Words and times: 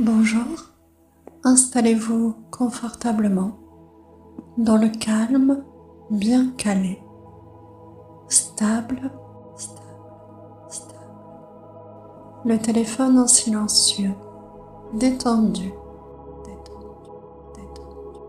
Bonjour, 0.00 0.70
installez-vous 1.42 2.32
confortablement 2.52 3.58
dans 4.56 4.76
le 4.76 4.90
calme 4.90 5.64
bien 6.08 6.52
calé, 6.56 7.02
stable, 8.28 9.10
stable, 9.56 9.82
stable. 10.68 10.94
Le 12.44 12.58
téléphone 12.58 13.18
en 13.18 13.26
silencieux, 13.26 14.12
détendu, 14.94 15.72
détendu, 16.44 17.10
détendu. 17.56 18.20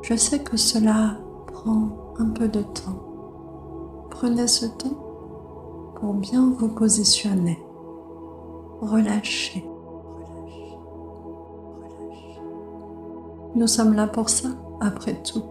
Je 0.00 0.16
sais 0.16 0.42
que 0.42 0.56
cela 0.56 1.18
prend 1.46 2.14
un 2.18 2.30
peu 2.30 2.48
de 2.48 2.62
temps. 2.62 4.06
Prenez 4.08 4.46
ce 4.46 4.64
temps 4.64 5.92
pour 5.96 6.14
bien 6.14 6.54
vous 6.58 6.68
positionner. 6.68 7.62
Relâchez, 8.80 9.62
Nous 13.56 13.66
sommes 13.66 13.94
là 13.94 14.06
pour 14.06 14.28
ça, 14.28 14.50
après 14.82 15.14
tout. 15.14 15.42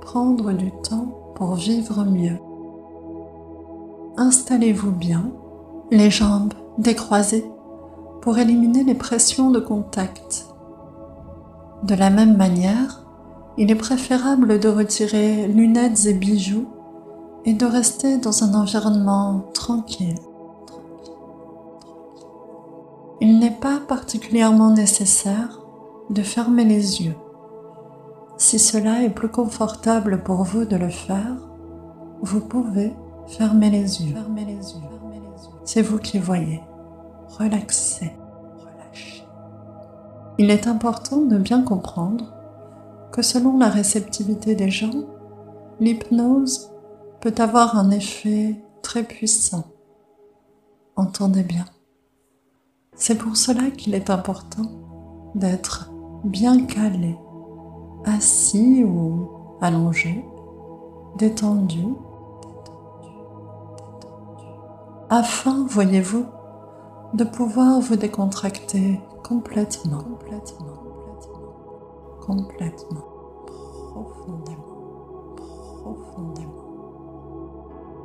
Prendre 0.00 0.52
du 0.52 0.72
temps 0.82 1.08
pour 1.34 1.56
vivre 1.56 2.06
mieux. 2.06 2.38
Installez-vous 4.16 4.92
bien, 4.92 5.30
les 5.90 6.10
jambes 6.10 6.54
décroisées 6.78 7.44
pour 8.22 8.38
éliminer 8.38 8.82
les 8.82 8.94
pressions 8.94 9.50
de 9.50 9.60
contact. 9.60 10.46
De 11.82 11.94
la 11.94 12.08
même 12.08 12.38
manière, 12.38 13.04
il 13.58 13.70
est 13.70 13.74
préférable 13.76 14.58
de 14.58 14.70
retirer 14.70 15.48
lunettes 15.48 16.06
et 16.06 16.14
bijoux 16.14 16.64
et 17.44 17.52
de 17.52 17.66
rester 17.66 18.16
dans 18.16 18.42
un 18.42 18.54
environnement 18.54 19.42
tranquille. 19.52 20.18
Il 23.20 23.38
n'est 23.38 23.58
pas 23.60 23.80
particulièrement 23.86 24.70
nécessaire 24.70 25.61
de 26.12 26.22
fermer 26.22 26.64
les 26.64 27.02
yeux. 27.02 27.16
Si 28.36 28.58
cela 28.58 29.02
est 29.02 29.10
plus 29.10 29.30
confortable 29.30 30.22
pour 30.22 30.42
vous 30.42 30.66
de 30.66 30.76
le 30.76 30.90
faire, 30.90 31.36
vous 32.20 32.40
pouvez 32.40 32.92
fermer 33.26 33.70
les 33.70 34.02
yeux. 34.02 34.14
C'est 35.64 35.80
vous 35.80 35.98
qui 35.98 36.18
voyez. 36.18 36.60
Relaxez, 37.38 38.12
relâchez. 38.58 39.24
Il 40.38 40.50
est 40.50 40.66
important 40.66 41.22
de 41.22 41.38
bien 41.38 41.62
comprendre 41.62 42.34
que 43.10 43.22
selon 43.22 43.58
la 43.58 43.68
réceptivité 43.68 44.54
des 44.54 44.70
gens, 44.70 45.06
l'hypnose 45.80 46.72
peut 47.20 47.34
avoir 47.38 47.78
un 47.78 47.90
effet 47.90 48.62
très 48.82 49.02
puissant. 49.02 49.64
Entendez 50.96 51.42
bien. 51.42 51.64
C'est 52.96 53.16
pour 53.16 53.36
cela 53.36 53.70
qu'il 53.70 53.94
est 53.94 54.10
important 54.10 54.70
d'être 55.34 55.91
bien 56.24 56.66
calé, 56.66 57.18
assis 58.04 58.84
ou 58.84 59.28
allongé, 59.60 60.24
détendu, 61.16 61.84
afin, 65.10 65.66
voyez-vous, 65.68 66.24
de 67.14 67.24
pouvoir 67.24 67.80
vous 67.80 67.96
décontracter 67.96 69.00
complètement, 69.22 69.98
complètement, 69.98 70.78
complètement, 72.20 72.60
complètement, 72.66 73.04
profondément, 73.92 75.34
profondément 75.82 76.62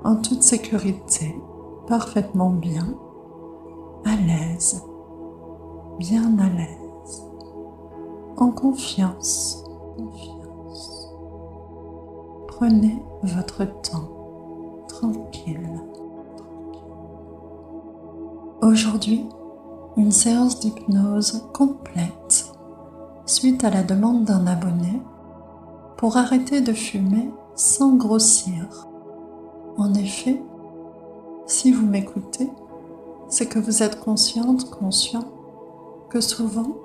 en 0.03 0.15
toute 0.15 0.43
sécurité, 0.43 1.35
parfaitement 1.87 2.49
bien, 2.49 2.87
à 4.05 4.15
l'aise, 4.15 4.83
bien 5.99 6.37
à 6.39 6.49
l'aise, 6.49 6.86
en 8.37 8.51
confiance, 8.51 9.63
confiance. 9.97 11.11
Prenez 12.47 13.01
votre 13.23 13.65
temps, 13.81 14.85
tranquille. 14.87 15.81
Aujourd'hui, 18.61 19.25
une 19.97 20.11
séance 20.11 20.59
d'hypnose 20.59 21.49
complète 21.53 22.53
suite 23.25 23.63
à 23.63 23.69
la 23.69 23.83
demande 23.83 24.23
d'un 24.23 24.47
abonné 24.47 25.01
pour 25.97 26.17
arrêter 26.17 26.61
de 26.61 26.73
fumer 26.73 27.29
sans 27.55 27.95
grossir 27.95 28.87
en 29.77 29.93
effet, 29.93 30.41
si 31.45 31.71
vous 31.71 31.85
m'écoutez, 31.85 32.49
c'est 33.29 33.45
que 33.45 33.59
vous 33.59 33.83
êtes 33.83 33.99
consciente, 33.99 34.71
conscient 34.71 35.25
que 36.09 36.19
souvent, 36.19 36.75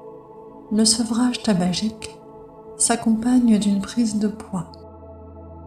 le 0.73 0.87
sevrage 0.87 1.43
tabagique 1.43 2.17
s'accompagne 2.79 3.59
d'une 3.59 3.83
prise 3.83 4.19
de 4.19 4.27
poids. 4.27 4.73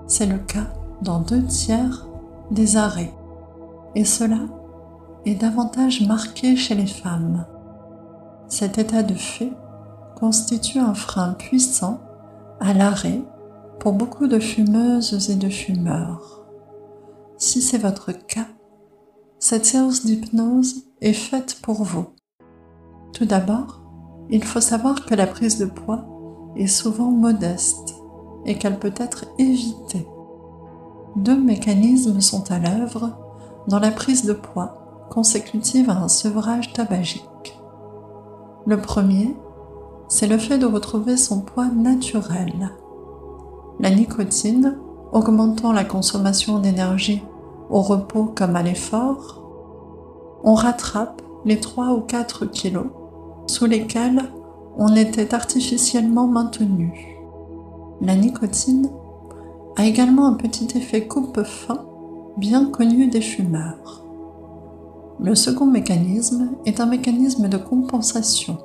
C'est 0.07 0.25
le 0.25 0.39
cas 0.39 0.73
dans 1.03 1.19
deux 1.19 1.43
tiers 1.43 2.07
des 2.49 2.75
arrêts, 2.75 3.13
et 3.93 4.03
cela 4.03 4.39
est 5.25 5.35
davantage 5.35 6.01
marqué 6.07 6.55
chez 6.55 6.73
les 6.73 6.87
femmes. 6.87 7.45
Cet 8.47 8.79
état 8.79 9.03
de 9.03 9.13
fait 9.13 9.53
constitue 10.15 10.79
un 10.79 10.95
frein 10.95 11.33
puissant 11.33 11.99
à 12.59 12.73
l'arrêt 12.73 13.21
pour 13.79 13.93
beaucoup 13.93 14.25
de 14.25 14.39
fumeuses 14.39 15.29
et 15.29 15.35
de 15.35 15.49
fumeurs. 15.49 16.43
Si 17.37 17.61
c'est 17.61 17.77
votre 17.77 18.11
cas, 18.11 18.47
cette 19.37 19.65
séance 19.65 20.03
d'hypnose 20.03 20.87
est 21.01 21.13
faite 21.13 21.59
pour 21.61 21.83
vous. 21.83 22.07
Tout 23.13 23.25
d'abord, 23.25 23.84
il 24.29 24.43
faut 24.43 24.61
savoir 24.61 25.05
que 25.05 25.15
la 25.15 25.27
prise 25.27 25.59
de 25.59 25.65
poids 25.65 26.05
est 26.55 26.67
souvent 26.67 27.11
modeste 27.11 27.95
et 28.45 28.57
qu'elle 28.57 28.79
peut 28.79 28.93
être 28.97 29.25
évitée. 29.37 30.07
Deux 31.15 31.39
mécanismes 31.39 32.21
sont 32.21 32.51
à 32.51 32.59
l'œuvre 32.59 33.11
dans 33.67 33.79
la 33.79 33.91
prise 33.91 34.25
de 34.25 34.33
poids 34.33 35.07
consécutive 35.09 35.89
à 35.89 35.97
un 35.97 36.07
sevrage 36.07 36.73
tabagique. 36.73 37.59
Le 38.65 38.81
premier, 38.81 39.35
c'est 40.07 40.27
le 40.27 40.37
fait 40.37 40.57
de 40.57 40.65
retrouver 40.65 41.17
son 41.17 41.41
poids 41.41 41.67
naturel. 41.67 42.71
La 43.79 43.89
nicotine 43.89 44.77
augmentant 45.11 45.71
la 45.71 45.83
consommation 45.83 46.59
d'énergie 46.59 47.23
au 47.69 47.81
repos 47.81 48.31
comme 48.35 48.55
à 48.55 48.63
l'effort, 48.63 49.41
on 50.43 50.53
rattrape 50.53 51.21
les 51.45 51.59
3 51.59 51.93
ou 51.93 52.01
4 52.01 52.45
kilos 52.45 52.87
sous 53.47 53.65
lesquels 53.65 54.23
on 54.77 54.95
était 54.95 55.33
artificiellement 55.33 56.27
maintenu. 56.27 57.17
La 58.01 58.15
nicotine 58.15 58.89
a 59.77 59.85
également 59.85 60.27
un 60.27 60.33
petit 60.33 60.77
effet 60.77 61.07
coupe-fin 61.07 61.85
bien 62.37 62.65
connu 62.65 63.07
des 63.07 63.21
fumeurs. 63.21 64.03
Le 65.19 65.33
second 65.33 65.65
mécanisme 65.65 66.51
est 66.65 66.81
un 66.81 66.85
mécanisme 66.85 67.47
de 67.47 67.57
compensation. 67.57 68.57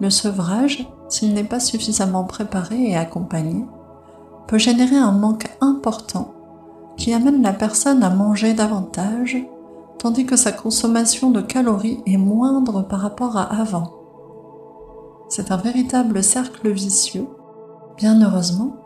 Le 0.00 0.08
sevrage, 0.08 0.88
s'il 1.08 1.34
n'est 1.34 1.44
pas 1.44 1.60
suffisamment 1.60 2.24
préparé 2.24 2.90
et 2.90 2.96
accompagné, 2.96 3.64
peut 4.46 4.58
générer 4.58 4.96
un 4.96 5.12
manque 5.12 5.50
important 5.60 6.32
qui 6.96 7.12
amène 7.12 7.42
la 7.42 7.52
personne 7.52 8.02
à 8.02 8.10
manger 8.10 8.54
davantage, 8.54 9.36
tandis 9.98 10.26
que 10.26 10.36
sa 10.36 10.52
consommation 10.52 11.30
de 11.30 11.40
calories 11.40 12.00
est 12.06 12.16
moindre 12.16 12.82
par 12.82 13.00
rapport 13.00 13.36
à 13.36 13.44
avant. 13.44 13.94
C'est 15.28 15.50
un 15.50 15.56
véritable 15.56 16.22
cercle 16.22 16.70
vicieux. 16.70 17.26
Bien 17.96 18.22
heureusement, 18.22 18.76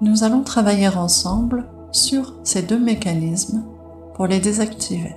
nous 0.00 0.22
allons 0.22 0.42
travailler 0.42 0.88
ensemble 0.88 1.68
sur 1.92 2.34
ces 2.44 2.62
deux 2.62 2.78
mécanismes 2.78 3.64
pour 4.14 4.26
les 4.26 4.38
désactiver. 4.38 5.16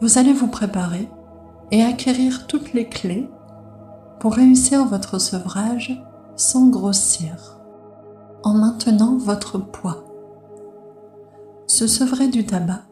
Vous 0.00 0.18
allez 0.18 0.32
vous 0.32 0.48
préparer 0.48 1.08
et 1.70 1.82
acquérir 1.82 2.46
toutes 2.46 2.72
les 2.72 2.88
clés 2.88 3.28
pour 4.20 4.34
réussir 4.34 4.86
votre 4.86 5.18
sevrage 5.18 6.02
sans 6.36 6.68
grossir 6.68 7.58
en 8.42 8.54
maintenant 8.54 9.16
votre 9.16 9.58
poids. 9.58 10.04
Se 11.66 11.86
sevrer 11.86 12.28
du 12.28 12.46
tabac, 12.46 12.85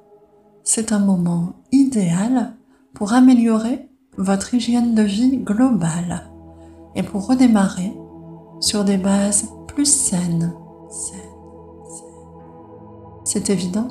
c'est 0.64 0.92
un 0.92 0.98
moment 0.98 1.52
idéal 1.72 2.54
pour 2.94 3.12
améliorer 3.12 3.90
votre 4.16 4.54
hygiène 4.54 4.94
de 4.94 5.02
vie 5.02 5.36
globale 5.36 6.30
et 6.94 7.02
pour 7.02 7.26
redémarrer 7.26 7.92
sur 8.60 8.84
des 8.84 8.96
bases 8.96 9.50
plus 9.66 9.84
saines. 9.84 10.54
C'est 13.24 13.50
évident, 13.50 13.88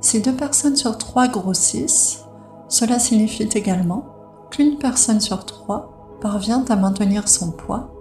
si 0.00 0.20
deux 0.20 0.34
personnes 0.34 0.76
sur 0.76 0.98
trois 0.98 1.28
grossissent, 1.28 2.24
cela 2.68 2.98
signifie 2.98 3.48
également 3.54 4.06
qu'une 4.50 4.78
personne 4.78 5.20
sur 5.20 5.44
trois 5.44 6.18
parvient 6.20 6.64
à 6.68 6.76
maintenir 6.76 7.28
son 7.28 7.52
poids, 7.52 7.94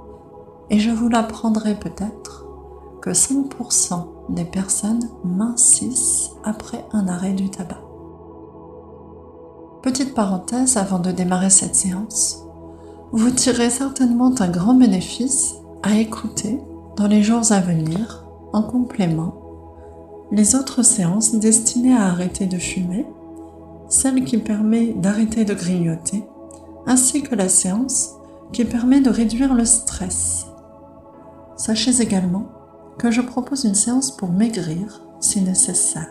et 0.69 0.79
je 0.79 0.89
vous 0.89 1.09
l'apprendrai 1.09 1.75
peut-être 1.75 2.45
que 3.01 3.12
5% 3.12 4.07
des 4.29 4.45
personnes 4.45 5.09
mincissent 5.23 6.31
après 6.44 6.85
un 6.91 7.07
arrêt 7.07 7.33
du 7.33 7.50
tabac. 7.50 7.88
Petite 9.81 10.13
parenthèse 10.13 10.75
avant 10.75 10.99
de 10.99 11.09
démarrer 11.09 11.49
cette 11.49 11.73
séance. 11.73 12.43
Vous 13.13 13.31
tirez 13.31 13.69
certainement 13.69 14.33
un 14.39 14.49
grand 14.49 14.73
bénéfice 14.73 15.55
à 15.83 15.95
écouter 15.95 16.59
dans 16.97 17.07
les 17.07 17.23
jours 17.23 17.53
à 17.53 17.61
venir, 17.61 18.25
en 18.51 18.61
complément, 18.61 19.35
les 20.31 20.53
autres 20.55 20.83
séances 20.83 21.33
destinées 21.35 21.95
à 21.95 22.07
arrêter 22.07 22.45
de 22.45 22.57
fumer, 22.57 23.05
celle 23.87 24.25
qui 24.25 24.37
permet 24.37 24.87
d'arrêter 24.93 25.45
de 25.45 25.53
grignoter, 25.53 26.25
ainsi 26.85 27.23
que 27.23 27.35
la 27.35 27.47
séance 27.47 28.15
qui 28.51 28.65
permet 28.65 28.99
de 28.99 29.09
réduire 29.09 29.53
le 29.53 29.63
stress. 29.63 30.47
Sachez 31.55 32.01
également 32.01 32.47
que 32.97 33.11
je 33.11 33.21
propose 33.21 33.63
une 33.63 33.75
séance 33.75 34.11
pour 34.11 34.29
maigrir 34.29 35.01
si 35.21 35.41
nécessaire. 35.41 36.09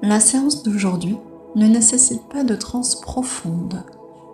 La 0.00 0.20
séance 0.20 0.62
d'aujourd'hui 0.62 1.18
ne 1.54 1.66
nécessite 1.66 2.28
pas 2.28 2.44
de 2.44 2.54
transe 2.54 3.00
profonde. 3.00 3.82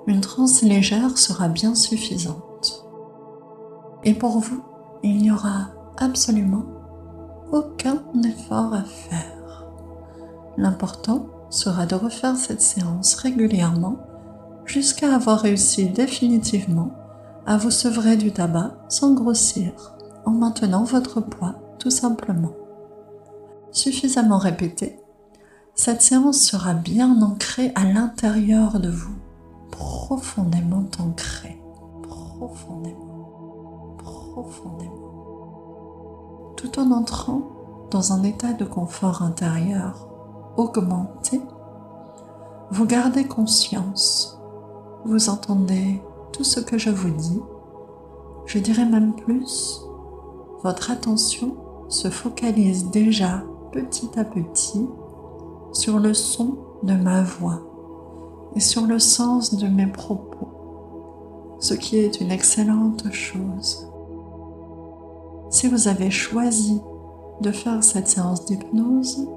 Une 0.06 0.20
transe 0.20 0.62
légère 0.62 1.18
sera 1.18 1.48
bien 1.48 1.74
suffisante. 1.74 2.86
Et 4.04 4.14
pour 4.14 4.38
vous, 4.38 4.62
il 5.02 5.18
n'y 5.18 5.30
aura 5.30 5.68
absolument 5.96 6.64
aucun 7.52 8.02
effort 8.24 8.74
à 8.74 8.82
faire. 8.82 9.66
L'important 10.56 11.26
sera 11.50 11.86
de 11.86 11.94
refaire 11.94 12.36
cette 12.36 12.60
séance 12.62 13.14
régulièrement 13.14 13.96
jusqu'à 14.64 15.14
avoir 15.14 15.40
réussi 15.40 15.88
définitivement 15.88 16.90
à 17.46 17.56
vous 17.56 17.70
sevrer 17.70 18.16
du 18.16 18.32
tabac 18.32 18.74
sans 18.88 19.14
grossir, 19.14 19.94
en 20.24 20.32
maintenant 20.32 20.84
votre 20.84 21.20
poids 21.20 21.54
tout 21.78 21.90
simplement. 21.90 22.52
Suffisamment 23.70 24.38
répété, 24.38 24.98
cette 25.76 26.00
séance 26.00 26.40
sera 26.40 26.72
bien 26.72 27.20
ancrée 27.20 27.70
à 27.74 27.84
l'intérieur 27.84 28.80
de 28.80 28.88
vous, 28.88 29.14
profondément 29.70 30.88
ancrée, 30.98 31.62
profondément, 32.02 33.94
profondément, 33.98 34.94
tout 36.56 36.80
en 36.80 36.90
entrant 36.92 37.42
dans 37.90 38.14
un 38.14 38.22
état 38.22 38.54
de 38.54 38.64
confort 38.64 39.20
intérieur 39.20 40.08
augmenté, 40.56 41.42
vous 42.70 42.86
gardez 42.86 43.26
conscience, 43.26 44.40
vous 45.04 45.28
entendez 45.28 46.02
tout 46.32 46.42
ce 46.42 46.58
que 46.58 46.78
je 46.78 46.88
vous 46.88 47.10
dis, 47.10 47.42
je 48.46 48.58
dirais 48.58 48.86
même 48.86 49.14
plus, 49.14 49.82
votre 50.62 50.90
attention 50.90 51.54
se 51.90 52.08
focalise 52.08 52.90
déjà 52.90 53.42
petit 53.72 54.18
à 54.18 54.24
petit 54.24 54.88
sur 55.76 55.98
le 55.98 56.14
son 56.14 56.56
de 56.82 56.94
ma 56.94 57.22
voix 57.22 57.60
et 58.54 58.60
sur 58.60 58.86
le 58.86 58.98
sens 58.98 59.54
de 59.54 59.68
mes 59.68 59.86
propos, 59.86 60.48
ce 61.60 61.74
qui 61.74 61.98
est 61.98 62.20
une 62.20 62.30
excellente 62.30 63.12
chose. 63.12 63.86
Si 65.50 65.68
vous 65.68 65.88
avez 65.88 66.10
choisi 66.10 66.80
de 67.42 67.50
faire 67.52 67.84
cette 67.84 68.08
séance 68.08 68.46
d'hypnose, 68.46 69.28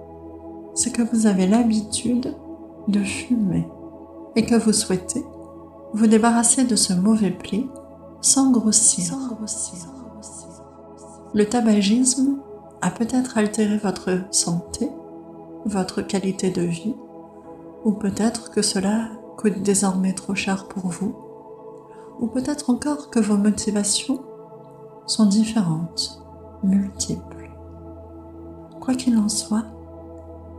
c'est 0.73 0.91
que 0.91 1.01
vous 1.01 1.27
avez 1.27 1.45
l'habitude 1.45 2.33
de 2.87 3.03
fumer 3.03 3.67
et 4.35 4.45
que 4.45 4.55
vous 4.55 4.73
souhaitez 4.73 5.25
vous 5.93 6.07
débarrasser 6.07 6.63
de 6.63 6.75
ce 6.75 6.93
mauvais 6.93 7.31
pli 7.31 7.67
sans 8.21 8.51
grossir. 8.51 9.05
Sans 9.05 9.27
grossir. 9.27 9.79
Le 11.33 11.45
tabagisme 11.45 12.37
a 12.81 12.91
peut-être 12.91 13.37
altéré 13.37 13.77
votre 13.77 14.21
santé 14.31 14.89
votre 15.65 16.01
qualité 16.01 16.49
de 16.49 16.61
vie, 16.61 16.95
ou 17.83 17.91
peut-être 17.91 18.51
que 18.51 18.61
cela 18.61 19.09
coûte 19.37 19.61
désormais 19.61 20.13
trop 20.13 20.35
cher 20.35 20.67
pour 20.67 20.87
vous, 20.87 21.15
ou 22.19 22.27
peut-être 22.27 22.69
encore 22.69 23.09
que 23.09 23.19
vos 23.19 23.37
motivations 23.37 24.21
sont 25.05 25.25
différentes, 25.25 26.21
multiples. 26.63 27.49
Quoi 28.79 28.95
qu'il 28.95 29.17
en 29.17 29.29
soit, 29.29 29.65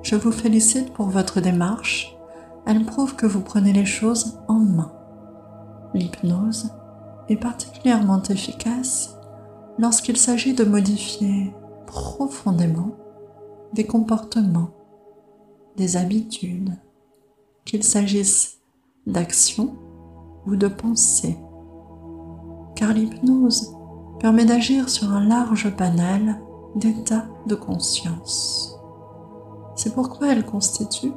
je 0.02 0.16
vous 0.16 0.32
félicite 0.32 0.92
pour 0.92 1.06
votre 1.06 1.40
démarche, 1.40 2.16
elle 2.66 2.84
prouve 2.84 3.16
que 3.16 3.26
vous 3.26 3.40
prenez 3.40 3.72
les 3.72 3.84
choses 3.84 4.38
en 4.48 4.54
main. 4.54 4.92
L'hypnose 5.94 6.70
est 7.28 7.36
particulièrement 7.36 8.22
efficace 8.22 9.16
lorsqu'il 9.78 10.16
s'agit 10.16 10.54
de 10.54 10.64
modifier 10.64 11.52
profondément 11.86 12.92
des 13.72 13.86
comportements 13.86 14.70
des 15.76 15.96
habitudes, 15.96 16.76
qu'il 17.64 17.84
s'agisse 17.84 18.58
d'action 19.06 19.74
ou 20.46 20.56
de 20.56 20.68
pensée. 20.68 21.38
Car 22.74 22.92
l'hypnose 22.92 23.74
permet 24.18 24.44
d'agir 24.44 24.88
sur 24.88 25.10
un 25.10 25.24
large 25.26 25.74
panel 25.76 26.40
d'états 26.74 27.26
de 27.46 27.54
conscience. 27.54 28.78
C'est 29.74 29.94
pourquoi 29.94 30.32
elle 30.32 30.44
constitue 30.44 31.12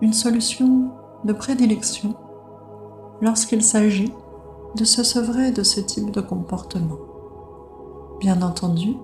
une 0.00 0.12
solution 0.12 0.90
de 1.24 1.32
prédilection 1.32 2.14
lorsqu'il 3.20 3.62
s'agit 3.62 4.12
de 4.76 4.84
se 4.84 5.02
sevrer 5.02 5.52
de 5.52 5.62
ce 5.62 5.80
type 5.80 6.10
de 6.10 6.20
comportement. 6.20 6.98
Bien 8.20 8.40
entendu, 8.42 8.96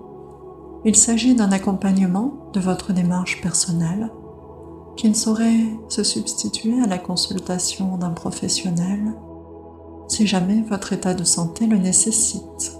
il 0.85 0.95
s'agit 0.95 1.35
d'un 1.35 1.51
accompagnement 1.51 2.33
de 2.53 2.59
votre 2.59 2.93
démarche 2.93 3.41
personnelle 3.41 4.11
qui 4.97 5.07
ne 5.07 5.13
saurait 5.13 5.79
se 5.87 6.03
substituer 6.03 6.81
à 6.81 6.87
la 6.87 6.97
consultation 6.97 7.97
d'un 7.97 8.09
professionnel 8.09 9.13
si 10.07 10.25
jamais 10.25 10.61
votre 10.61 10.93
état 10.93 11.13
de 11.13 11.23
santé 11.23 11.67
le 11.67 11.77
nécessite. 11.77 12.77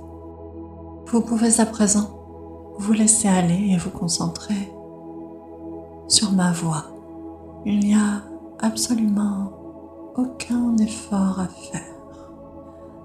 Vous 1.07 1.21
pouvez 1.21 1.59
à 1.59 1.65
présent 1.65 2.09
vous 2.79 2.93
laisser 2.93 3.27
aller 3.27 3.69
et 3.71 3.77
vous 3.77 3.91
concentrer 3.91 4.71
sur 6.07 6.31
ma 6.31 6.51
voix. 6.51 6.85
Il 7.65 7.79
n'y 7.79 7.93
a 7.93 8.23
absolument 8.59 9.51
aucun 10.15 10.75
effort 10.77 11.39
à 11.39 11.47
faire. 11.47 12.31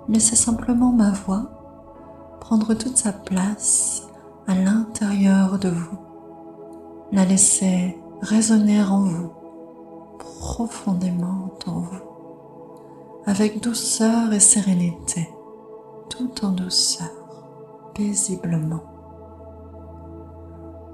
Laissez 0.08 0.36
simplement 0.36 0.92
ma 0.92 1.10
voix 1.10 1.50
prendre 2.40 2.74
toute 2.74 2.96
sa 2.96 3.12
place 3.12 4.08
à 4.46 4.54
l'intérieur 4.54 5.58
de 5.58 5.68
vous. 5.68 5.98
La 7.12 7.24
laissez 7.24 8.01
résonner 8.22 8.80
en 8.80 9.00
vous, 9.00 9.32
profondément 10.38 11.50
en 11.66 11.80
vous, 11.80 12.02
avec 13.26 13.60
douceur 13.60 14.32
et 14.32 14.38
sérénité, 14.38 15.28
tout 16.08 16.44
en 16.44 16.50
douceur, 16.50 17.10
paisiblement. 17.94 18.84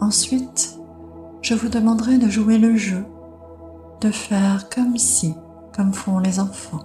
Ensuite, 0.01 0.79
je 1.43 1.55
vous 1.55 1.69
demanderai 1.69 2.17
de 2.17 2.31
jouer 2.31 2.57
le 2.57 2.77
jeu, 2.77 3.05
de 4.01 4.11
faire 4.11 4.71
comme 4.71 4.97
si, 4.97 5.35
comme 5.77 5.93
font 5.93 6.19
les 6.19 6.41
enfants, 6.41 6.85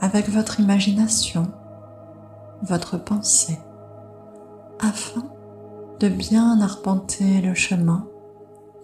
avec 0.00 0.28
votre 0.28 0.60
imagination, 0.60 1.50
votre 2.62 2.98
pensée, 2.98 3.58
afin 4.78 5.24
de 5.98 6.08
bien 6.08 6.60
arpenter 6.60 7.40
le 7.40 7.54
chemin 7.54 8.06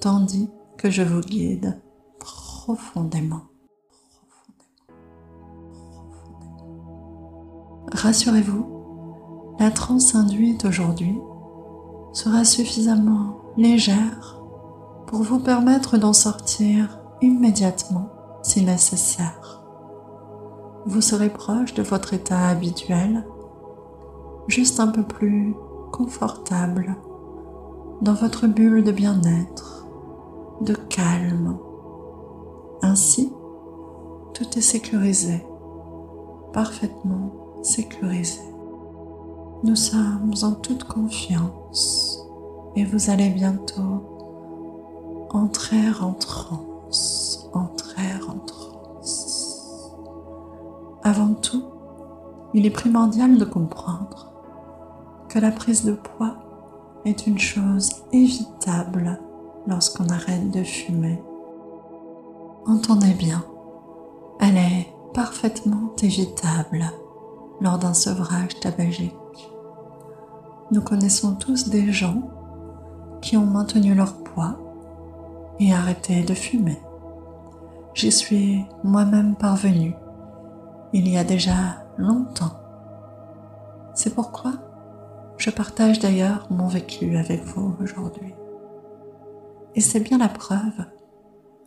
tandis 0.00 0.50
que 0.76 0.90
je 0.90 1.02
vous 1.02 1.20
guide 1.20 1.80
profondément. 2.18 3.42
Rassurez-vous, 7.92 9.56
la 9.58 9.70
transe 9.70 10.14
induite 10.14 10.64
aujourd'hui 10.64 11.16
sera 12.12 12.44
suffisamment 12.44 13.40
légère 13.56 14.40
pour 15.06 15.22
vous 15.22 15.38
permettre 15.38 15.98
d'en 15.98 16.12
sortir 16.12 16.98
immédiatement 17.22 18.10
si 18.42 18.64
nécessaire. 18.64 19.62
Vous 20.84 21.00
serez 21.00 21.30
proche 21.30 21.74
de 21.74 21.82
votre 21.82 22.14
état 22.14 22.48
habituel, 22.48 23.26
juste 24.48 24.78
un 24.78 24.88
peu 24.88 25.02
plus 25.02 25.54
confortable 25.92 26.96
dans 28.02 28.14
votre 28.14 28.46
bulle 28.46 28.84
de 28.84 28.92
bien-être 28.92 29.75
de 30.60 30.74
calme. 30.74 31.58
Ainsi, 32.82 33.32
tout 34.34 34.46
est 34.56 34.62
sécurisé, 34.62 35.44
parfaitement 36.52 37.32
sécurisé. 37.62 38.40
Nous 39.64 39.76
sommes 39.76 40.34
en 40.42 40.52
toute 40.52 40.84
confiance 40.84 42.20
et 42.76 42.84
vous 42.84 43.10
allez 43.10 43.30
bientôt 43.30 45.26
entrer 45.30 45.90
en 46.00 46.12
transe, 46.12 47.48
entrer 47.52 48.12
en 48.28 48.38
transe. 48.38 49.92
Avant 51.02 51.34
tout, 51.34 51.64
il 52.54 52.66
est 52.66 52.70
primordial 52.70 53.38
de 53.38 53.44
comprendre 53.44 54.32
que 55.28 55.38
la 55.38 55.50
prise 55.50 55.84
de 55.84 55.92
poids 55.92 56.36
est 57.04 57.26
une 57.26 57.38
chose 57.38 57.90
évitable 58.12 59.20
lorsqu'on 59.66 60.08
arrête 60.08 60.50
de 60.50 60.62
fumer. 60.62 61.22
Entendez 62.66 63.14
bien, 63.14 63.44
elle 64.40 64.56
est 64.56 64.92
parfaitement 65.14 65.92
évitable 66.02 66.84
lors 67.60 67.78
d'un 67.78 67.94
sevrage 67.94 68.58
tabagique. 68.60 69.14
Nous 70.70 70.82
connaissons 70.82 71.34
tous 71.36 71.68
des 71.68 71.92
gens 71.92 72.22
qui 73.22 73.36
ont 73.36 73.46
maintenu 73.46 73.94
leur 73.94 74.14
poids 74.22 74.58
et 75.58 75.72
arrêté 75.72 76.22
de 76.22 76.34
fumer. 76.34 76.80
J'y 77.94 78.12
suis 78.12 78.64
moi-même 78.84 79.36
parvenu 79.36 79.94
il 80.92 81.08
y 81.08 81.18
a 81.18 81.24
déjà 81.24 81.84
longtemps. 81.98 82.58
C'est 83.94 84.14
pourquoi 84.14 84.52
je 85.36 85.50
partage 85.50 85.98
d'ailleurs 85.98 86.46
mon 86.50 86.68
vécu 86.68 87.16
avec 87.16 87.44
vous 87.44 87.76
aujourd'hui. 87.82 88.34
Et 89.76 89.80
c'est 89.82 90.00
bien 90.00 90.16
la 90.16 90.30
preuve 90.30 90.86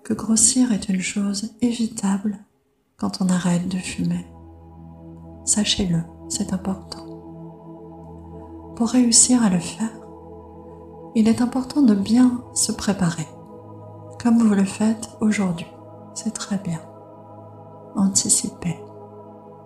que 0.04 0.16
grossir 0.16 0.72
est 0.72 0.90
une 0.90 1.00
chose 1.00 1.54
évitable 1.62 2.40
quand 2.98 3.22
on 3.22 3.30
arrête 3.30 3.68
de 3.68 3.78
fumer. 3.78 4.26
Sachez-le, 5.46 6.02
c'est 6.28 6.52
important. 6.52 7.06
Pour 8.76 8.90
réussir 8.90 9.44
à 9.44 9.52
le 9.52 9.60
faire, 9.60 9.92
il 11.14 11.28
est 11.28 11.42
important 11.42 11.84
de 11.84 11.94
bien 11.94 12.44
se 12.56 12.72
préparer, 12.72 13.28
comme 14.22 14.40
vous 14.40 14.56
le 14.56 14.66
faites 14.66 15.12
aujourd'hui. 15.22 15.68
C'est 16.16 16.34
très 16.34 16.58
bien. 16.58 16.82
Anticipez. 17.96 18.80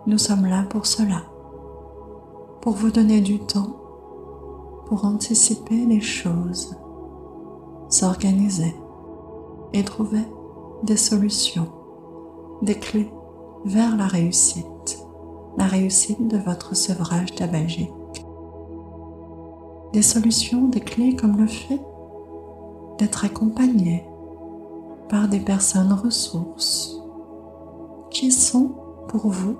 Nous 0.05 0.17
sommes 0.17 0.47
là 0.47 0.63
pour 0.69 0.85
cela, 0.85 1.23
pour 2.61 2.73
vous 2.73 2.91
donner 2.91 3.21
du 3.21 3.39
temps, 3.39 3.77
pour 4.85 5.05
anticiper 5.05 5.85
les 5.85 6.01
choses, 6.01 6.75
s'organiser 7.93 8.75
et 9.71 9.83
trouver 9.83 10.25
des 10.81 10.97
solutions, 10.97 11.67
des 12.63 12.73
clés 12.73 13.11
vers 13.65 13.95
la 13.95 14.07
réussite, 14.07 14.97
la 15.57 15.65
réussite 15.65 16.27
de 16.27 16.39
votre 16.39 16.75
sevrage 16.75 17.35
tabagique. 17.35 17.91
Des 19.93 20.01
solutions, 20.01 20.67
des 20.67 20.79
clés 20.79 21.15
comme 21.15 21.37
le 21.37 21.45
fait 21.45 21.79
d'être 22.97 23.25
accompagné 23.25 24.03
par 25.07 25.27
des 25.27 25.39
personnes 25.39 25.93
ressources 25.93 26.99
qui 28.09 28.31
sont 28.31 28.71
pour 29.07 29.27
vous 29.29 29.55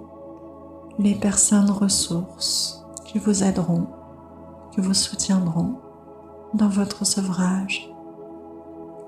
les 0.98 1.13
personnes 1.13 1.70
ressources 1.70 2.84
qui 3.06 3.20
vous 3.20 3.44
aideront, 3.44 3.86
qui 4.72 4.82
vous 4.82 4.96
soutiendront 4.96 5.75
dans 6.56 6.70
votre 6.70 7.06
sevrage. 7.06 7.92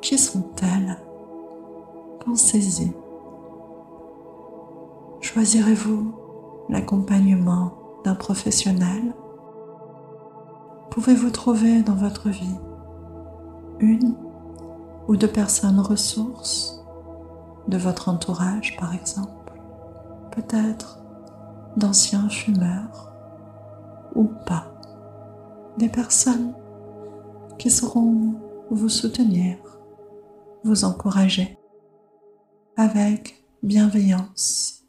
Qui 0.05 0.19
sont-elles 0.19 0.99
Pensez-y. 2.23 2.93
Choisirez-vous 5.19 6.13
l'accompagnement 6.69 7.71
d'un 8.03 8.13
professionnel? 8.13 9.15
Pouvez-vous 10.91 11.31
trouver 11.31 11.81
dans 11.81 11.95
votre 11.95 12.29
vie 12.29 12.59
une 13.79 14.13
ou 15.07 15.15
deux 15.15 15.27
personnes 15.27 15.79
ressources 15.79 16.85
de 17.67 17.79
votre 17.79 18.07
entourage 18.07 18.77
par 18.77 18.93
exemple? 18.93 19.59
Peut-être 20.33 20.99
d'anciens 21.77 22.29
fumeurs 22.29 23.11
ou 24.13 24.25
pas, 24.45 24.67
des 25.79 25.89
personnes 25.89 26.53
qui 27.57 27.71
sauront 27.71 28.35
vous 28.69 28.89
soutenir, 28.89 29.64
vous 30.65 30.83
encourager 30.83 31.59
avec 32.75 33.45
bienveillance. 33.61 34.83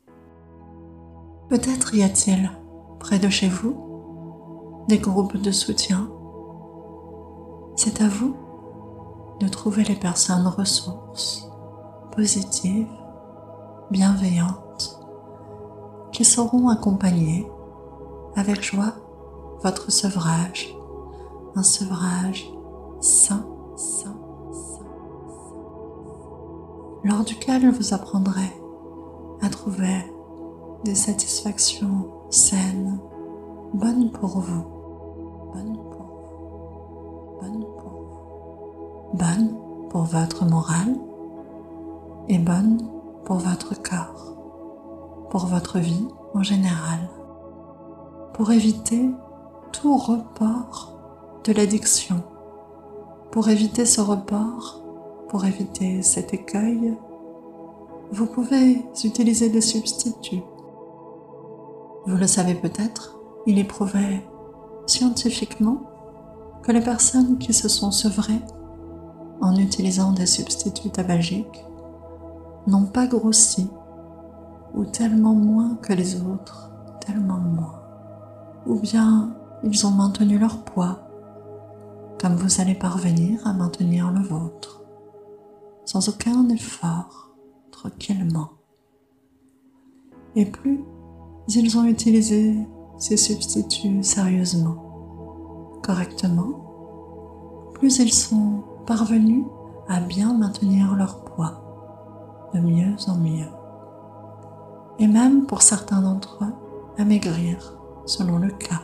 Peut-être 1.50 1.94
y 1.94 2.02
a-t-il 2.02 2.50
près 2.98 3.18
de 3.18 3.28
chez 3.28 3.48
vous 3.48 4.84
des 4.88 4.98
groupes 4.98 5.36
de 5.36 5.50
soutien. 5.50 6.10
C'est 7.76 8.00
à 8.00 8.08
vous 8.08 8.34
de 9.40 9.48
trouver 9.48 9.84
les 9.84 9.96
personnes 9.96 10.46
ressources, 10.46 11.46
positives, 12.12 12.88
bienveillantes 13.90 14.98
qui 16.10 16.24
sauront 16.24 16.70
accompagner 16.70 17.46
avec 18.34 18.62
joie 18.62 18.94
votre 19.62 19.92
sevrage, 19.92 20.74
un 21.54 21.62
sevrage 21.62 22.50
sain, 23.00 23.46
sain, 23.76 24.15
lors 27.06 27.22
duquel 27.22 27.70
vous 27.70 27.94
apprendrez 27.94 28.52
à 29.40 29.48
trouver 29.48 30.04
des 30.84 30.96
satisfactions 30.96 32.08
saines, 32.30 32.98
bonnes 33.72 34.10
pour 34.10 34.40
vous, 34.40 34.64
bonnes 35.54 35.76
pour 35.76 36.06
vous, 36.26 37.40
bonnes 37.40 37.64
pour 37.78 37.90
vous, 39.12 39.18
bonnes 39.18 39.56
pour 39.88 40.02
votre 40.02 40.46
morale 40.46 40.96
et 42.28 42.38
bonnes 42.38 42.82
pour 43.24 43.36
votre 43.36 43.80
corps. 43.80 44.34
Pour 45.30 45.46
votre 45.46 45.78
vie 45.78 46.08
en 46.34 46.42
général, 46.42 47.08
pour 48.34 48.50
éviter 48.50 49.10
tout 49.70 49.96
report 49.96 50.98
de 51.44 51.52
l'addiction, 51.52 52.24
pour 53.30 53.48
éviter 53.48 53.86
ce 53.86 54.00
report, 54.00 54.85
pour 55.28 55.44
éviter 55.44 56.02
cet 56.02 56.34
écueil, 56.34 56.94
vous 58.12 58.26
pouvez 58.26 58.84
utiliser 59.04 59.48
des 59.48 59.60
substituts. 59.60 60.42
Vous 62.06 62.16
le 62.16 62.26
savez 62.26 62.54
peut-être, 62.54 63.18
il 63.46 63.58
est 63.58 63.64
prouvé 63.64 64.22
scientifiquement 64.86 65.82
que 66.62 66.72
les 66.72 66.80
personnes 66.80 67.38
qui 67.38 67.52
se 67.52 67.68
sont 67.68 67.90
sevrées 67.90 68.40
en 69.40 69.56
utilisant 69.56 70.12
des 70.12 70.26
substituts 70.26 70.90
tabagiques 70.90 71.64
n'ont 72.66 72.86
pas 72.86 73.06
grossi 73.06 73.68
ou 74.74 74.84
tellement 74.84 75.34
moins 75.34 75.76
que 75.82 75.92
les 75.92 76.20
autres, 76.20 76.70
tellement 77.00 77.38
moins. 77.38 77.82
Ou 78.66 78.78
bien 78.80 79.34
ils 79.62 79.86
ont 79.86 79.90
maintenu 79.90 80.38
leur 80.38 80.58
poids, 80.58 81.00
comme 82.20 82.34
vous 82.34 82.60
allez 82.60 82.74
parvenir 82.74 83.46
à 83.46 83.52
maintenir 83.52 84.10
le 84.10 84.20
vôtre, 84.20 84.75
sans 85.86 86.10
aucun 86.10 86.48
effort, 86.50 87.30
tranquillement. 87.70 88.50
Et 90.34 90.44
plus 90.44 90.84
ils 91.48 91.78
ont 91.78 91.84
utilisé 91.84 92.54
ces 92.98 93.16
substituts 93.16 94.02
sérieusement, 94.02 95.78
correctement, 95.82 97.70
plus 97.72 97.98
ils 97.98 98.12
sont 98.12 98.64
parvenus 98.86 99.44
à 99.88 100.00
bien 100.00 100.36
maintenir 100.36 100.94
leur 100.94 101.24
poids, 101.24 102.50
de 102.52 102.60
mieux 102.60 102.94
en 103.06 103.16
mieux 103.16 103.48
et 104.98 105.06
même 105.06 105.46
pour 105.46 105.62
certains 105.62 106.00
d'entre 106.00 106.38
eux, 106.42 106.54
à 106.98 107.04
maigrir 107.04 107.78
selon 108.06 108.38
le 108.38 108.50
cas. 108.50 108.82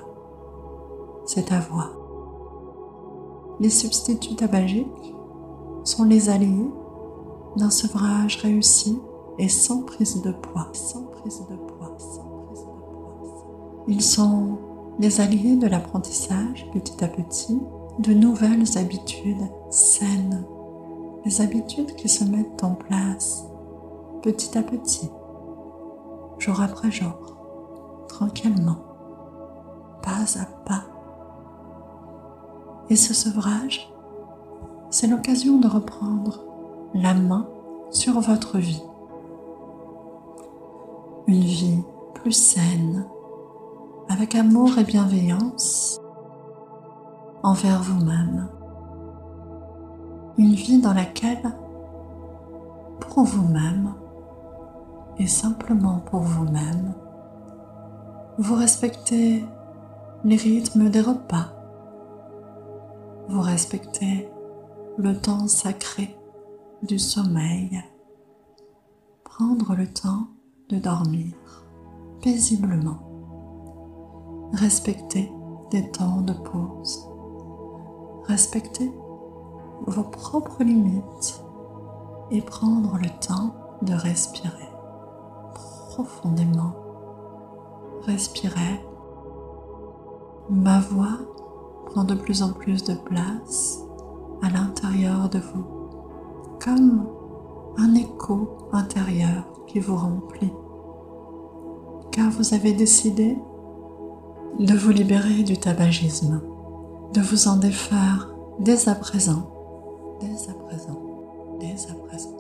C'est 1.25 1.53
à 1.53 1.61
voir. 1.61 1.91
Les 3.61 3.71
substituts 3.71 4.37
tabagiques 4.37 5.15
sont 5.85 6.05
les 6.05 6.29
alliés 6.29 6.69
d'un 7.57 7.71
sevrage 7.71 8.37
réussi 8.37 8.99
et 9.39 9.49
sans 9.49 9.83
prise 9.83 10.23
de 10.23 10.33
poids, 10.33 10.69
sans 10.73 11.03
prise 11.03 11.43
de 11.51 11.57
poids, 11.57 11.95
sans 11.99 12.45
prise 12.47 12.61
de 12.61 12.65
poids. 12.65 13.85
Ils 13.89 14.03
sont 14.03 14.59
les 14.99 15.21
alliés 15.21 15.57
de 15.57 15.67
l'apprentissage 15.67 16.69
petit 16.73 17.03
à 17.03 17.09
petit 17.09 17.59
de 17.99 18.13
nouvelles 18.13 18.79
habitudes 18.79 19.49
saines, 19.71 20.45
des 21.25 21.41
habitudes 21.41 21.95
qui 21.97 22.09
se 22.09 22.25
mettent 22.25 22.65
en 22.65 22.75
place 22.75 23.45
petit 24.23 24.57
à 24.57 24.63
petit 24.63 25.11
jour 26.39 26.61
après 26.61 26.91
jour, 26.91 27.37
tranquillement, 28.09 28.79
pas 30.03 30.41
à 30.41 30.45
pas. 30.65 30.85
Et 32.89 32.97
ce 32.97 33.15
sevrage, 33.15 33.93
c'est 34.91 35.07
l'occasion 35.07 35.59
de 35.59 35.69
reprendre 35.69 36.41
la 36.95 37.15
main 37.15 37.49
sur 37.91 38.21
votre 38.21 38.59
vie. 38.59 38.83
Une 41.27 41.41
vie 41.41 41.83
plus 42.15 42.33
saine, 42.33 43.07
avec 44.09 44.35
amour 44.35 44.79
et 44.79 44.85
bienveillance 44.85 45.99
envers 47.43 47.83
vous-même. 47.83 48.49
Une 50.37 50.55
vie 50.55 50.81
dans 50.81 50.93
laquelle, 50.93 51.57
pour 53.01 53.25
vous-même, 53.25 53.95
et 55.19 55.27
simplement 55.27 56.01
pour 56.01 56.21
vous-même, 56.21 56.95
vous 58.39 58.55
respectez 58.55 59.45
les 60.25 60.37
rythmes 60.37 60.89
des 60.89 61.01
repas, 61.01 61.49
vous 63.29 63.41
respectez 63.41 64.29
le 64.99 65.17
temps 65.17 65.49
sacré 65.49 66.17
du 66.83 66.99
sommeil, 66.99 67.83
prendre 69.25 69.75
le 69.75 69.87
temps 69.87 70.29
de 70.69 70.79
dormir 70.79 71.35
paisiblement. 72.23 72.99
Respectez 74.53 75.33
des 75.71 75.91
temps 75.91 76.21
de 76.21 76.33
pause. 76.33 77.09
Respectez 78.25 78.93
vos 79.87 80.05
propres 80.05 80.63
limites 80.63 81.43
et 82.31 82.43
prendre 82.43 82.99
le 82.99 83.09
temps 83.21 83.55
de 83.83 83.95
respirer 83.95 84.69
profondément. 85.93 86.75
Respirez. 88.03 88.81
Ma 90.51 90.81
voix 90.81 91.19
prend 91.87 92.05
de 92.05 92.15
plus 92.15 92.43
en 92.43 92.53
plus 92.53 92.83
de 92.85 92.95
place 92.95 93.81
à 94.43 94.51
l'intérieur 94.51 95.29
de 95.29 95.39
vous, 95.39 95.82
comme 96.63 97.09
un 97.77 97.95
écho 97.95 98.69
intérieur 98.73 99.45
qui 99.67 99.81
vous 99.81 99.97
remplit. 99.97 100.53
Car 102.11 102.31
vous 102.31 102.55
avez 102.55 102.73
décidé 102.73 103.37
de 104.59 104.75
vous 104.75 104.91
libérer 104.91 105.43
du 105.43 105.57
tabagisme, 105.57 106.43
de 107.15 107.21
vous 107.21 107.49
en 107.49 107.57
défaire 107.57 108.35
dès 108.61 108.89
à 108.89 108.95
présent, 108.95 109.51
dès 110.21 110.51
à 110.51 110.55
présent, 110.55 111.01
dès 111.59 111.91
à 111.91 111.95
présent. 112.07 112.37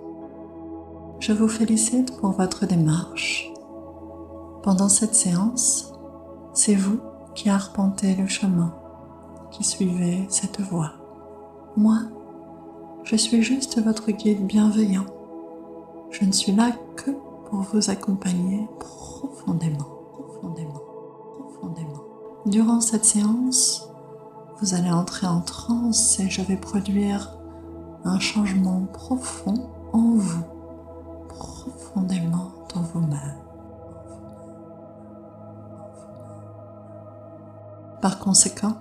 Je 1.20 1.32
vous 1.32 1.48
félicite 1.48 2.16
pour 2.18 2.32
votre 2.32 2.66
démarche. 2.66 3.52
Pendant 4.62 4.88
cette 4.88 5.14
séance, 5.14 5.92
c'est 6.52 6.74
vous 6.74 6.98
qui 7.34 7.48
arpentez 7.48 8.14
le 8.14 8.26
chemin, 8.26 8.74
qui 9.50 9.64
suivez 9.64 10.26
cette 10.28 10.60
voie. 10.60 10.92
Moi, 11.76 12.00
je 13.04 13.16
suis 13.16 13.42
juste 13.42 13.82
votre 13.82 14.10
guide 14.10 14.46
bienveillant. 14.46 15.06
Je 16.10 16.24
ne 16.24 16.32
suis 16.32 16.52
là 16.52 16.70
que 16.96 17.10
pour 17.48 17.60
vous 17.60 17.90
accompagner 17.90 18.68
profondément, 18.78 19.88
profondément, 20.12 20.82
profondément. 21.34 22.02
Durant 22.46 22.80
cette 22.80 23.04
séance, 23.04 23.88
vous 24.60 24.74
allez 24.74 24.90
entrer 24.90 25.26
en 25.26 25.40
transe 25.40 26.20
et 26.20 26.30
je 26.30 26.42
vais 26.42 26.56
produire 26.56 27.36
un 28.04 28.18
changement 28.18 28.86
profond 28.92 29.70
en 29.92 30.14
vous, 30.14 30.44
profondément 31.28 32.52
dans 32.74 32.82
vous-même. 32.82 33.38
Par 38.00 38.18
conséquent, 38.18 38.76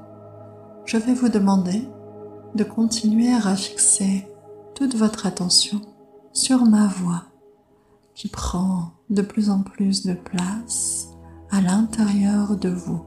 je 0.85 0.97
vais 0.97 1.13
vous 1.13 1.29
demander 1.29 1.87
de 2.55 2.63
continuer 2.63 3.33
à 3.33 3.55
fixer 3.55 4.27
toute 4.75 4.95
votre 4.95 5.25
attention 5.25 5.81
sur 6.33 6.65
ma 6.65 6.87
voix 6.87 7.23
qui 8.13 8.27
prend 8.27 8.91
de 9.09 9.21
plus 9.21 9.49
en 9.49 9.61
plus 9.61 10.05
de 10.05 10.13
place 10.13 11.09
à 11.49 11.61
l'intérieur 11.61 12.57
de 12.57 12.69
vous. 12.69 13.01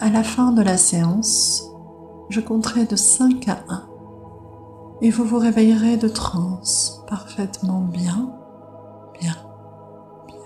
À 0.00 0.10
la 0.10 0.22
fin 0.22 0.52
de 0.52 0.62
la 0.62 0.76
séance, 0.76 1.64
je 2.30 2.40
compterai 2.40 2.84
de 2.86 2.96
5 2.96 3.48
à 3.48 3.58
1 3.68 3.88
et 5.02 5.10
vous 5.10 5.24
vous 5.24 5.38
réveillerez 5.38 5.96
de 5.96 6.08
transe 6.08 7.02
parfaitement 7.08 7.82
bien, 7.82 8.32
bien, 9.20 9.36
bien, 10.26 10.36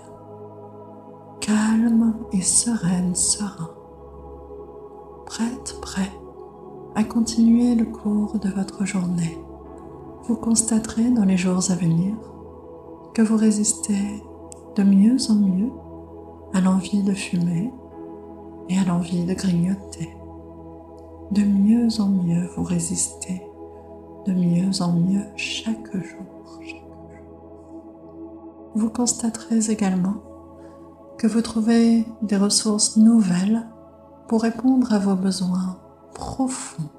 calme 1.39 2.15
et 2.31 2.41
sereine, 2.41 3.15
serein, 3.15 3.71
prête, 5.25 5.77
prêt 5.81 6.11
à 6.95 7.03
continuer 7.03 7.73
le 7.73 7.85
cours 7.85 8.37
de 8.37 8.49
votre 8.49 8.85
journée. 8.85 9.37
Vous 10.25 10.35
constaterez 10.35 11.09
dans 11.09 11.25
les 11.25 11.37
jours 11.37 11.71
à 11.71 11.75
venir 11.75 12.15
que 13.13 13.21
vous 13.21 13.35
résistez 13.35 14.23
de 14.75 14.83
mieux 14.83 15.17
en 15.29 15.35
mieux 15.35 15.71
à 16.53 16.61
l'envie 16.61 17.01
de 17.01 17.13
fumer 17.13 17.71
et 18.69 18.77
à 18.77 18.83
l'envie 18.83 19.25
de 19.25 19.33
grignoter. 19.33 20.15
De 21.31 21.41
mieux 21.41 21.87
en 21.99 22.09
mieux 22.09 22.47
vous 22.55 22.63
résistez, 22.63 23.41
de 24.27 24.33
mieux 24.33 24.81
en 24.81 24.93
mieux 24.93 25.25
chaque 25.35 25.91
jour. 25.95 26.59
Vous 28.75 28.89
constaterez 28.89 29.71
également 29.71 30.15
que 31.17 31.27
vous 31.27 31.41
trouvez 31.41 32.05
des 32.21 32.37
ressources 32.37 32.97
nouvelles 32.97 33.67
pour 34.27 34.43
répondre 34.43 34.93
à 34.93 34.99
vos 34.99 35.15
besoins 35.15 35.77
profonds, 36.13 36.89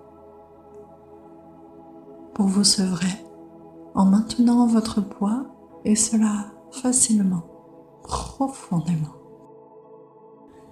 pour 2.34 2.46
vous 2.46 2.64
sevrer 2.64 3.24
en 3.94 4.06
maintenant 4.06 4.66
votre 4.66 5.00
poids 5.00 5.46
et 5.84 5.94
cela 5.94 6.46
facilement, 6.72 7.44
profondément. 8.02 9.14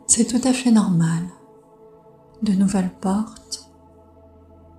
C'est 0.06 0.26
tout 0.26 0.46
à 0.46 0.52
fait 0.52 0.72
normal. 0.72 1.22
De 2.42 2.52
nouvelles 2.52 2.92
portes 3.00 3.70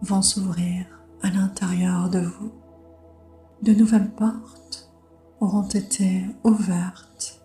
vont 0.01 0.21
s'ouvrir 0.21 0.85
à 1.21 1.29
l'intérieur 1.29 2.09
de 2.09 2.19
vous. 2.19 2.51
De 3.61 3.73
nouvelles 3.73 4.11
portes 4.11 4.91
auront 5.39 5.67
été 5.67 6.25
ouvertes, 6.43 7.41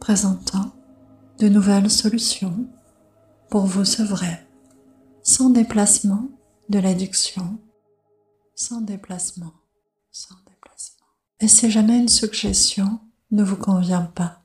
présentant 0.00 0.72
de 1.38 1.48
nouvelles 1.48 1.90
solutions 1.90 2.66
pour 3.48 3.66
vous 3.66 3.84
sevrer, 3.84 4.47
sans 5.28 5.50
déplacement 5.50 6.30
de 6.70 6.78
l'addiction, 6.78 7.58
sans 8.54 8.80
déplacement, 8.80 9.52
sans 10.10 10.34
déplacement. 10.46 11.04
Et 11.40 11.48
si 11.48 11.70
jamais 11.70 11.98
une 11.98 12.08
suggestion 12.08 12.98
ne 13.30 13.44
vous 13.44 13.58
convient 13.58 14.10
pas, 14.14 14.40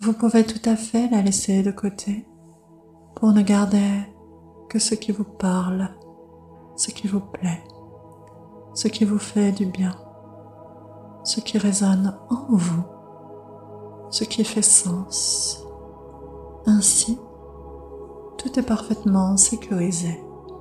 vous 0.00 0.12
pouvez 0.12 0.44
tout 0.44 0.60
à 0.68 0.76
fait 0.76 1.08
la 1.08 1.22
laisser 1.22 1.62
de 1.62 1.70
côté 1.70 2.26
pour 3.16 3.32
ne 3.32 3.40
garder 3.40 4.02
que 4.68 4.78
ce 4.78 4.94
qui 4.94 5.12
vous 5.12 5.24
parle, 5.24 5.96
ce 6.76 6.90
qui 6.90 7.08
vous 7.08 7.22
plaît, 7.22 7.64
ce 8.74 8.86
qui 8.86 9.06
vous 9.06 9.18
fait 9.18 9.50
du 9.50 9.64
bien, 9.64 9.98
ce 11.24 11.40
qui 11.40 11.56
résonne 11.56 12.18
en 12.28 12.48
vous, 12.50 12.84
ce 14.10 14.24
qui 14.24 14.44
fait 14.44 14.60
sens. 14.60 15.64
Ainsi, 16.66 17.18
tout 18.40 18.58
est 18.58 18.62
parfaitement 18.62 19.36
sécurisé, 19.36 20.18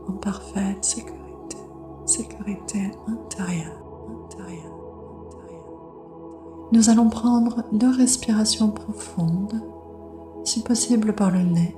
en 0.10 0.12
parfaite 0.12 0.84
sécurité, 0.84 1.58
sécurité 2.06 2.92
intérieure, 3.08 3.82
intérieure, 4.26 4.76
intérieure. 5.36 5.70
Nous 6.74 6.90
allons 6.90 7.10
prendre 7.10 7.64
deux 7.72 7.96
respirations 7.96 8.72
profondes, 8.72 9.64
si 10.44 10.62
possible 10.62 11.14
par 11.14 11.32
le 11.32 11.44
nez, 11.44 11.76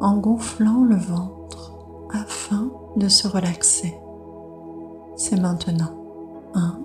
en 0.00 0.18
gonflant 0.18 0.84
le 0.84 0.96
ventre 0.96 1.72
afin 2.12 2.70
de 2.96 3.08
se 3.08 3.26
relaxer. 3.26 3.94
C'est 5.16 5.40
maintenant. 5.40 5.94
1. 6.54 6.78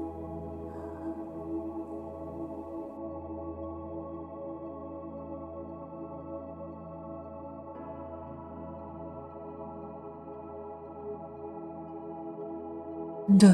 Deux. 13.31 13.47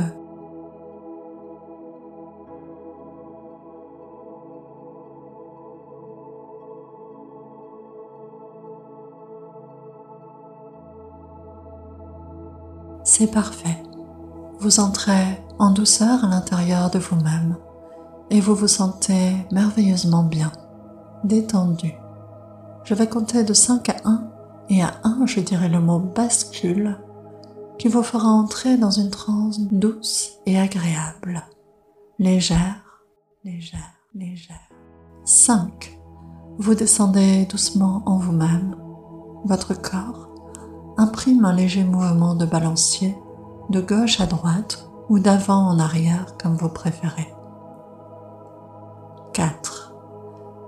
C'est 13.04 13.28
parfait. 13.32 13.84
Vous 14.60 14.80
entrez 14.80 15.14
en 15.60 15.72
douceur 15.72 16.26
à 16.26 16.28
l'intérieur 16.28 16.90
de 16.90 16.98
vous-même 16.98 17.58
et 18.32 18.40
vous 18.40 18.56
vous 18.56 18.68
sentez 18.68 19.36
merveilleusement 19.52 20.24
bien, 20.24 20.52
détendu. 21.24 21.94
Je 22.84 22.96
vais 22.96 23.08
compter 23.08 23.44
de 23.44 23.54
5 23.54 23.90
à 23.90 23.96
1 24.06 24.24
et 24.70 24.82
à 24.82 24.94
1 25.04 25.28
je 25.28 25.40
dirai 25.40 25.70
le 25.70 25.80
mot 25.80 26.00
bascule 26.00 26.98
qui 27.78 27.88
vous 27.88 28.04
fera 28.04 28.30
entrer 28.30 28.78
dans 28.78 28.92
une 28.92 29.10
transe 29.10 29.60
douce 29.60 30.34
et 30.46 30.60
agréable, 30.60 31.44
légère, 32.20 33.04
légère, 33.44 33.94
légère. 34.16 34.70
5. 35.26 36.00
Vous 36.58 36.74
descendez 36.74 37.46
doucement 37.46 38.02
en 38.06 38.18
vous-même. 38.18 38.76
Votre 39.46 39.80
corps 39.80 40.30
imprime 40.98 41.46
un 41.46 41.54
léger 41.54 41.84
mouvement 41.84 42.34
de 42.34 42.46
balancier 42.46 43.16
de 43.70 43.82
gauche 43.82 44.22
à 44.22 44.26
droite 44.26 44.90
ou 45.10 45.20
d'avant 45.20 45.68
en 45.68 45.80
arrière 45.80 46.36
comme 46.42 46.56
vous 46.56 46.70
préférez. 46.70 47.34
4. 49.34 49.94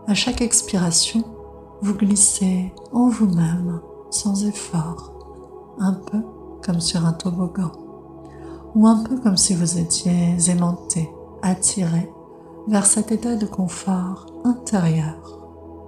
À 0.07 0.13
chaque 0.13 0.41
expiration, 0.41 1.23
vous 1.81 1.95
glissez 1.95 2.73
en 2.91 3.07
vous-même 3.07 3.79
sans 4.11 4.45
effort, 4.45 5.13
un 5.79 5.93
peu 5.93 6.21
comme 6.63 6.79
sur 6.79 7.05
un 7.05 7.13
toboggan, 7.13 7.71
ou 8.75 8.87
un 8.87 9.03
peu 9.03 9.17
comme 9.17 9.37
si 9.37 9.55
vous 9.55 9.77
étiez 9.77 10.35
aimanté, 10.49 11.09
attiré 11.41 12.11
vers 12.67 12.85
cet 12.85 13.11
état 13.11 13.35
de 13.35 13.45
confort 13.45 14.27
intérieur 14.43 15.39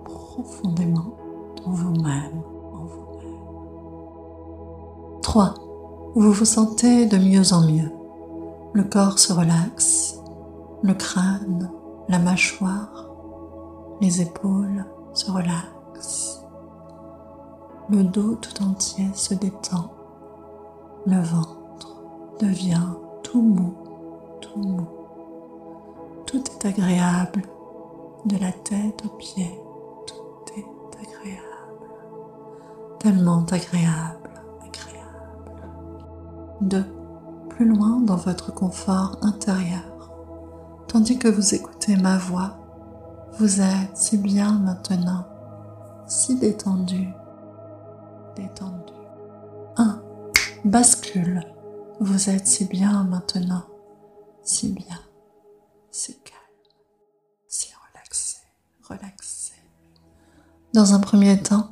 profondément 0.04 1.18
en 1.66 1.72
vous-même. 1.72 2.42
Vous-même. 2.74 3.32
3. 5.22 5.54
Vous 6.16 6.32
vous 6.32 6.46
sentez 6.46 7.06
de 7.06 7.18
mieux 7.18 7.54
en 7.54 7.62
mieux. 7.62 7.92
Le 8.74 8.84
corps 8.84 9.20
se 9.20 9.34
relaxe, 9.34 10.20
le 10.82 10.94
crâne, 10.94 11.72
la 12.10 12.20
mâchoire, 12.20 13.10
les 14.02 14.22
épaules 14.22 14.86
se 15.14 15.30
relaxent. 15.30 16.44
Le 17.90 18.04
dos 18.04 18.36
tout 18.36 18.64
entier 18.64 19.08
se 19.14 19.34
détend. 19.34 19.92
Le 21.08 21.20
ventre 21.20 22.00
devient 22.40 22.94
tout 23.24 23.42
mou, 23.42 23.74
tout 24.40 24.60
mou. 24.60 24.88
Tout 26.28 26.44
est 26.52 26.66
agréable, 26.68 27.42
de 28.26 28.38
la 28.38 28.52
tête 28.52 29.04
aux 29.04 29.18
pieds, 29.18 29.60
tout 30.06 30.54
est 30.56 31.00
agréable. 31.00 31.42
Tellement 33.00 33.44
agréable, 33.46 34.30
agréable. 34.64 35.64
2. 36.62 36.86
Plus 37.50 37.66
loin 37.66 38.00
dans 38.02 38.18
votre 38.18 38.54
confort 38.54 39.18
intérieur, 39.24 40.12
tandis 40.88 41.18
que 41.18 41.28
vous 41.28 41.56
écoutez 41.56 41.96
ma 41.96 42.20
voix, 42.20 42.58
vous 43.40 43.60
êtes 43.60 43.96
si 43.96 44.18
bien 44.18 44.60
maintenant, 44.60 45.26
si 46.06 46.36
détendu, 46.36 47.10
détendu. 48.36 48.81
1. 50.66 50.70
Bascule. 50.70 51.44
Vous 52.00 52.30
êtes 52.30 52.48
si 52.48 52.66
bien 52.66 53.04
maintenant, 53.04 53.64
si 54.44 54.70
bien, 54.70 55.00
si 55.92 56.16
calme, 56.16 56.38
si 57.48 57.70
relaxé, 57.94 58.38
relaxé. 58.90 59.54
Dans 60.74 60.94
un 60.94 61.00
premier 61.00 61.40
temps, 61.42 61.68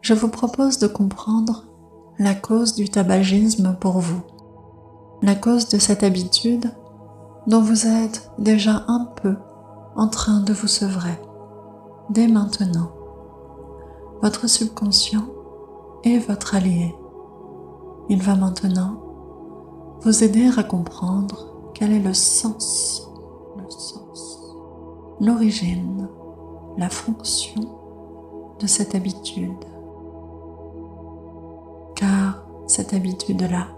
je 0.00 0.14
vous 0.14 0.28
propose 0.28 0.78
de 0.78 0.88
comprendre 0.88 1.64
la 2.18 2.34
cause 2.34 2.74
du 2.74 2.88
tabagisme 2.88 3.76
pour 3.80 4.00
vous, 4.00 4.22
la 5.22 5.36
cause 5.36 5.68
de 5.68 5.78
cette 5.78 6.02
habitude 6.02 6.72
dont 7.46 7.62
vous 7.62 7.86
êtes 7.86 8.30
déjà 8.38 8.84
un 8.88 9.04
peu 9.22 9.36
en 9.94 10.08
train 10.08 10.40
de 10.40 10.52
vous 10.52 10.68
sevrer 10.68 11.20
dès 12.10 12.26
maintenant. 12.26 12.90
Votre 14.22 14.48
subconscient 14.48 15.26
est 16.02 16.18
votre 16.18 16.56
allié. 16.56 16.94
Il 18.08 18.22
va 18.22 18.34
maintenant 18.34 19.00
vous 20.02 20.24
aider 20.24 20.50
à 20.56 20.64
comprendre 20.64 21.70
quel 21.74 21.92
est 21.92 22.00
le 22.00 22.14
sens, 22.14 23.08
le 23.56 23.70
sens, 23.70 24.56
l'origine, 25.20 26.08
la 26.76 26.88
fonction 26.88 27.62
de 28.58 28.66
cette 28.66 28.94
habitude. 28.94 29.64
Car 31.94 32.44
cette 32.66 32.94
habitude-là 32.94 33.68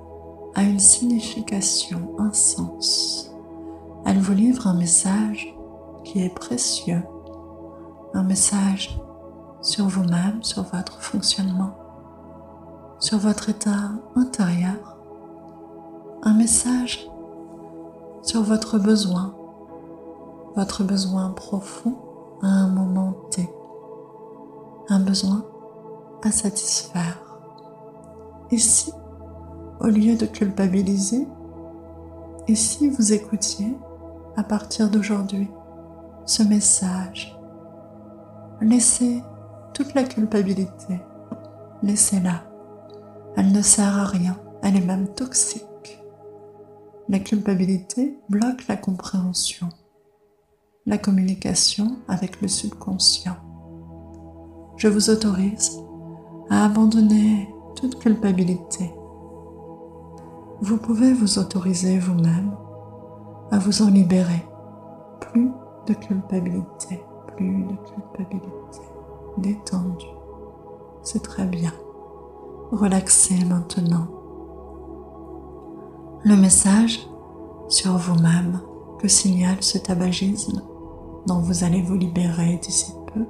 a 0.54 0.62
une 0.62 0.78
signification, 0.78 2.14
un 2.18 2.32
sens. 2.32 3.30
Elle 4.06 4.18
vous 4.18 4.34
livre 4.34 4.66
un 4.66 4.74
message 4.74 5.54
qui 6.04 6.22
est 6.22 6.34
précieux, 6.34 7.02
un 8.14 8.22
message 8.22 9.00
sur 9.60 9.88
vous-même, 9.88 10.42
sur 10.42 10.62
votre 10.62 11.00
fonctionnement, 11.00 11.74
sur 13.04 13.18
votre 13.18 13.50
état 13.50 13.90
intérieur, 14.16 14.96
un 16.22 16.32
message 16.32 17.06
sur 18.22 18.42
votre 18.42 18.78
besoin, 18.78 19.34
votre 20.56 20.84
besoin 20.84 21.28
profond 21.28 21.98
à 22.40 22.46
un 22.46 22.68
moment 22.68 23.12
T, 23.30 23.46
un 24.88 25.00
besoin 25.00 25.44
à 26.22 26.30
satisfaire. 26.32 27.22
Et 28.50 28.56
si, 28.56 28.90
au 29.80 29.88
lieu 29.88 30.16
de 30.16 30.24
culpabiliser, 30.24 31.28
et 32.48 32.54
si 32.54 32.88
vous 32.88 33.12
écoutiez 33.12 33.76
à 34.34 34.42
partir 34.42 34.88
d'aujourd'hui 34.88 35.50
ce 36.24 36.42
message. 36.42 37.38
Laissez 38.62 39.22
toute 39.74 39.92
la 39.92 40.04
culpabilité. 40.04 41.02
Laissez-la. 41.82 42.53
Elle 43.36 43.52
ne 43.52 43.62
sert 43.62 43.98
à 43.98 44.04
rien. 44.04 44.36
Elle 44.62 44.76
est 44.76 44.84
même 44.84 45.08
toxique. 45.08 45.64
La 47.08 47.18
culpabilité 47.18 48.18
bloque 48.28 48.66
la 48.66 48.76
compréhension, 48.76 49.68
la 50.86 50.96
communication 50.96 51.98
avec 52.08 52.40
le 52.40 52.48
subconscient. 52.48 53.36
Je 54.76 54.88
vous 54.88 55.10
autorise 55.10 55.78
à 56.48 56.64
abandonner 56.64 57.48
toute 57.76 57.98
culpabilité. 57.98 58.90
Vous 60.60 60.78
pouvez 60.78 61.12
vous 61.12 61.38
autoriser 61.38 61.98
vous-même 61.98 62.56
à 63.50 63.58
vous 63.58 63.82
en 63.82 63.90
libérer. 63.90 64.44
Plus 65.20 65.50
de 65.86 65.94
culpabilité, 65.94 67.02
plus 67.36 67.64
de 67.64 67.76
culpabilité, 67.76 68.80
détendu. 69.38 70.06
C'est 71.02 71.22
très 71.22 71.44
bien. 71.44 71.72
Relaxez 72.74 73.44
maintenant. 73.44 74.06
Le 76.24 76.36
message 76.36 77.08
sur 77.68 77.96
vous-même 77.96 78.60
que 78.98 79.08
signale 79.08 79.62
ce 79.62 79.78
tabagisme 79.78 80.62
dont 81.26 81.38
vous 81.38 81.64
allez 81.64 81.82
vous 81.82 81.96
libérer 81.96 82.58
d'ici 82.62 82.92
peu, 83.14 83.24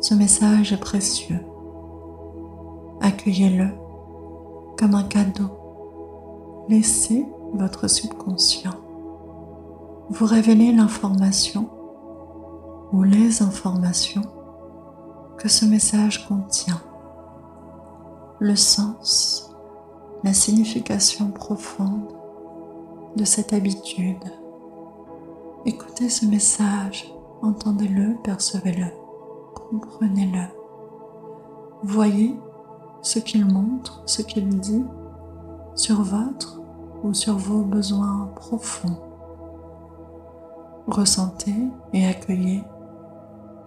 ce 0.00 0.14
message 0.14 0.72
est 0.72 0.80
précieux. 0.80 1.40
Accueillez-le 3.00 3.68
comme 4.78 4.94
un 4.94 5.04
cadeau. 5.04 5.50
Laissez 6.68 7.26
votre 7.54 7.88
subconscient 7.88 8.74
vous 10.10 10.24
révélez 10.24 10.72
l'information 10.72 11.68
ou 12.92 13.02
les 13.02 13.42
informations 13.42 14.22
que 15.36 15.48
ce 15.48 15.66
message 15.66 16.26
contient, 16.26 16.80
le 18.40 18.56
sens, 18.56 19.54
la 20.24 20.32
signification 20.32 21.30
profonde 21.30 22.12
de 23.16 23.24
cette 23.24 23.52
habitude. 23.52 24.24
Écoutez 25.66 26.08
ce 26.08 26.26
message, 26.26 27.12
entendez-le, 27.42 28.16
percevez-le, 28.22 28.86
comprenez-le. 29.54 30.44
Voyez 31.82 32.36
ce 33.02 33.18
qu'il 33.18 33.44
montre, 33.46 34.02
ce 34.06 34.22
qu'il 34.22 34.48
dit 34.48 34.84
sur 35.74 36.02
votre 36.02 36.60
ou 37.02 37.14
sur 37.14 37.36
vos 37.36 37.62
besoins 37.62 38.30
profonds 38.34 39.08
ressentez 40.88 41.68
et 41.92 42.06
accueillez 42.06 42.64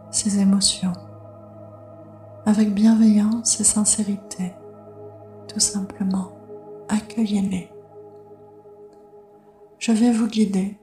ces 0.09 0.39
émotions 0.39 0.93
avec 2.45 2.73
bienveillance 2.73 3.59
et 3.59 3.63
sincérité. 3.63 4.53
Tout 5.51 5.59
simplement, 5.59 6.31
accueillez-les. 6.87 7.69
Je 9.79 9.91
vais 9.91 10.13
vous 10.13 10.27
guider. 10.27 10.77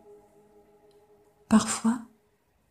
Parfois, 1.49 2.01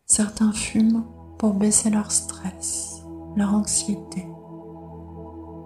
certains 0.06 0.52
fument 0.52 1.04
pour 1.38 1.54
baisser 1.54 1.90
leur 1.90 2.12
stress, 2.12 3.02
leur 3.34 3.52
anxiété. 3.52 4.28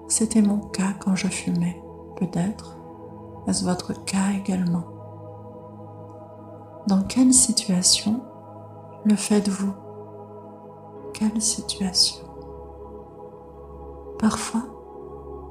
C'était 0.09 0.40
mon 0.40 0.59
cas 0.59 0.95
quand 1.01 1.16
je 1.16 1.29
fumais. 1.29 1.83
Peut-être 2.16 2.79
est-ce 3.47 3.64
votre 3.64 4.05
cas 4.05 4.31
également? 4.38 4.85
Dans 6.87 7.03
quelle 7.03 7.35
situation 7.35 8.23
le 9.05 9.16
faites-vous? 9.16 9.75
Quelle 11.12 11.42
situation? 11.42 12.25
Parfois, 14.18 14.62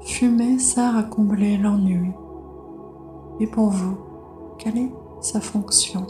fumer 0.04 0.60
sert 0.60 0.96
à 0.96 1.04
combler 1.04 1.58
l'ennui. 1.58 2.12
Et 3.40 3.48
pour 3.48 3.70
vous, 3.70 3.98
quelle 4.58 4.78
est 4.78 4.92
sa 5.22 5.40
fonction? 5.40 6.06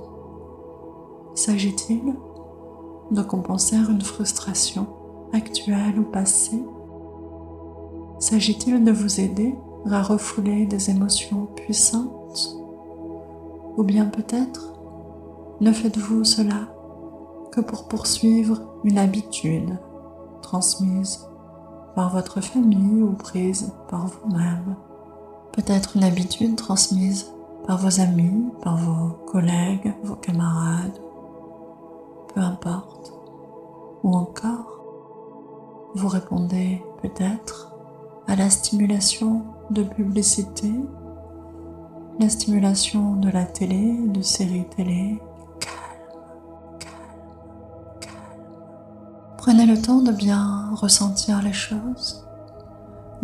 S'agit-il 1.36 2.16
de 3.12 3.22
compenser 3.22 3.76
une 3.76 4.02
frustration 4.02 4.88
actuelle 5.34 6.00
ou 6.00 6.04
passée? 6.04 6.64
S'agit-il 8.20 8.84
de 8.84 8.92
vous 8.92 9.20
aider 9.20 9.56
à 9.90 10.02
refouler 10.02 10.66
des 10.66 10.90
émotions 10.90 11.48
puissantes? 11.56 12.58
Ou 13.78 13.84
bien 13.84 14.06
peut-être 14.06 14.74
ne 15.62 15.72
faites-vous 15.72 16.24
cela 16.24 16.74
que 17.52 17.62
pour 17.62 17.88
poursuivre 17.88 18.62
une 18.84 18.98
habitude 18.98 19.78
transmise 20.42 21.28
par 21.96 22.10
votre 22.10 22.42
famille 22.42 23.02
ou 23.02 23.14
prise 23.14 23.74
par 23.90 24.08
vous-même. 24.08 24.76
Peut-être 25.52 25.98
une 25.98 26.04
habitude 26.04 26.56
transmise 26.56 27.32
par 27.68 27.78
vos 27.78 28.00
amis, 28.00 28.50
par 28.62 28.78
vos 28.78 29.10
collègues, 29.26 29.94
vos 30.04 30.16
camarades, 30.16 31.00
peu 32.34 32.42
importe. 32.42 33.14
Ou 34.04 34.16
encore, 34.16 34.84
vous 35.94 36.08
répondez 36.08 36.82
peut-être 37.02 37.74
à 38.28 38.36
la 38.36 38.50
stimulation 38.50 39.44
de 39.70 39.84
publicité, 39.84 40.72
la 42.20 42.30
stimulation 42.30 43.16
de 43.16 43.30
la 43.30 43.46
télé, 43.46 43.98
de 44.08 44.22
séries 44.22 44.66
télé. 44.76 45.20
Prenez 49.42 49.66
le 49.66 49.82
temps 49.82 50.04
de 50.04 50.12
bien 50.12 50.70
ressentir 50.76 51.42
les 51.42 51.52
choses, 51.52 52.24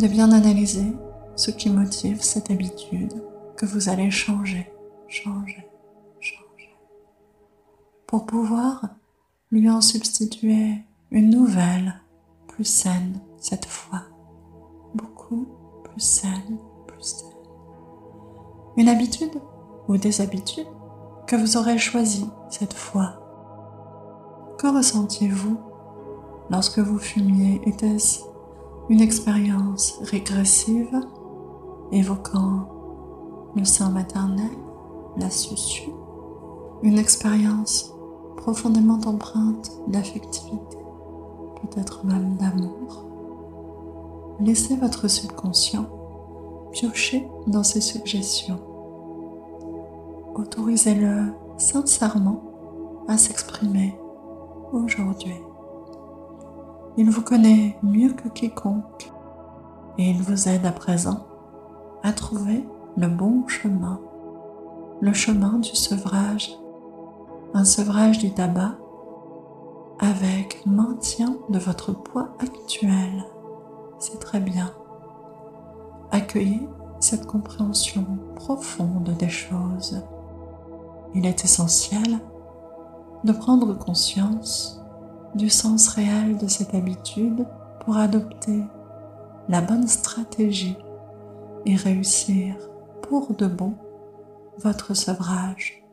de 0.00 0.08
bien 0.08 0.32
analyser 0.32 0.92
ce 1.36 1.52
qui 1.52 1.70
motive 1.70 2.20
cette 2.20 2.50
habitude 2.50 3.22
que 3.56 3.66
vous 3.66 3.88
allez 3.88 4.10
changer, 4.10 4.68
changer, 5.06 5.70
changer, 6.18 6.76
pour 8.08 8.26
pouvoir 8.26 8.88
lui 9.52 9.70
en 9.70 9.80
substituer 9.80 10.82
une 11.12 11.30
nouvelle, 11.30 12.02
plus 12.48 12.64
saine 12.64 13.20
cette 13.36 13.66
fois, 13.66 14.02
beaucoup 14.96 15.46
plus 15.84 16.00
saine, 16.00 16.58
plus 16.88 17.00
saine. 17.00 17.28
Une 18.76 18.88
habitude 18.88 19.40
ou 19.86 19.96
des 19.96 20.20
habitudes 20.20 20.66
que 21.28 21.36
vous 21.36 21.56
aurez 21.56 21.78
choisies 21.78 22.28
cette 22.50 22.74
fois. 22.74 23.20
Que 24.58 24.66
ressentiez-vous 24.66 25.67
lorsque 26.50 26.78
vous 26.78 26.98
fumiez 26.98 27.60
Était-ce 27.66 28.20
une 28.88 29.00
expérience 29.00 29.98
régressive? 30.02 31.00
Évoquant 31.92 32.68
le 33.56 33.64
sein 33.64 33.90
maternel, 33.90 34.50
la 35.16 35.30
susu, 35.30 35.90
une 36.82 36.98
expérience 36.98 37.94
profondément 38.36 39.00
empreinte 39.06 39.72
d'affectivité, 39.88 40.76
peut-être 41.62 42.04
même 42.04 42.36
d'amour? 42.36 43.04
Laissez 44.40 44.76
votre 44.76 45.08
subconscient 45.08 45.86
piocher 46.72 47.26
dans 47.46 47.64
ces 47.64 47.80
suggestions. 47.80 48.60
Autorisez-le 50.34 51.32
sincèrement 51.56 52.40
à 53.08 53.18
s'exprimer 53.18 53.98
aujourd'hui. 54.72 55.34
Il 57.00 57.10
vous 57.10 57.22
connaît 57.22 57.78
mieux 57.84 58.12
que 58.12 58.26
quiconque 58.26 59.12
et 59.98 60.10
il 60.10 60.20
vous 60.20 60.48
aide 60.48 60.66
à 60.66 60.72
présent 60.72 61.28
à 62.02 62.12
trouver 62.12 62.66
le 62.96 63.06
bon 63.06 63.46
chemin, 63.46 64.00
le 65.00 65.12
chemin 65.12 65.60
du 65.60 65.76
sevrage, 65.76 66.58
un 67.54 67.64
sevrage 67.64 68.18
du 68.18 68.32
tabac 68.32 68.74
avec 70.00 70.66
maintien 70.66 71.36
de 71.48 71.60
votre 71.60 71.92
poids 71.92 72.30
actuel. 72.40 73.24
C'est 74.00 74.18
très 74.18 74.40
bien. 74.40 74.72
Accueillez 76.10 76.68
cette 76.98 77.26
compréhension 77.26 78.06
profonde 78.34 79.14
des 79.16 79.28
choses. 79.28 80.02
Il 81.14 81.26
est 81.26 81.44
essentiel 81.44 82.18
de 83.22 83.32
prendre 83.32 83.78
conscience 83.78 84.77
du 85.34 85.48
sens 85.48 85.88
réel 85.88 86.36
de 86.38 86.46
cette 86.46 86.74
habitude 86.74 87.46
pour 87.84 87.96
adopter 87.96 88.62
la 89.48 89.60
bonne 89.60 89.86
stratégie 89.86 90.76
et 91.66 91.76
réussir 91.76 92.54
pour 93.02 93.34
de 93.34 93.46
bon 93.46 93.74
votre 94.58 94.94
sevrage. 94.94 95.84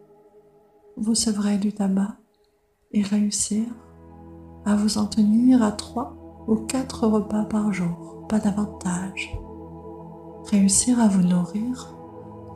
Vous 0.97 1.15
sevrez 1.15 1.57
du 1.57 1.73
tabac 1.73 2.15
et 2.91 3.01
réussir 3.01 3.63
à 4.65 4.75
vous 4.75 4.97
en 4.97 5.05
tenir 5.05 5.61
à 5.61 5.71
trois 5.71 6.15
ou 6.47 6.55
quatre 6.55 7.07
repas 7.07 7.45
par 7.45 7.71
jour, 7.73 8.25
pas 8.27 8.39
davantage. 8.39 9.37
Réussir 10.49 10.99
à 10.99 11.07
vous 11.07 11.23
nourrir 11.23 11.95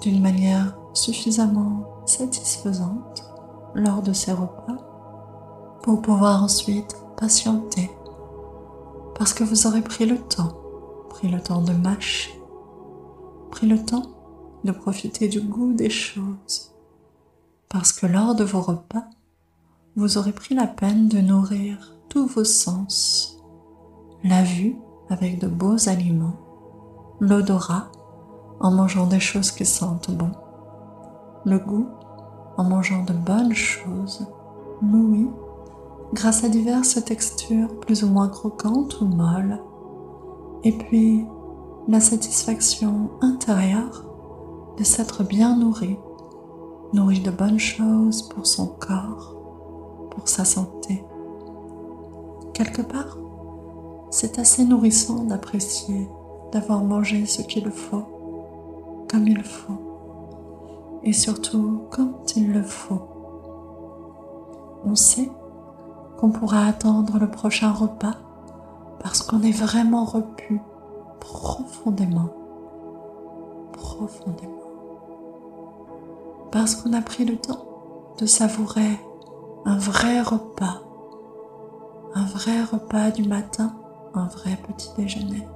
d'une 0.01 0.21
manière 0.21 0.77
suffisamment 0.93 1.83
satisfaisante 2.05 3.23
lors 3.75 4.01
de 4.01 4.13
ces 4.13 4.31
repas 4.31 4.88
pour 5.81 6.01
pouvoir 6.01 6.43
ensuite 6.43 6.95
patienter. 7.17 7.89
Parce 9.15 9.33
que 9.33 9.43
vous 9.43 9.67
aurez 9.67 9.81
pris 9.81 10.05
le 10.05 10.17
temps, 10.17 10.57
pris 11.09 11.27
le 11.27 11.41
temps 11.41 11.61
de 11.61 11.73
mâcher, 11.73 12.39
pris 13.51 13.67
le 13.67 13.83
temps 13.83 14.03
de 14.63 14.71
profiter 14.71 15.27
du 15.27 15.41
goût 15.41 15.73
des 15.73 15.89
choses, 15.89 16.71
parce 17.69 17.91
que 17.91 18.05
lors 18.05 18.35
de 18.35 18.43
vos 18.43 18.61
repas, 18.61 19.05
vous 19.95 20.17
aurez 20.17 20.31
pris 20.31 20.55
la 20.55 20.67
peine 20.67 21.07
de 21.07 21.19
nourrir 21.19 21.95
tous 22.09 22.25
vos 22.25 22.43
sens, 22.43 23.37
la 24.23 24.43
vue 24.43 24.75
avec 25.09 25.39
de 25.39 25.47
beaux 25.47 25.89
aliments, 25.89 26.37
l'odorat 27.19 27.91
en 28.59 28.71
mangeant 28.71 29.07
des 29.07 29.19
choses 29.19 29.51
qui 29.51 29.65
sentent 29.65 30.11
bon, 30.11 30.31
le 31.45 31.59
goût 31.59 31.87
en 32.57 32.63
mangeant 32.63 33.03
de 33.03 33.13
bonnes 33.13 33.53
choses, 33.53 34.27
l'ouïe 34.81 35.29
grâce 36.13 36.43
à 36.43 36.49
diverses 36.49 37.03
textures 37.03 37.79
plus 37.79 38.03
ou 38.03 38.07
moins 38.07 38.29
croquantes 38.29 38.99
ou 39.01 39.05
molles, 39.05 39.61
et 40.63 40.71
puis 40.71 41.25
la 41.87 41.99
satisfaction 41.99 43.09
intérieure 43.21 44.05
de 44.77 44.83
s'être 44.83 45.23
bien 45.23 45.55
nourri, 45.55 45.97
nourri 46.93 47.19
de 47.19 47.31
bonnes 47.31 47.59
choses 47.59 48.23
pour 48.23 48.47
son 48.47 48.67
corps, 48.67 49.35
pour 50.11 50.27
sa 50.27 50.45
santé. 50.45 51.03
Quelque 52.53 52.81
part, 52.81 53.17
c'est 54.09 54.39
assez 54.39 54.65
nourrissant 54.65 55.23
d'apprécier 55.23 56.09
d'avoir 56.51 56.83
mangé 56.83 57.25
ce 57.25 57.41
qu'il 57.43 57.69
faut, 57.69 59.05
comme 59.09 59.27
il 59.27 59.43
faut, 59.43 60.99
et 61.03 61.13
surtout 61.13 61.81
quand 61.91 62.35
il 62.35 62.51
le 62.51 62.63
faut. 62.63 63.01
On 64.83 64.95
sait 64.95 65.29
qu'on 66.19 66.32
pourra 66.32 66.65
attendre 66.65 67.17
le 67.17 67.29
prochain 67.29 67.71
repas 67.71 68.15
parce 69.01 69.21
qu'on 69.21 69.41
est 69.41 69.58
vraiment 69.58 70.03
repu 70.03 70.62
profondément, 71.21 72.29
profondément. 73.71 74.53
Parce 76.51 76.75
qu'on 76.75 76.91
a 76.91 77.01
pris 77.01 77.23
le 77.23 77.38
temps 77.38 77.63
de 78.17 78.25
savourer 78.25 78.99
un 79.63 79.77
vrai 79.77 80.19
repas, 80.19 80.82
un 82.15 82.25
vrai 82.25 82.63
repas 82.63 83.12
du 83.12 83.25
matin, 83.25 83.71
un 84.13 84.27
vrai 84.27 84.58
petit 84.67 84.89
déjeuner, 84.97 85.47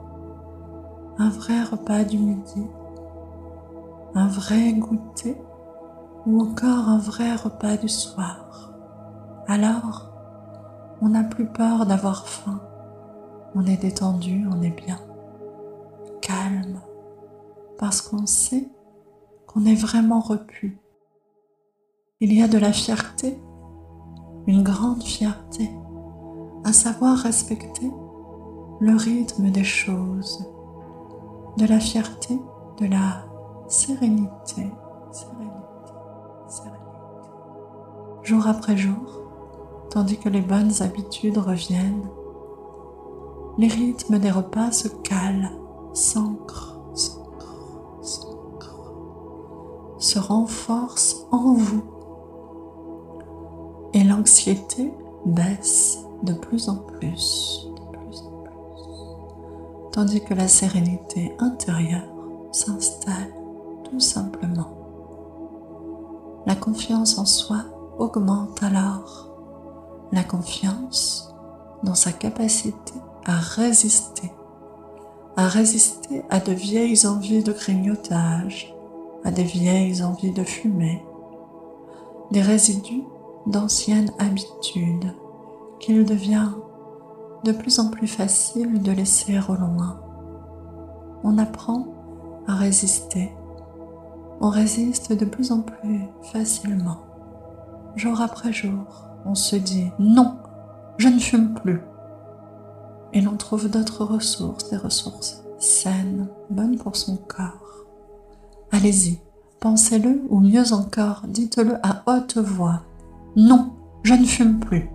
un 1.17 1.30
vrai 1.30 1.62
repas 1.63 2.06
du 2.06 2.19
midi, 2.19 2.65
un 4.15 4.28
vrai 4.28 4.71
goûter 4.71 5.36
ou 6.26 6.41
encore 6.41 6.88
un 6.88 6.99
vrai 6.99 7.36
repas 7.36 7.76
du 7.76 7.89
soir. 7.89 8.71
Alors, 9.47 10.12
on 11.01 11.10
n'a 11.10 11.23
plus 11.23 11.45
peur 11.45 11.86
d'avoir 11.86 12.27
faim, 12.27 12.62
on 13.56 13.65
est 13.65 13.77
détendu, 13.77 14.45
on 14.51 14.62
est 14.62 14.71
bien. 14.71 14.99
Calme, 16.21 16.79
parce 17.77 18.01
qu'on 18.01 18.25
sait 18.25 18.69
qu'on 19.47 19.65
est 19.65 19.75
vraiment 19.75 20.19
repu. 20.19 20.77
Il 22.19 22.34
y 22.34 22.41
a 22.41 22.47
de 22.47 22.58
la 22.58 22.71
fierté, 22.71 23.38
une 24.47 24.63
grande 24.63 25.03
fierté, 25.03 25.69
à 26.63 26.71
savoir 26.71 27.17
respecter 27.17 27.91
le 28.79 28.95
rythme 28.95 29.51
des 29.51 29.63
choses, 29.63 30.49
de 31.58 31.65
la 31.65 31.79
fierté, 31.79 32.39
de 32.79 32.86
la 32.86 33.25
sérénité, 33.67 34.71
sérénité, 35.12 35.93
sérénité. 36.47 36.79
Jour 38.23 38.47
après 38.47 38.77
jour, 38.77 39.22
tandis 39.93 40.17
que 40.17 40.27
les 40.27 40.41
bonnes 40.41 40.82
habitudes 40.82 41.38
reviennent, 41.38 42.10
les 43.60 43.67
rythmes 43.67 44.17
des 44.17 44.32
repas 44.32 44.71
se 44.71 44.88
calent 44.88 45.51
s'ancre, 45.93 46.79
s'ancre, 46.95 47.56
s'ancre, 48.01 48.75
se 49.99 50.17
renforce 50.17 51.27
en 51.32 51.53
vous. 51.53 51.84
Et 53.93 54.03
l'anxiété 54.03 54.91
baisse 55.27 55.99
de 56.23 56.34
plus 56.34 56.69
en 56.69 56.77
plus, 56.77 57.69
de 57.75 57.97
plus 57.99 58.21
en 58.21 58.32
plus, 58.41 59.91
tandis 59.91 60.23
que 60.23 60.34
la 60.34 60.47
sérénité 60.47 61.36
intérieure 61.38 62.10
s'installe 62.51 63.32
tout 63.84 63.99
simplement. 63.99 64.71
La 66.47 66.56
confiance 66.56 67.19
en 67.19 67.25
soi 67.25 67.60
augmente 67.99 68.63
alors, 68.63 69.33
la 70.13 70.23
confiance 70.23 71.36
dans 71.84 71.95
sa 71.95 72.13
capacité 72.13 72.93
à 73.26 73.36
résister 73.36 74.32
à 75.36 75.47
résister 75.47 76.23
à 76.30 76.39
de 76.39 76.52
vieilles 76.52 77.06
envies 77.08 77.43
de 77.43 77.52
grignotage, 77.52 78.73
à 79.23 79.32
des 79.32 79.43
vieilles 79.43 80.04
envies 80.04 80.32
de 80.32 80.43
fumer, 80.43 81.04
des 82.32 82.41
résidus 82.41 83.04
d'anciennes 83.47 84.12
habitudes 84.19 85.13
qu'il 85.80 86.06
devient 86.06 86.49
de 87.43 87.52
plus 87.52 87.80
en 87.80 87.89
plus 87.89 88.08
facile 88.08 88.82
de 88.82 88.91
laisser 88.91 89.38
au 89.49 89.56
loin. 89.56 89.99
On 91.23 91.38
apprend 91.38 91.88
à 92.47 92.56
résister. 92.56 93.32
On 94.39 94.49
résiste 94.49 95.13
de 95.13 95.26
plus 95.26 95.52
en 95.52 95.62
plus 95.62 96.02
facilement. 96.32 96.99
Jour 97.95 98.21
après 98.21 98.54
jour, 98.54 99.08
on 99.25 99.36
se 99.36 99.55
dit 99.55 99.91
non, 99.99 100.38
je 100.97 101.07
ne 101.07 101.19
fume 101.19 101.53
plus. 101.53 101.81
Et 103.13 103.21
l'on 103.21 103.38
trouve 103.38 103.69
d'autres 103.69 104.05
ressources, 104.05 104.69
des 104.69 104.77
ressources 104.77 105.43
saines, 105.59 106.27
bonnes 106.49 106.77
pour 106.77 106.95
son 106.95 107.17
corps. 107.17 107.86
Allez-y, 108.71 109.19
pensez-le 109.59 110.23
ou 110.29 110.39
mieux 110.39 110.73
encore, 110.73 111.21
dites-le 111.27 111.75
à 111.83 112.03
haute 112.07 112.38
voix. 112.38 112.81
Non, 113.36 113.71
je 114.03 114.13
ne 114.13 114.25
fume 114.25 114.59
plus. 114.59 114.89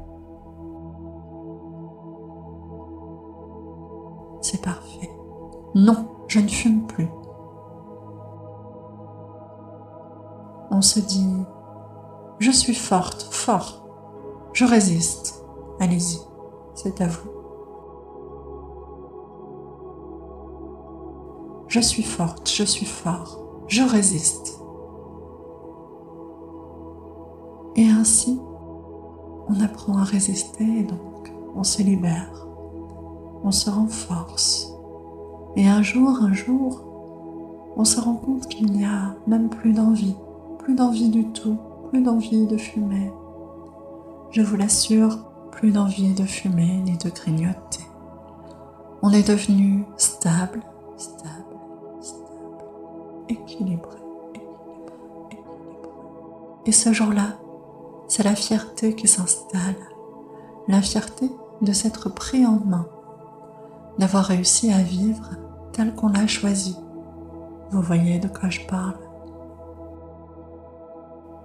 C'est 4.40 4.62
parfait. 4.62 5.10
Non, 5.74 6.08
je 6.28 6.40
ne 6.40 6.48
fume 6.48 6.86
plus. 6.86 7.08
On 10.70 10.82
se 10.82 11.00
dit, 11.00 11.26
je 12.38 12.50
suis 12.50 12.74
forte, 12.74 13.22
fort, 13.30 13.87
je 14.52 14.64
résiste. 14.64 15.44
Allez-y, 15.80 16.18
c'est 16.74 17.00
à 17.00 17.06
vous. 17.06 17.30
Je 21.68 21.80
suis 21.80 22.02
forte, 22.02 22.50
je 22.50 22.64
suis 22.64 22.86
fort, 22.86 23.38
je 23.68 23.82
résiste. 23.82 24.58
Et 27.76 27.88
ainsi, 27.88 28.40
on 29.48 29.60
apprend 29.60 29.98
à 29.98 30.04
résister 30.04 30.64
et 30.64 30.82
donc 30.82 31.32
on 31.54 31.62
se 31.62 31.82
libère, 31.82 32.46
on 33.44 33.50
se 33.50 33.70
renforce. 33.70 34.72
Et 35.56 35.68
un 35.68 35.82
jour, 35.82 36.22
un 36.22 36.32
jour, 36.32 36.84
on 37.76 37.84
se 37.84 38.00
rend 38.00 38.14
compte 38.14 38.48
qu'il 38.48 38.72
n'y 38.72 38.84
a 38.84 39.14
même 39.26 39.48
plus 39.48 39.72
d'envie, 39.72 40.16
plus 40.58 40.74
d'envie 40.74 41.10
du 41.10 41.26
tout, 41.32 41.56
plus 41.90 42.02
d'envie 42.02 42.46
de 42.46 42.56
fumer. 42.56 43.12
Je 44.30 44.42
vous 44.42 44.56
l'assure, 44.56 45.18
plus 45.50 45.72
d'envie 45.72 46.14
de 46.14 46.24
fumer 46.24 46.82
ni 46.84 46.96
de 46.98 47.08
grignoter. 47.08 47.86
On 49.02 49.10
est 49.10 49.26
devenu 49.26 49.84
stable, 49.96 50.62
stable 50.96 51.48
équilibré, 53.28 53.96
Et 56.66 56.72
ce 56.72 56.92
jour-là, 56.92 57.38
c'est 58.08 58.22
la 58.22 58.34
fierté 58.34 58.94
qui 58.94 59.08
s'installe, 59.08 59.76
la 60.66 60.82
fierté 60.82 61.30
de 61.62 61.72
s'être 61.72 62.10
pris 62.10 62.44
en 62.44 62.60
main, 62.64 62.86
d'avoir 63.98 64.24
réussi 64.24 64.70
à 64.72 64.82
vivre 64.82 65.30
tel 65.72 65.94
qu'on 65.94 66.08
l'a 66.08 66.26
choisi. 66.26 66.76
Vous 67.70 67.82
voyez 67.82 68.18
de 68.18 68.28
quoi 68.28 68.50
je 68.50 68.60
parle 68.66 68.98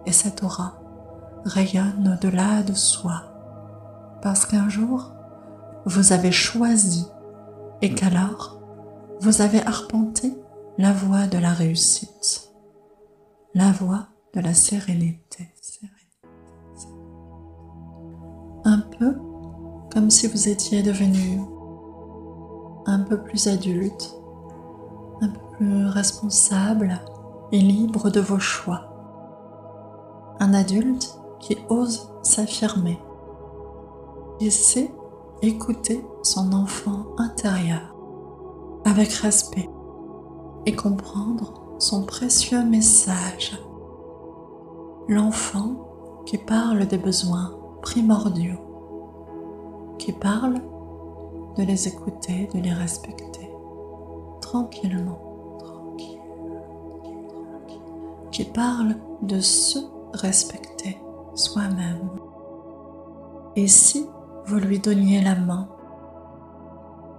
Et 0.06 0.12
cette 0.12 0.44
aura 0.44 0.83
rayonne 1.46 2.18
au-delà 2.18 2.64
de 2.64 2.74
soi, 2.74 3.24
parce 4.22 4.46
qu'un 4.46 4.70
jour, 4.70 5.12
vous 5.86 6.14
avez 6.14 6.32
choisi 6.32 7.08
et 7.82 7.94
qu'alors, 7.94 8.60
vous 9.20 9.42
avez 9.42 9.66
arpenté 9.66 10.34
la 10.78 10.94
voie 10.94 11.28
de 11.28 11.38
la 11.38 11.52
réussite, 11.52 12.50
la 13.54 13.72
voie 13.72 14.08
de 14.34 14.40
la 14.40 14.54
sérénité. 14.54 15.50
Un 18.66 18.80
peu 18.80 19.18
comme 19.94 20.10
si 20.10 20.28
vous 20.28 20.48
étiez 20.48 20.82
devenu 20.82 21.42
un 22.86 23.00
peu 23.00 23.22
plus 23.22 23.48
adulte, 23.48 24.16
un 25.22 25.30
peu 25.30 25.40
plus 25.58 25.86
responsable 25.88 27.00
et 27.52 27.60
libre 27.60 28.10
de 28.10 28.20
vos 28.20 28.40
choix. 28.40 28.90
Un 30.40 30.54
adulte 30.54 31.20
qui 31.44 31.58
ose 31.68 32.10
s'affirmer, 32.22 32.98
qui 34.40 34.50
sait 34.50 34.94
écouter 35.42 36.02
son 36.22 36.54
enfant 36.54 37.06
intérieur 37.18 37.94
avec 38.86 39.12
respect 39.12 39.70
et 40.66 40.74
comprendre 40.74 41.76
son 41.80 42.06
précieux 42.06 42.64
message. 42.64 43.62
L'enfant 45.10 46.24
qui 46.26 46.38
parle 46.38 46.86
des 46.86 46.98
besoins 46.98 47.54
primordiaux, 47.82 48.62
qui 50.00 50.14
parle 50.14 50.62
de 51.58 51.64
les 51.64 51.90
écouter, 51.90 52.50
de 52.54 52.60
les 52.62 52.72
respecter, 52.72 53.50
tranquillement, 54.40 55.20
tranquille, 55.60 56.22
qui 58.32 58.46
parle 58.46 58.96
de 59.22 59.42
se 59.42 59.80
respecter 60.14 60.98
soi-même. 61.36 62.10
Et 63.56 63.68
si 63.68 64.08
vous 64.46 64.58
lui 64.58 64.80
donniez 64.80 65.22
la 65.22 65.36
main, 65.36 65.68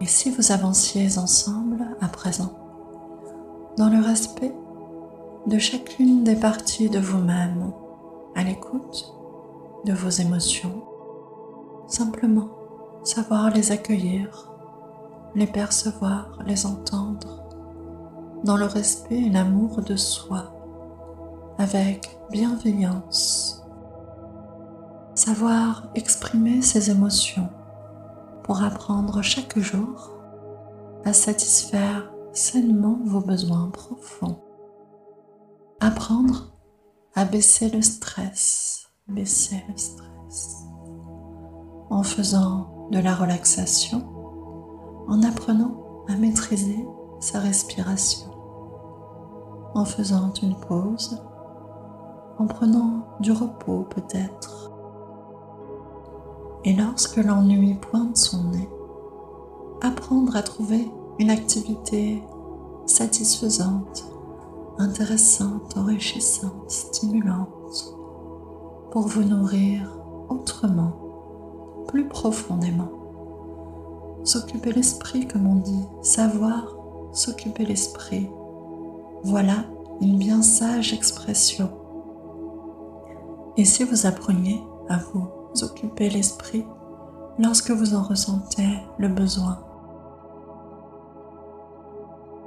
et 0.00 0.06
si 0.06 0.30
vous 0.30 0.52
avanciez 0.52 1.18
ensemble 1.18 1.84
à 2.00 2.08
présent, 2.08 2.52
dans 3.76 3.88
le 3.88 4.00
respect 4.00 4.54
de 5.46 5.58
chacune 5.58 6.24
des 6.24 6.36
parties 6.36 6.90
de 6.90 6.98
vous-même, 6.98 7.72
à 8.34 8.42
l'écoute 8.42 9.14
de 9.84 9.92
vos 9.92 10.08
émotions, 10.08 10.82
simplement 11.86 12.48
savoir 13.04 13.50
les 13.50 13.70
accueillir, 13.70 14.50
les 15.34 15.46
percevoir, 15.46 16.38
les 16.46 16.66
entendre, 16.66 17.42
dans 18.44 18.56
le 18.56 18.66
respect 18.66 19.22
et 19.22 19.30
l'amour 19.30 19.82
de 19.82 19.96
soi, 19.96 20.52
avec 21.58 22.18
bienveillance. 22.30 23.63
Savoir 25.26 25.84
exprimer 25.94 26.60
ses 26.60 26.90
émotions 26.90 27.48
pour 28.42 28.62
apprendre 28.62 29.22
chaque 29.22 29.58
jour 29.58 30.10
à 31.06 31.14
satisfaire 31.14 32.12
seulement 32.34 32.98
vos 33.06 33.22
besoins 33.22 33.70
profonds. 33.70 34.38
Apprendre 35.80 36.52
à 37.14 37.24
baisser 37.24 37.70
le 37.70 37.80
stress, 37.80 38.90
baisser 39.08 39.64
le 39.66 39.78
stress, 39.78 40.64
en 41.88 42.02
faisant 42.02 42.88
de 42.90 42.98
la 42.98 43.14
relaxation, 43.14 44.06
en 45.08 45.22
apprenant 45.22 46.04
à 46.06 46.16
maîtriser 46.16 46.86
sa 47.20 47.38
respiration, 47.38 48.30
en 49.74 49.86
faisant 49.86 50.34
une 50.42 50.54
pause, 50.54 51.18
en 52.36 52.46
prenant 52.46 53.06
du 53.20 53.32
repos 53.32 53.84
peut-être. 53.84 54.73
Et 56.64 56.72
lorsque 56.72 57.16
l'ennui 57.16 57.74
pointe 57.74 58.16
son 58.16 58.44
nez, 58.44 58.68
apprendre 59.82 60.34
à 60.34 60.42
trouver 60.42 60.90
une 61.18 61.30
activité 61.30 62.22
satisfaisante, 62.86 64.06
intéressante, 64.78 65.76
enrichissante, 65.76 66.70
stimulante 66.70 67.94
pour 68.90 69.06
vous 69.08 69.24
nourrir 69.24 69.90
autrement, 70.30 70.92
plus 71.86 72.08
profondément. 72.08 72.90
S'occuper 74.24 74.72
l'esprit, 74.72 75.28
comme 75.28 75.46
on 75.46 75.56
dit, 75.56 75.84
savoir 76.00 76.76
s'occuper 77.12 77.66
l'esprit. 77.66 78.30
Voilà 79.22 79.64
une 80.00 80.16
bien 80.16 80.40
sage 80.40 80.94
expression. 80.94 81.70
Et 83.58 83.66
si 83.66 83.84
vous 83.84 84.06
appreniez 84.06 84.62
à 84.88 84.98
vous 84.98 85.28
occuper 85.62 86.10
l'esprit 86.10 86.64
lorsque 87.38 87.70
vous 87.70 87.94
en 87.94 88.02
ressentez 88.02 88.78
le 88.98 89.08
besoin, 89.08 89.58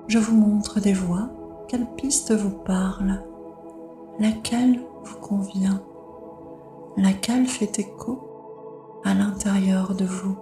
je 0.07 0.19
vous 0.19 0.35
montre 0.35 0.79
des 0.79 0.93
voies, 0.93 1.29
quelle 1.67 1.85
piste 1.97 2.31
vous 2.31 2.57
parle, 2.63 3.21
laquelle 4.19 4.79
vous 5.03 5.17
convient, 5.17 5.81
laquelle 6.95 7.45
fait 7.45 7.79
écho 7.79 9.01
à 9.03 9.13
l'intérieur 9.13 9.95
de 9.95 10.05
vous. 10.05 10.37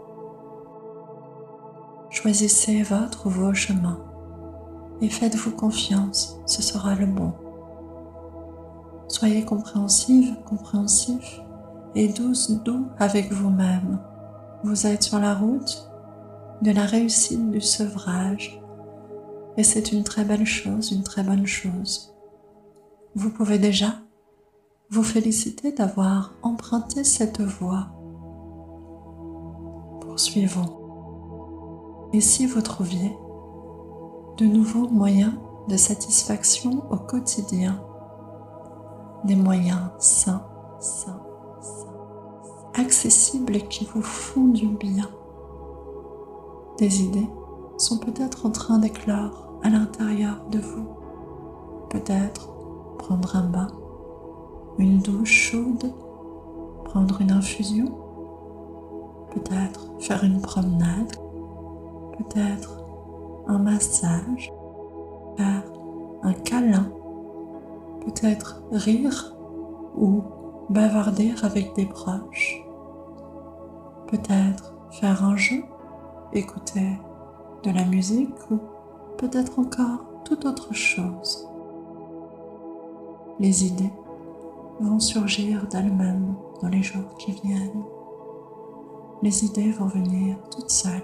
Choisissez 2.09 2.83
votre 2.83 3.25
ou 3.25 3.29
vos 3.29 3.53
chemins 3.53 3.99
et 5.01 5.09
faites-vous 5.09 5.51
confiance, 5.51 6.39
ce 6.45 6.61
sera 6.61 6.95
le 6.95 7.05
bon. 7.05 7.33
Soyez 9.07 9.43
compréhensive, 9.43 10.35
compréhensif 10.45 11.41
et 11.95 12.09
douce, 12.09 12.51
doux 12.63 12.87
avec 12.99 13.31
vous-même. 13.31 13.99
Vous 14.63 14.85
êtes 14.85 15.03
sur 15.03 15.19
la 15.19 15.33
route 15.33 15.89
de 16.61 16.71
la 16.71 16.85
réussite 16.85 17.51
du 17.51 17.61
sevrage 17.61 18.61
et 19.57 19.63
c'est 19.63 19.91
une 19.91 20.03
très 20.03 20.25
belle 20.25 20.45
chose, 20.45 20.91
une 20.91 21.03
très 21.03 21.23
bonne 21.23 21.47
chose. 21.47 22.13
Vous 23.15 23.29
pouvez 23.29 23.57
déjà 23.57 23.93
vous 24.89 25.03
féliciter 25.03 25.71
d'avoir 25.71 26.33
emprunté 26.41 27.03
cette 27.03 27.41
voie. 27.41 27.87
Poursuivons. 30.01 32.09
Et 32.13 32.21
si 32.21 32.45
vous 32.45 32.61
trouviez 32.61 33.15
de 34.37 34.45
nouveaux 34.45 34.89
moyens 34.89 35.33
de 35.69 35.77
satisfaction 35.77 36.83
au 36.91 36.97
quotidien, 36.97 37.81
des 39.23 39.35
moyens 39.35 39.89
sains, 39.99 40.45
sains, 40.79 41.24
accessibles 42.77 43.55
et 43.55 43.67
qui 43.67 43.85
vous 43.85 44.01
font 44.01 44.47
du 44.47 44.67
bien, 44.67 45.09
des 46.77 47.03
idées 47.03 47.29
sont 47.77 47.97
peut-être 47.99 48.45
en 48.45 48.51
train 48.51 48.79
d'éclore 48.79 49.47
à 49.63 49.69
l'intérieur 49.69 50.45
de 50.51 50.59
vous. 50.59 50.87
Peut-être 51.89 52.49
prendre 52.97 53.35
un 53.35 53.47
bain, 53.47 53.67
une 54.77 54.99
douche 54.99 55.51
chaude, 55.51 55.93
prendre 56.83 57.21
une 57.21 57.31
infusion, 57.31 57.85
peut-être 59.31 59.89
faire 59.99 60.23
une 60.23 60.41
promenade, 60.41 61.15
peut-être 62.17 62.83
un 63.47 63.57
massage, 63.57 64.51
faire 65.37 65.63
un 66.23 66.33
câlin, 66.33 66.91
peut-être 68.05 68.63
rire 68.71 69.35
ou 69.95 70.23
bavarder 70.69 71.33
avec 71.41 71.73
des 71.75 71.85
proches, 71.85 72.64
peut-être 74.07 74.73
faire 74.91 75.23
un 75.23 75.35
jeu, 75.35 75.63
écouter 76.33 76.99
de 77.63 77.71
la 77.71 77.83
musique 77.85 78.35
ou 78.51 78.59
peut-être 79.17 79.59
encore 79.59 80.05
toute 80.23 80.45
autre 80.45 80.73
chose. 80.73 81.47
Les 83.39 83.65
idées 83.65 83.91
vont 84.79 84.99
surgir 84.99 85.67
d'elles-mêmes 85.67 86.35
dans 86.61 86.69
les 86.69 86.83
jours 86.83 87.15
qui 87.17 87.31
viennent. 87.31 87.83
Les 89.21 89.45
idées 89.45 89.71
vont 89.71 89.87
venir 89.87 90.37
toutes 90.51 90.69
seules. 90.69 91.01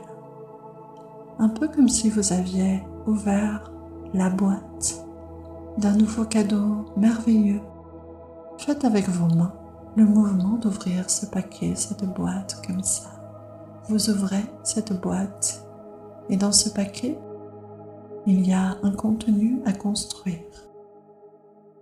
Un 1.40 1.50
peu 1.50 1.68
comme 1.68 1.90
si 1.90 2.10
vous 2.10 2.34
aviez 2.34 2.84
ouvert 3.08 3.72
la 4.14 4.30
boîte 4.30 5.06
d'un 5.78 5.96
nouveau 5.96 6.26
cadeau 6.26 6.86
merveilleux. 6.98 7.62
Faites 8.58 8.86
avec 8.86 9.08
vos 9.10 9.34
mains 9.36 9.54
le 9.96 10.06
mouvement 10.06 10.58
d'ouvrir 10.58 11.10
ce 11.10 11.26
paquet, 11.26 11.74
cette 11.76 12.06
boîte 12.06 12.62
comme 12.66 12.84
ça. 12.84 13.10
Vous 13.90 14.10
ouvrez 14.10 14.44
cette 14.64 15.00
boîte 15.02 15.66
et 16.30 16.38
dans 16.38 16.52
ce 16.52 16.70
paquet, 16.70 17.20
il 18.26 18.48
y 18.48 18.54
a 18.54 18.78
un 18.84 18.92
contenu 18.92 19.62
à 19.66 19.74
construire. 19.74 20.38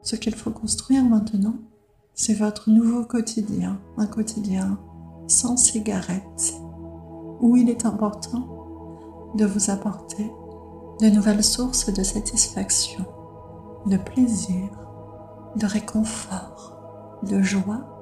Ce 0.02 0.16
qu'il 0.16 0.34
faut 0.34 0.52
construire 0.52 1.04
maintenant, 1.04 1.56
c'est 2.14 2.34
votre 2.34 2.70
nouveau 2.70 3.06
quotidien, 3.06 3.80
un 3.98 4.08
quotidien 4.08 4.80
sans 5.28 5.58
cigarettes, 5.58 6.54
où 7.42 7.56
il 7.56 7.70
est 7.70 7.86
important 7.86 8.48
de 9.36 9.46
vous 9.46 9.70
apporter 9.70 10.32
de 11.00 11.10
nouvelles 11.10 11.44
sources 11.44 11.94
de 11.94 12.04
satisfaction, 12.04 13.06
de 13.86 13.98
plaisir, 13.98 14.70
de 15.56 15.66
réconfort, 15.66 17.20
de 17.24 17.42
joie, 17.42 17.99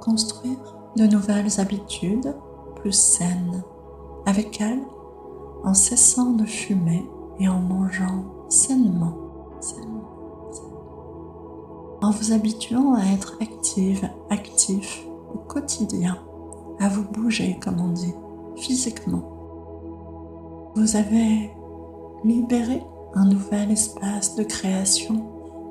construire 0.00 0.58
de 0.96 1.06
nouvelles 1.06 1.60
habitudes 1.60 2.34
plus 2.76 2.92
saines, 2.92 3.62
avec 4.26 4.60
elles 4.60 4.82
en 5.64 5.74
cessant 5.74 6.32
de 6.32 6.44
fumer 6.44 7.08
et 7.38 7.48
en 7.48 7.60
mangeant 7.60 8.24
sainement, 8.48 9.14
en 12.02 12.10
vous 12.10 12.32
habituant 12.32 12.94
à 12.94 13.04
être 13.12 13.36
active, 13.40 14.08
actif 14.30 15.06
au 15.34 15.38
quotidien, 15.38 16.16
à 16.78 16.88
vous 16.88 17.04
bouger 17.04 17.58
comme 17.62 17.80
on 17.80 17.88
dit, 17.88 18.14
physiquement. 18.56 19.22
Vous 20.74 20.96
avez 20.96 21.50
libéré 22.24 22.82
un 23.14 23.26
nouvel 23.26 23.70
espace 23.72 24.34
de 24.36 24.44
création 24.44 25.26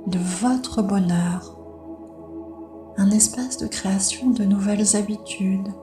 de 0.07 0.19
votre 0.19 0.81
bonheur, 0.81 1.58
un 2.99 3.09
espace 3.11 3.57
de 3.57 3.65
création 3.65 4.29
de 4.29 4.43
nouvelles 4.43 4.95
habitudes, 4.95 5.73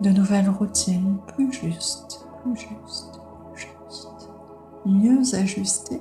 de 0.00 0.10
nouvelles 0.10 0.48
routines 0.48 1.18
plus 1.34 1.52
justes, 1.52 2.26
plus 2.42 2.56
justes 2.56 3.22
mieux 4.86 5.22
ajusté 5.34 6.00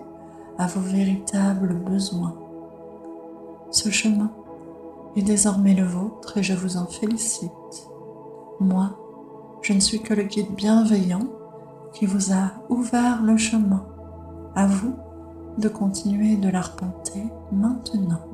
à 0.57 0.67
vos 0.67 0.79
véritables 0.81 1.73
besoins. 1.75 2.35
Ce 3.69 3.89
chemin 3.89 4.31
est 5.15 5.21
désormais 5.21 5.73
le 5.73 5.85
vôtre 5.85 6.37
et 6.37 6.43
je 6.43 6.53
vous 6.53 6.77
en 6.77 6.85
félicite. 6.85 7.51
Moi, 8.59 8.97
je 9.61 9.73
ne 9.73 9.79
suis 9.79 10.01
que 10.01 10.13
le 10.13 10.23
guide 10.23 10.53
bienveillant 10.55 11.27
qui 11.93 12.05
vous 12.05 12.31
a 12.33 12.51
ouvert 12.69 13.21
le 13.23 13.37
chemin. 13.37 13.85
À 14.55 14.67
vous 14.67 14.93
de 15.57 15.69
continuer 15.69 16.37
de 16.37 16.49
l'arpenter 16.49 17.23
maintenant, 17.51 18.30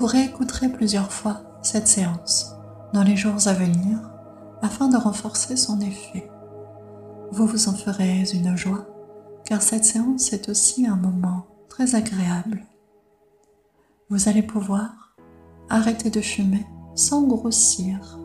Vous 0.00 0.06
réécouterez 0.06 0.70
plusieurs 0.70 1.12
fois 1.12 1.42
cette 1.62 1.86
séance 1.86 2.56
dans 2.92 3.04
les 3.04 3.16
jours 3.16 3.46
à 3.46 3.52
venir 3.52 3.98
afin 4.62 4.88
de 4.88 4.96
renforcer 4.96 5.56
son 5.56 5.78
effet 5.80 6.28
vous 7.32 7.46
vous 7.46 7.68
en 7.68 7.74
ferez 7.74 8.24
une 8.34 8.56
joie, 8.56 8.86
car 9.44 9.62
cette 9.62 9.84
séance 9.84 10.32
est 10.32 10.48
aussi 10.48 10.86
un 10.86 10.96
moment 10.96 11.46
très 11.68 11.94
agréable. 11.94 12.64
Vous 14.08 14.28
allez 14.28 14.42
pouvoir 14.42 15.14
arrêter 15.68 16.10
de 16.10 16.20
fumer 16.20 16.66
sans 16.96 17.22
grossir, 17.22 18.18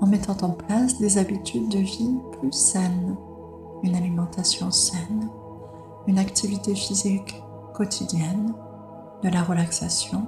en 0.00 0.06
mettant 0.06 0.36
en 0.42 0.50
place 0.50 0.98
des 0.98 1.18
habitudes 1.18 1.68
de 1.68 1.78
vie 1.78 2.16
plus 2.32 2.52
saines, 2.52 3.16
une 3.84 3.94
alimentation 3.94 4.72
saine, 4.72 5.30
une 6.08 6.18
activité 6.18 6.74
physique 6.74 7.40
quotidienne, 7.74 8.54
de 9.22 9.28
la 9.28 9.42
relaxation 9.42 10.26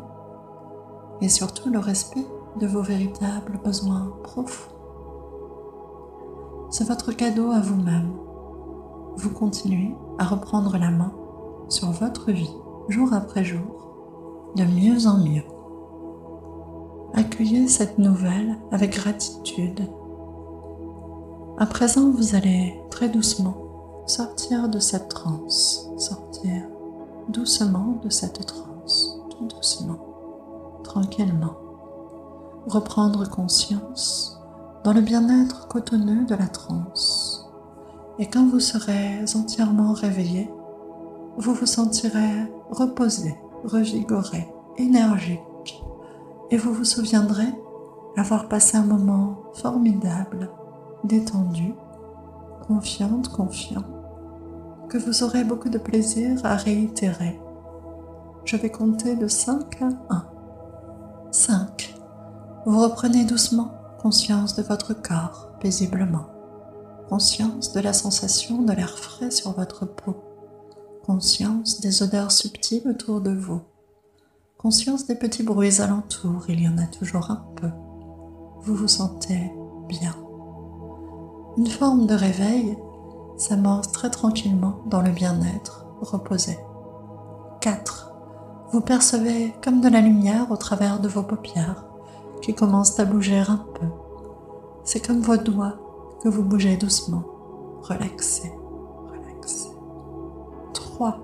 et 1.23 1.31
surtout 1.31 1.71
le 1.71 1.79
respect 1.79 2.27
de 2.61 2.67
vos 2.67 2.83
véritables 2.83 3.59
besoins 3.65 4.13
profonds 4.23 4.73
c'est 6.73 6.89
votre 6.89 7.13
cadeau 7.13 7.51
à 7.51 7.61
vous-même. 7.61 8.13
Vous 9.17 9.29
continuez 9.29 9.95
à 10.19 10.25
reprendre 10.25 10.79
la 10.79 10.91
main 10.91 11.13
sur 11.69 11.91
votre 11.91 12.33
vie 12.33 12.57
jour 12.89 13.13
après 13.13 13.45
jour, 13.45 14.51
de 14.57 14.65
mieux 14.65 15.07
en 15.07 15.19
mieux. 15.19 15.45
Accueillez 17.13 17.69
cette 17.69 17.99
nouvelle 17.99 18.57
avec 18.71 18.95
gratitude. 18.95 19.83
À 21.59 21.67
présent, 21.67 22.11
vous 22.11 22.35
allez 22.35 22.75
très 22.91 23.11
doucement 23.11 23.59
sortir 24.07 24.71
de 24.71 24.79
cette 24.79 25.09
transe, 25.11 25.91
sortir 25.99 26.67
doucement 27.29 28.01
de 28.03 28.09
cette 28.09 28.47
transe, 28.47 29.19
tout 29.31 29.45
doucement, 29.45 30.12
tranquillement. 30.93 31.57
Reprendre 32.67 33.29
conscience 33.29 34.39
dans 34.85 34.93
le 34.93 35.01
bien-être 35.01 35.69
cotonneux 35.69 36.27
de 36.27 36.35
la 36.35 36.49
transe. 36.49 37.51
Et 38.19 38.27
quand 38.27 38.47
vous 38.47 38.61
serez 38.61 39.25
entièrement 39.35 39.95
réveillé, 39.95 40.51
vous 41.39 41.55
vous 41.55 41.67
sentirez 41.67 42.53
reposé, 42.71 43.35
revigoré, 43.65 44.53
énergique, 44.77 45.83
et 46.51 46.59
vous 46.59 46.75
vous 46.75 46.85
souviendrez 46.85 47.49
avoir 48.19 48.49
passé 48.49 48.77
un 48.77 48.85
moment 48.85 49.45
formidable, 49.55 50.51
détendu, 51.05 51.73
confiante, 52.69 53.31
confiant, 53.31 53.85
que 54.91 54.99
vous 54.99 55.23
aurez 55.23 55.45
beaucoup 55.45 55.71
de 55.71 55.79
plaisir 55.79 56.39
à 56.45 56.55
réitérer. 56.57 57.41
Je 58.45 58.59
vais 58.59 58.71
compter 58.71 59.17
de 59.17 59.27
5 59.27 59.81
à 59.81 59.89
1. 60.15 60.32
5. 61.33 61.95
Vous 62.67 62.79
reprenez 62.79 63.25
doucement 63.25 63.73
conscience 64.03 64.55
de 64.55 64.63
votre 64.63 64.93
corps 64.93 65.49
paisiblement, 65.61 66.27
conscience 67.09 67.73
de 67.73 67.81
la 67.81 67.95
sensation 67.95 68.61
de 68.61 68.73
l'air 68.75 68.99
frais 68.99 69.31
sur 69.31 69.53
votre 69.53 69.87
peau, 69.87 70.15
conscience 71.07 71.81
des 71.81 72.03
odeurs 72.03 72.33
subtiles 72.33 72.87
autour 72.87 73.23
de 73.23 73.33
vous, 73.33 73.63
conscience 74.59 75.07
des 75.07 75.15
petits 75.15 75.43
bruits 75.43 75.81
alentours, 75.81 76.45
il 76.51 76.61
y 76.61 76.69
en 76.69 76.77
a 76.77 76.87
toujours 76.87 77.31
un 77.31 77.43
peu. 77.57 77.71
Vous 78.61 78.75
vous 78.75 78.89
sentez 78.89 79.51
bien. 79.89 80.15
Une 81.57 81.67
forme 81.67 82.07
de 82.07 82.15
réveil 82.15 82.77
s'amorce 83.39 83.91
très 83.91 84.11
tranquillement 84.11 84.83
dans 84.85 85.01
le 85.01 85.13
bien-être, 85.13 85.87
reposé. 86.03 86.59
4. 87.63 88.12
Vous 88.73 88.81
percevez 88.81 89.53
comme 89.63 89.83
de 89.83 89.89
la 89.89 90.01
lumière 90.01 90.51
au 90.51 90.57
travers 90.57 90.99
de 90.99 91.07
vos 91.07 91.23
paupières 91.23 91.85
qui 92.41 92.55
commencent 92.55 92.99
à 92.99 93.05
bouger 93.05 93.37
un 93.37 93.61
peu. 93.75 93.87
C'est 94.83 95.07
comme 95.07 95.21
vos 95.21 95.37
doigts 95.37 95.75
que 96.23 96.31
vous 96.31 96.43
bougez 96.43 96.79
doucement, 96.79 97.23
relaxez, 97.83 98.51
relaxez. 99.11 99.69
3. 100.73 101.19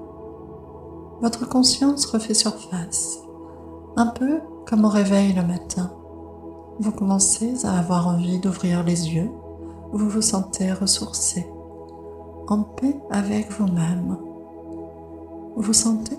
votre 1.22 1.48
conscience 1.48 2.04
refait 2.04 2.34
surface, 2.34 3.20
un 3.96 4.08
peu 4.08 4.40
comme 4.66 4.84
au 4.84 4.88
réveil 4.88 5.32
le 5.32 5.42
matin. 5.42 5.90
Vous 6.80 6.92
commencez 6.92 7.64
à 7.64 7.78
avoir 7.78 8.08
envie 8.08 8.40
d'ouvrir 8.40 8.84
les 8.84 9.14
yeux, 9.14 9.30
vous 9.92 10.10
vous 10.10 10.22
sentez 10.22 10.70
ressourcé, 10.74 11.48
en 12.48 12.62
paix 12.62 13.00
avec 13.10 13.50
vous-même. 13.52 14.18
Vous 15.56 15.72
sentez 15.72 16.18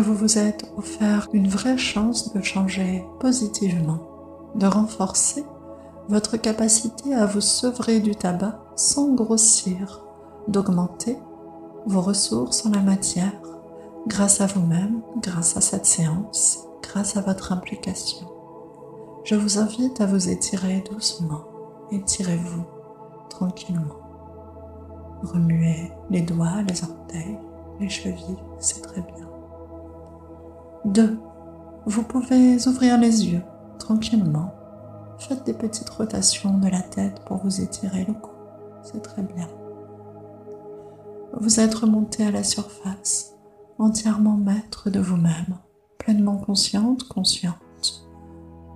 vous 0.00 0.14
vous 0.14 0.38
êtes 0.38 0.64
offert 0.76 1.28
une 1.32 1.48
vraie 1.48 1.78
chance 1.78 2.32
de 2.34 2.42
changer 2.42 3.04
positivement, 3.20 4.00
de 4.54 4.66
renforcer 4.66 5.44
votre 6.08 6.36
capacité 6.36 7.14
à 7.14 7.26
vous 7.26 7.40
sevrer 7.40 8.00
du 8.00 8.14
tabac 8.14 8.60
sans 8.76 9.14
grossir, 9.14 10.04
d'augmenter 10.48 11.18
vos 11.86 12.00
ressources 12.00 12.66
en 12.66 12.70
la 12.70 12.80
matière 12.80 13.32
grâce 14.06 14.40
à 14.40 14.46
vous-même, 14.46 15.00
grâce 15.22 15.56
à 15.56 15.60
cette 15.60 15.86
séance, 15.86 16.66
grâce 16.82 17.16
à 17.16 17.20
votre 17.20 17.52
implication. 17.52 18.26
Je 19.24 19.34
vous 19.34 19.58
invite 19.58 20.00
à 20.00 20.06
vous 20.06 20.28
étirer 20.28 20.84
doucement. 20.90 21.44
Étirez-vous 21.90 22.64
tranquillement. 23.30 23.96
Remuez 25.22 25.92
les 26.10 26.20
doigts, 26.20 26.62
les 26.68 26.82
orteils, 26.84 27.38
les 27.80 27.88
chevilles, 27.88 28.42
c'est 28.58 28.82
très 28.82 29.00
bien. 29.00 29.23
2. 30.84 31.18
Vous 31.86 32.02
pouvez 32.02 32.56
ouvrir 32.66 32.98
les 32.98 33.26
yeux 33.26 33.42
tranquillement. 33.78 34.52
Faites 35.18 35.44
des 35.44 35.54
petites 35.54 35.88
rotations 35.90 36.58
de 36.58 36.68
la 36.68 36.82
tête 36.82 37.20
pour 37.26 37.38
vous 37.38 37.60
étirer 37.60 38.04
le 38.06 38.14
cou, 38.14 38.30
c'est 38.82 39.02
très 39.02 39.22
bien. 39.22 39.48
Vous 41.40 41.60
êtes 41.60 41.74
remonté 41.74 42.24
à 42.24 42.30
la 42.30 42.44
surface, 42.44 43.34
entièrement 43.78 44.36
maître 44.36 44.90
de 44.90 45.00
vous-même, 45.00 45.58
pleinement 45.98 46.36
consciente, 46.36 47.04
consciente. 47.04 48.08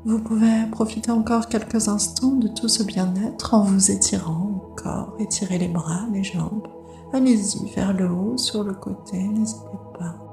Vous 0.04 0.20
pouvez 0.20 0.66
profiter 0.70 1.10
encore 1.10 1.48
quelques 1.48 1.88
instants 1.88 2.36
de 2.36 2.48
tout 2.48 2.68
ce 2.68 2.82
bien-être 2.82 3.54
en 3.54 3.62
vous 3.62 3.90
étirant 3.90 4.70
encore, 4.72 5.14
étirez 5.18 5.58
les 5.58 5.68
bras, 5.68 6.06
les 6.12 6.24
jambes. 6.24 6.68
Allez-y 7.12 7.70
vers 7.74 7.92
le 7.92 8.10
haut, 8.10 8.38
sur 8.38 8.64
le 8.64 8.74
côté, 8.74 9.18
n'hésitez 9.18 9.78
pas. 9.98 10.27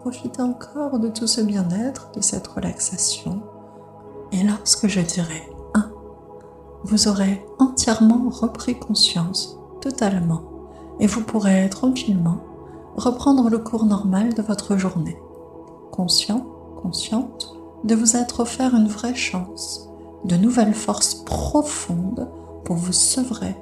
Profitez 0.00 0.42
encore 0.42 0.98
de 0.98 1.08
tout 1.08 1.26
ce 1.26 1.40
bien-être, 1.40 2.10
de 2.14 2.20
cette 2.20 2.46
relaxation. 2.46 3.42
Et 4.32 4.42
lorsque 4.42 4.86
je 4.86 5.00
dirai 5.00 5.42
1, 5.74 5.90
vous 6.84 7.08
aurez 7.08 7.44
entièrement 7.58 8.28
repris 8.28 8.78
conscience, 8.78 9.58
totalement, 9.80 10.42
et 11.00 11.06
vous 11.06 11.22
pourrez 11.22 11.68
tranquillement 11.68 12.38
reprendre 12.96 13.48
le 13.50 13.58
cours 13.58 13.86
normal 13.86 14.34
de 14.34 14.42
votre 14.42 14.76
journée. 14.76 15.18
Conscient, 15.90 16.46
consciente 16.80 17.56
de 17.84 17.94
vous 17.94 18.16
être 18.16 18.40
offert 18.40 18.74
une 18.74 18.88
vraie 18.88 19.14
chance, 19.14 19.88
de 20.24 20.36
nouvelles 20.36 20.74
forces 20.74 21.14
profondes 21.14 22.28
pour 22.64 22.76
vous 22.76 22.92
sevrer 22.92 23.56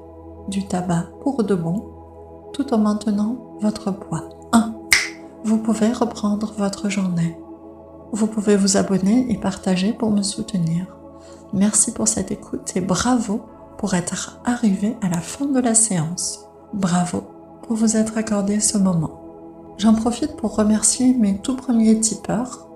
du 0.48 0.66
tabac 0.66 1.06
pour 1.22 1.42
de 1.44 1.54
bon, 1.54 1.84
tout 2.52 2.72
en 2.72 2.78
maintenant 2.78 3.36
votre 3.60 3.90
poids. 3.90 4.35
1. 5.46 5.48
Vous 5.48 5.58
pouvez 5.58 5.92
reprendre 5.92 6.52
votre 6.58 6.88
journée. 6.88 7.38
Vous 8.12 8.26
pouvez 8.26 8.56
vous 8.56 8.76
abonner 8.76 9.26
et 9.30 9.38
partager 9.38 9.92
pour 9.92 10.10
me 10.10 10.22
soutenir. 10.22 10.86
Merci 11.52 11.92
pour 11.92 12.08
cette 12.08 12.32
écoute 12.32 12.72
et 12.74 12.80
bravo 12.80 13.42
pour 13.78 13.94
être 13.94 14.40
arrivé 14.44 14.96
à 15.02 15.08
la 15.08 15.20
fin 15.20 15.46
de 15.46 15.60
la 15.60 15.74
séance. 15.74 16.46
Bravo 16.74 17.22
pour 17.62 17.76
vous 17.76 17.96
être 17.96 18.18
accordé 18.18 18.60
ce 18.60 18.78
moment. 18.78 19.22
J'en 19.78 19.94
profite 19.94 20.36
pour 20.36 20.56
remercier 20.56 21.14
mes 21.14 21.38
tout 21.38 21.56
premiers 21.56 21.98
tipeurs. 22.00 22.68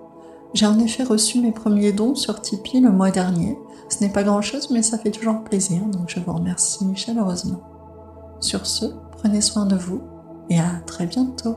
J'ai 0.53 0.67
en 0.67 0.79
effet 0.79 1.05
reçu 1.05 1.41
mes 1.41 1.53
premiers 1.53 1.93
dons 1.93 2.15
sur 2.15 2.41
Tipeee 2.41 2.81
le 2.81 2.91
mois 2.91 3.11
dernier. 3.11 3.59
Ce 3.89 4.03
n'est 4.03 4.11
pas 4.11 4.23
grand-chose, 4.25 4.71
mais 4.71 4.83
ça 4.83 4.99
fait 4.99 5.11
toujours 5.11 5.43
plaisir, 5.43 5.81
donc 5.87 6.09
je 6.09 6.21
vous 6.21 6.33
remercie 6.33 6.85
chaleureusement. 6.95 7.61
Sur 8.41 8.67
ce, 8.67 8.87
prenez 9.13 9.41
soin 9.41 9.67
de 9.67 9.77
vous 9.77 10.01
et 10.49 10.59
à 10.59 10.81
très 10.87 11.07
bientôt. 11.07 11.57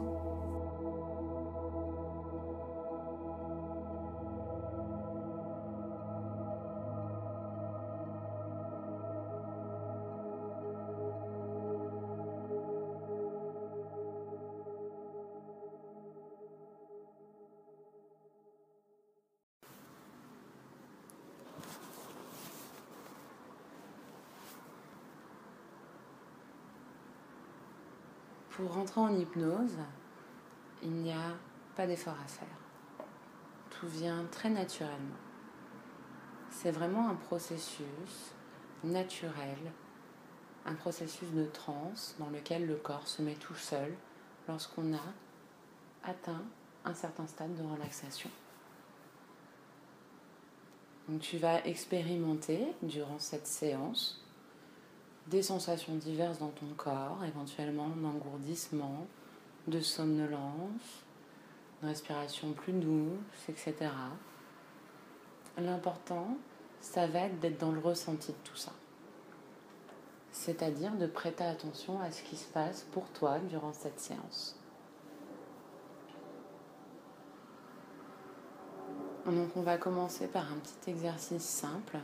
En 29.03 29.15
hypnose, 29.15 29.77
il 30.81 30.91
n'y 30.91 31.11
a 31.11 31.35
pas 31.75 31.87
d'effort 31.87 32.17
à 32.23 32.27
faire. 32.27 32.47
Tout 33.69 33.87
vient 33.87 34.25
très 34.31 34.49
naturellement. 34.49 35.15
C'est 36.49 36.71
vraiment 36.71 37.09
un 37.09 37.15
processus 37.15 38.33
naturel, 38.83 39.57
un 40.65 40.75
processus 40.75 41.29
de 41.31 41.45
transe 41.45 42.15
dans 42.19 42.29
lequel 42.29 42.67
le 42.67 42.75
corps 42.75 43.07
se 43.07 43.21
met 43.21 43.35
tout 43.35 43.55
seul 43.55 43.93
lorsqu'on 44.47 44.93
a 44.93 45.13
atteint 46.03 46.43
un 46.85 46.93
certain 46.93 47.27
stade 47.27 47.55
de 47.55 47.63
relaxation. 47.63 48.29
Donc 51.07 51.21
tu 51.21 51.37
vas 51.37 51.65
expérimenter 51.65 52.65
durant 52.81 53.19
cette 53.19 53.47
séance 53.47 54.22
des 55.27 55.41
sensations 55.41 55.95
diverses 55.95 56.39
dans 56.39 56.49
ton 56.49 56.67
corps, 56.75 57.19
éventuellement 57.25 57.87
d'engourdissement, 57.87 59.05
de 59.67 59.79
somnolence, 59.79 61.03
une 61.81 61.89
respiration 61.89 62.53
plus 62.53 62.73
douce, 62.73 63.49
etc. 63.49 63.91
L'important, 65.57 66.37
ça 66.81 67.07
va 67.07 67.19
être 67.21 67.39
d'être 67.39 67.59
dans 67.59 67.71
le 67.71 67.79
ressenti 67.79 68.31
de 68.31 68.37
tout 68.43 68.55
ça. 68.55 68.73
C'est-à-dire 70.31 70.93
de 70.95 71.07
prêter 71.07 71.43
attention 71.43 72.01
à 72.01 72.11
ce 72.11 72.23
qui 72.23 72.35
se 72.35 72.47
passe 72.47 72.85
pour 72.91 73.05
toi 73.11 73.39
durant 73.39 73.71
cette 73.71 73.99
séance. 73.99 74.59
Donc 79.25 79.55
on 79.55 79.61
va 79.61 79.77
commencer 79.77 80.27
par 80.27 80.51
un 80.51 80.57
petit 80.57 80.89
exercice 80.89 81.43
simple 81.43 81.97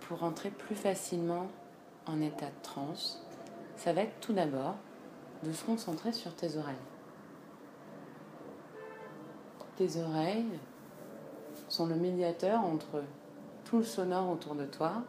pour 0.00 0.20
rentrer 0.20 0.50
plus 0.50 0.76
facilement 0.76 1.48
en 2.06 2.20
état 2.20 2.46
de 2.46 2.62
transe, 2.62 3.22
ça 3.76 3.92
va 3.92 4.02
être 4.02 4.20
tout 4.20 4.32
d'abord 4.32 4.76
de 5.42 5.52
se 5.52 5.64
concentrer 5.64 6.12
sur 6.12 6.34
tes 6.34 6.56
oreilles. 6.56 6.74
Tes 9.76 10.00
oreilles 10.00 10.58
sont 11.68 11.86
le 11.86 11.96
médiateur 11.96 12.60
entre 12.64 13.02
tout 13.64 13.78
le 13.78 13.84
sonore 13.84 14.30
autour 14.30 14.54
de 14.54 14.66
toi 14.66 15.02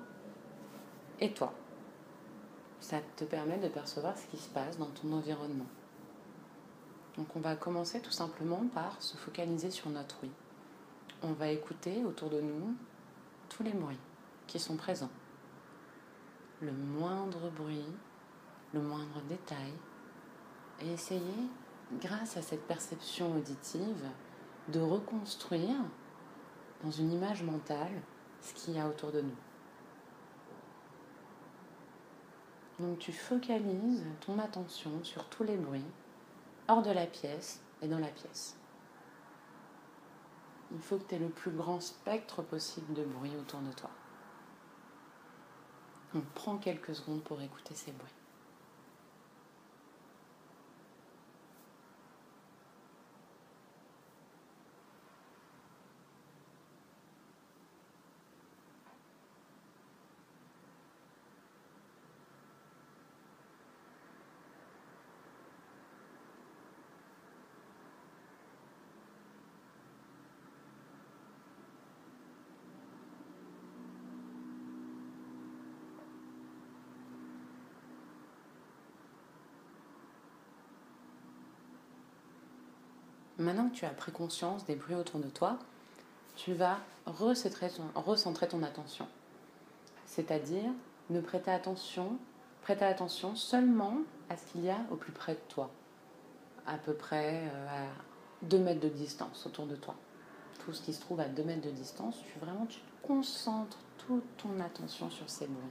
et 1.19 1.31
toi. 1.33 1.53
Ça 2.79 2.97
te 3.15 3.25
permet 3.25 3.57
de 3.57 3.67
percevoir 3.67 4.17
ce 4.17 4.25
qui 4.27 4.37
se 4.37 4.49
passe 4.49 4.77
dans 4.77 4.87
ton 4.87 5.11
environnement. 5.13 5.67
Donc 7.17 7.27
on 7.35 7.39
va 7.39 7.55
commencer 7.55 7.99
tout 7.99 8.11
simplement 8.11 8.63
par 8.73 9.01
se 9.01 9.15
focaliser 9.17 9.69
sur 9.69 9.89
notre 9.89 10.17
oui. 10.23 10.31
On 11.21 11.33
va 11.33 11.49
écouter 11.49 12.03
autour 12.03 12.29
de 12.29 12.41
nous 12.41 12.75
tous 13.49 13.63
les 13.63 13.71
bruits 13.71 13.99
qui 14.47 14.59
sont 14.59 14.75
présents 14.75 15.11
le 16.63 16.71
moindre 16.71 17.49
bruit, 17.51 17.93
le 18.73 18.81
moindre 18.81 19.21
détail, 19.27 19.73
et 20.81 20.91
essayer, 20.91 21.49
grâce 21.99 22.37
à 22.37 22.41
cette 22.41 22.65
perception 22.67 23.35
auditive, 23.35 24.09
de 24.69 24.79
reconstruire 24.79 25.77
dans 26.83 26.91
une 26.91 27.11
image 27.11 27.43
mentale 27.43 28.01
ce 28.41 28.53
qu'il 28.53 28.75
y 28.75 28.79
a 28.79 28.87
autour 28.87 29.11
de 29.11 29.21
nous. 29.21 29.35
Donc 32.79 32.99
tu 32.99 33.11
focalises 33.11 34.05
ton 34.21 34.39
attention 34.39 35.03
sur 35.03 35.25
tous 35.29 35.43
les 35.43 35.57
bruits 35.57 35.85
hors 36.67 36.81
de 36.81 36.91
la 36.91 37.05
pièce 37.05 37.61
et 37.81 37.87
dans 37.87 37.99
la 37.99 38.07
pièce. 38.07 38.57
Il 40.71 40.79
faut 40.79 40.97
que 40.97 41.03
tu 41.03 41.15
aies 41.15 41.19
le 41.19 41.29
plus 41.29 41.51
grand 41.51 41.79
spectre 41.79 42.41
possible 42.41 42.93
de 42.93 43.03
bruit 43.03 43.33
autour 43.39 43.59
de 43.59 43.71
toi. 43.73 43.91
On 46.15 46.21
prend 46.35 46.57
quelques 46.57 46.95
secondes 46.95 47.23
pour 47.23 47.41
écouter 47.41 47.73
ces 47.73 47.91
bruits. 47.91 48.22
Maintenant 83.43 83.67
que 83.67 83.75
tu 83.75 83.85
as 83.85 83.89
pris 83.89 84.13
conscience 84.13 84.65
des 84.65 84.75
bruits 84.75 84.95
autour 84.95 85.19
de 85.19 85.27
toi, 85.27 85.59
tu 86.37 86.53
vas 86.53 86.77
recentrer 87.05 87.69
ton, 88.47 88.63
attention. 88.63 89.05
C'est-à-dire 90.05 90.71
ne 91.09 91.19
prêter 91.19 91.51
attention, 91.51 92.17
prêter 92.61 92.85
attention 92.85 93.35
seulement 93.35 93.97
à 94.29 94.37
ce 94.37 94.45
qu'il 94.51 94.63
y 94.63 94.69
a 94.69 94.79
au 94.91 94.95
plus 94.95 95.11
près 95.11 95.33
de 95.33 95.41
toi, 95.49 95.69
à 96.65 96.77
peu 96.77 96.93
près 96.93 97.43
euh, 97.53 97.67
à 97.67 98.45
2 98.45 98.57
mètres 98.59 98.79
de 98.79 98.87
distance 98.87 99.45
autour 99.45 99.65
de 99.65 99.75
toi. 99.75 99.95
Tout 100.63 100.71
ce 100.71 100.81
qui 100.81 100.93
se 100.93 101.01
trouve 101.01 101.19
à 101.19 101.27
2 101.27 101.43
mètres 101.43 101.67
de 101.67 101.71
distance, 101.71 102.15
tu 102.23 102.39
vraiment 102.39 102.65
tu 102.65 102.79
concentres 103.01 103.77
toute 103.97 104.37
ton 104.37 104.57
attention 104.61 105.09
sur 105.09 105.29
ces 105.29 105.47
bruits. 105.47 105.65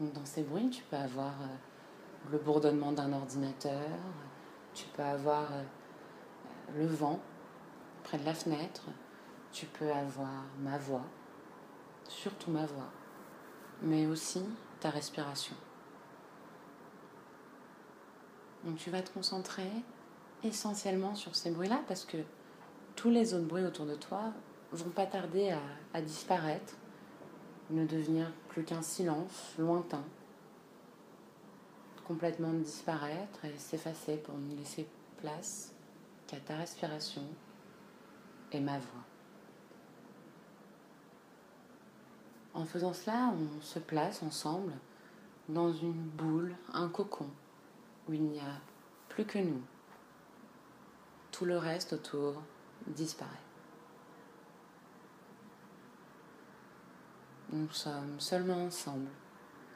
Donc 0.00 0.14
dans 0.14 0.24
ces 0.24 0.42
bruits, 0.42 0.70
tu 0.70 0.82
peux 0.84 0.96
avoir 0.96 1.32
euh, 1.42 2.30
le 2.30 2.38
bourdonnement 2.38 2.92
d'un 2.92 3.12
ordinateur, 3.12 3.90
tu 4.72 4.86
peux 4.96 5.02
avoir 5.02 5.52
euh, 5.52 5.62
le 6.76 6.86
vent 6.86 7.20
près 8.04 8.18
de 8.18 8.24
la 8.24 8.34
fenêtre, 8.34 8.84
tu 9.52 9.66
peux 9.66 9.90
avoir 9.92 10.44
ma 10.60 10.78
voix, 10.78 11.04
surtout 12.08 12.50
ma 12.50 12.66
voix, 12.66 12.90
mais 13.82 14.06
aussi 14.06 14.42
ta 14.80 14.90
respiration. 14.90 15.54
Donc 18.64 18.76
tu 18.76 18.90
vas 18.90 19.02
te 19.02 19.10
concentrer 19.10 19.70
essentiellement 20.44 21.14
sur 21.14 21.34
ces 21.34 21.50
bruits-là 21.50 21.80
parce 21.88 22.04
que 22.04 22.18
tous 22.96 23.10
les 23.10 23.34
autres 23.34 23.46
bruits 23.46 23.64
autour 23.64 23.86
de 23.86 23.94
toi 23.94 24.32
vont 24.72 24.90
pas 24.90 25.06
tarder 25.06 25.54
à, 25.92 26.00
disparaître, 26.00 26.74
ne 27.70 27.86
devenir 27.86 28.30
plus 28.48 28.64
qu'un 28.64 28.82
silence 28.82 29.54
lointain, 29.58 30.04
complètement 32.06 32.52
disparaître 32.52 33.44
et 33.44 33.56
s'effacer 33.58 34.16
pour 34.16 34.36
ne 34.36 34.56
laisser 34.56 34.86
place 35.18 35.71
qu'à 36.32 36.40
ta 36.40 36.56
respiration 36.56 37.26
et 38.52 38.60
ma 38.60 38.78
voix. 38.78 39.04
En 42.54 42.64
faisant 42.64 42.94
cela, 42.94 43.34
on 43.34 43.60
se 43.60 43.78
place 43.78 44.22
ensemble 44.22 44.72
dans 45.50 45.72
une 45.72 45.92
boule, 45.92 46.56
un 46.72 46.88
cocon, 46.88 47.28
où 48.08 48.14
il 48.14 48.22
n'y 48.22 48.40
a 48.40 48.60
plus 49.10 49.26
que 49.26 49.38
nous. 49.38 49.60
Tout 51.32 51.44
le 51.44 51.58
reste 51.58 51.92
autour 51.92 52.42
disparaît. 52.86 53.30
Nous 57.50 57.70
sommes 57.70 58.18
seulement 58.20 58.64
ensemble 58.64 59.10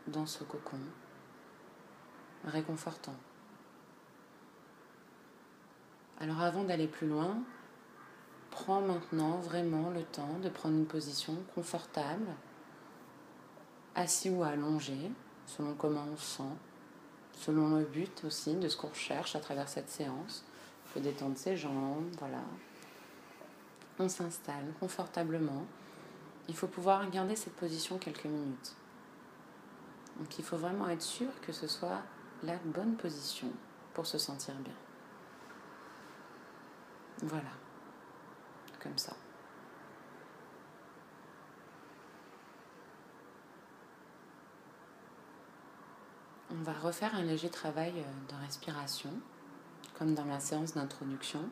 dans 0.07 0.25
ce 0.25 0.43
cocon, 0.45 0.81
réconfortant. 2.45 3.17
Alors 6.21 6.41
avant 6.41 6.65
d'aller 6.65 6.89
plus 6.89 7.07
loin, 7.07 7.39
prends 8.51 8.81
maintenant 8.81 9.37
vraiment 9.39 9.91
le 9.91 10.03
temps 10.03 10.39
de 10.43 10.49
prendre 10.49 10.77
une 10.77 10.87
position 10.87 11.37
confortable 11.55 12.27
assis 13.95 14.31
ou 14.31 14.43
allongé, 14.43 15.11
selon 15.47 15.75
comment 15.75 16.07
on 16.13 16.17
se 16.17 16.37
sent, 16.37 16.55
selon 17.33 17.77
le 17.77 17.85
but 17.85 18.25
aussi 18.25 18.55
de 18.55 18.69
ce 18.69 18.77
qu'on 18.77 18.89
recherche 18.89 19.37
à 19.37 19.41
travers 19.41 19.69
cette 19.69 19.91
séance. 19.91 20.45
Il 20.85 20.89
faut 20.93 21.01
détendre 21.01 21.37
ses 21.37 21.57
jambes, 21.57 22.09
voilà. 22.19 22.43
On 23.99 24.09
s'installe 24.09 24.73
confortablement. 24.81 25.65
Il 26.49 26.57
faut 26.57 26.67
pouvoir 26.67 27.09
garder 27.11 27.37
cette 27.37 27.57
position 27.57 27.99
quelques 27.99 28.27
minutes. 28.27 28.77
Donc 30.19 30.39
il 30.39 30.45
faut 30.45 30.57
vraiment 30.57 30.89
être 30.89 31.03
sûr 31.03 31.29
que 31.41 31.53
ce 31.53 31.67
soit 31.67 32.03
la 32.43 32.57
bonne 32.65 32.97
position 32.97 33.49
pour 33.95 34.07
se 34.07 34.19
sentir 34.19 34.55
bien. 34.57 34.86
Voilà, 37.23 37.51
comme 38.79 38.99
ça. 38.99 39.15
On 46.51 46.63
va 46.63 46.73
refaire 46.75 47.15
un 47.15 47.23
léger 47.23 47.49
travail 47.49 47.93
euh, 47.97 48.33
de 48.33 48.45
respiration, 48.45 49.11
comme 49.99 50.15
dans 50.15 50.27
la 50.27 50.41
séance 50.41 50.75
d'introduction, 50.75 51.49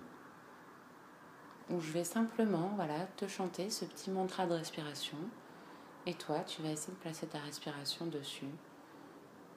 où 1.71 1.81
je 1.81 1.93
vais 1.93 2.05
simplement 2.05 2.73
voilà, 2.77 3.07
te 3.17 3.27
chanter 3.27 3.71
ce 3.71 3.87
petit 3.87 4.11
mantra 4.11 4.47
de 4.47 4.53
respiration. 4.53 5.19
Et 6.07 6.15
toi, 6.15 6.41
tu 6.41 6.61
vas 6.61 6.69
essayer 6.69 6.93
de 6.93 6.99
placer 6.99 7.27
ta 7.27 7.39
respiration 7.39 8.07
dessus. 8.07 8.51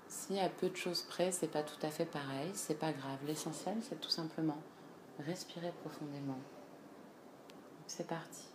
Si 0.08 0.40
à 0.40 0.48
peu 0.48 0.70
de 0.70 0.76
choses 0.78 1.02
près, 1.02 1.34
c'est 1.34 1.50
pas 1.50 1.64
tout 1.64 1.86
à 1.86 1.90
fait 1.90 2.06
pareil, 2.06 2.52
c'est 2.54 2.80
pas 2.80 2.94
grave. 2.94 3.20
L'essentiel, 3.26 3.78
c'est 3.82 4.00
tout 4.00 4.10
simplement 4.10 4.62
respirer 5.20 5.72
profondément. 5.84 6.40
C'est 7.88 8.08
parti. 8.08 8.48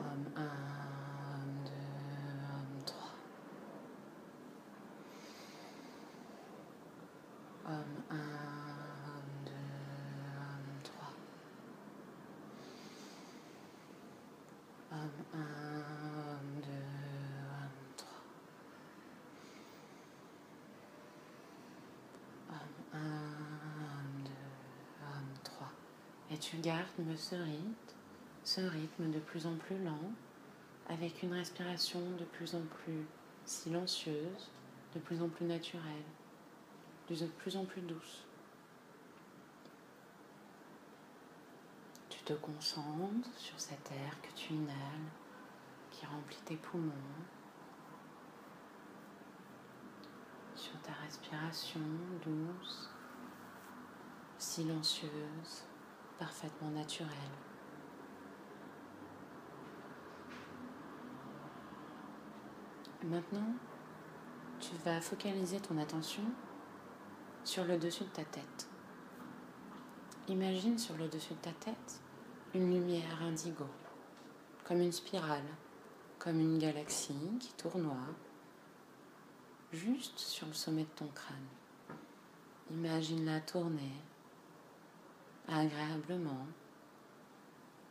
Un, 0.00 0.16
deux, 1.64 1.72
trois. 2.86 3.14
Un, 7.66 7.84
deux, 9.44 9.52
trois. 10.84 11.12
Et 26.38 26.40
tu 26.40 26.56
gardes 26.58 26.86
ce 27.16 27.34
rythme, 27.34 27.74
ce 28.44 28.60
rythme 28.60 29.10
de 29.10 29.18
plus 29.18 29.44
en 29.44 29.56
plus 29.56 29.82
lent, 29.82 30.12
avec 30.88 31.24
une 31.24 31.32
respiration 31.32 32.00
de 32.16 32.24
plus 32.24 32.54
en 32.54 32.62
plus 32.62 33.04
silencieuse, 33.44 34.48
de 34.94 35.00
plus 35.00 35.20
en 35.20 35.28
plus 35.28 35.46
naturelle 35.46 36.04
de 37.16 37.26
plus 37.26 37.56
en 37.56 37.64
plus 37.64 37.80
douce. 37.80 38.24
Tu 42.08 42.20
te 42.20 42.34
concentres 42.34 43.30
sur 43.36 43.58
cet 43.58 43.90
air 43.90 44.20
que 44.20 44.32
tu 44.34 44.52
inhales, 44.52 45.10
qui 45.90 46.04
remplit 46.06 46.40
tes 46.44 46.56
poumons, 46.56 46.92
sur 50.54 50.78
ta 50.82 50.92
respiration 51.04 51.80
douce, 52.22 52.90
silencieuse, 54.36 55.64
parfaitement 56.18 56.70
naturelle. 56.70 57.10
Maintenant, 63.04 63.54
tu 64.58 64.74
vas 64.84 65.00
focaliser 65.00 65.60
ton 65.60 65.78
attention 65.78 66.24
sur 67.44 67.64
le 67.64 67.78
dessus 67.78 68.04
de 68.04 68.08
ta 68.08 68.24
tête. 68.24 68.68
Imagine 70.26 70.76
sur 70.76 70.96
le 70.96 71.08
dessus 71.08 71.34
de 71.34 71.38
ta 71.38 71.52
tête 71.52 72.02
une 72.54 72.70
lumière 72.70 73.22
indigo, 73.22 73.66
comme 74.64 74.80
une 74.80 74.92
spirale, 74.92 75.48
comme 76.18 76.40
une 76.40 76.58
galaxie 76.58 77.38
qui 77.38 77.52
tournoie, 77.54 78.14
juste 79.72 80.18
sur 80.18 80.46
le 80.46 80.52
sommet 80.52 80.82
de 80.82 80.96
ton 80.96 81.08
crâne. 81.08 81.36
Imagine-la 82.70 83.40
tourner 83.40 83.92
agréablement 85.48 86.46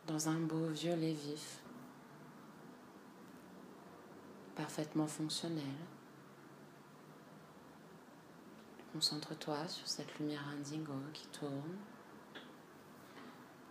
dans 0.06 0.28
un 0.28 0.38
beau 0.38 0.68
violet 0.68 1.12
vif, 1.12 1.60
parfaitement 4.54 5.06
fonctionnel. 5.06 5.64
Concentre-toi 8.92 9.68
sur 9.68 9.86
cette 9.86 10.18
lumière 10.18 10.46
indigo 10.48 10.94
qui 11.12 11.26
tourne. 11.28 11.76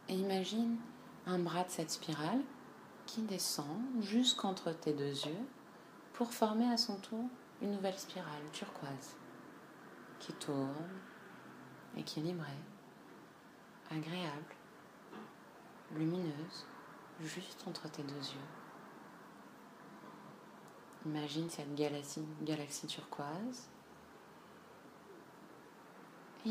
Et 0.10 0.16
imagine 0.16 0.78
un 1.26 1.40
bras 1.40 1.64
de 1.64 1.70
cette 1.70 1.92
spirale 1.92 2.42
qui 3.06 3.22
descend 3.22 3.82
jusqu'entre 4.00 4.72
tes 4.72 4.94
deux 4.94 5.26
yeux 5.26 5.46
pour 6.14 6.32
former 6.32 6.70
à 6.72 6.78
son 6.78 6.98
tour 7.00 7.26
une 7.62 7.72
nouvelle 7.72 7.98
spirale 7.98 8.44
turquoise 8.54 9.16
qui 10.20 10.34
tourne, 10.34 10.74
équilibrée, 11.98 12.48
agréable, 13.92 14.56
lumineuse, 15.96 16.68
juste 17.22 17.64
entre 17.68 17.90
tes 17.90 18.04
deux 18.04 18.14
yeux. 18.14 18.48
Imagine 21.06 21.50
cette 21.50 21.74
galaxie, 21.76 22.26
galaxie 22.42 22.88
turquoise 22.88 23.70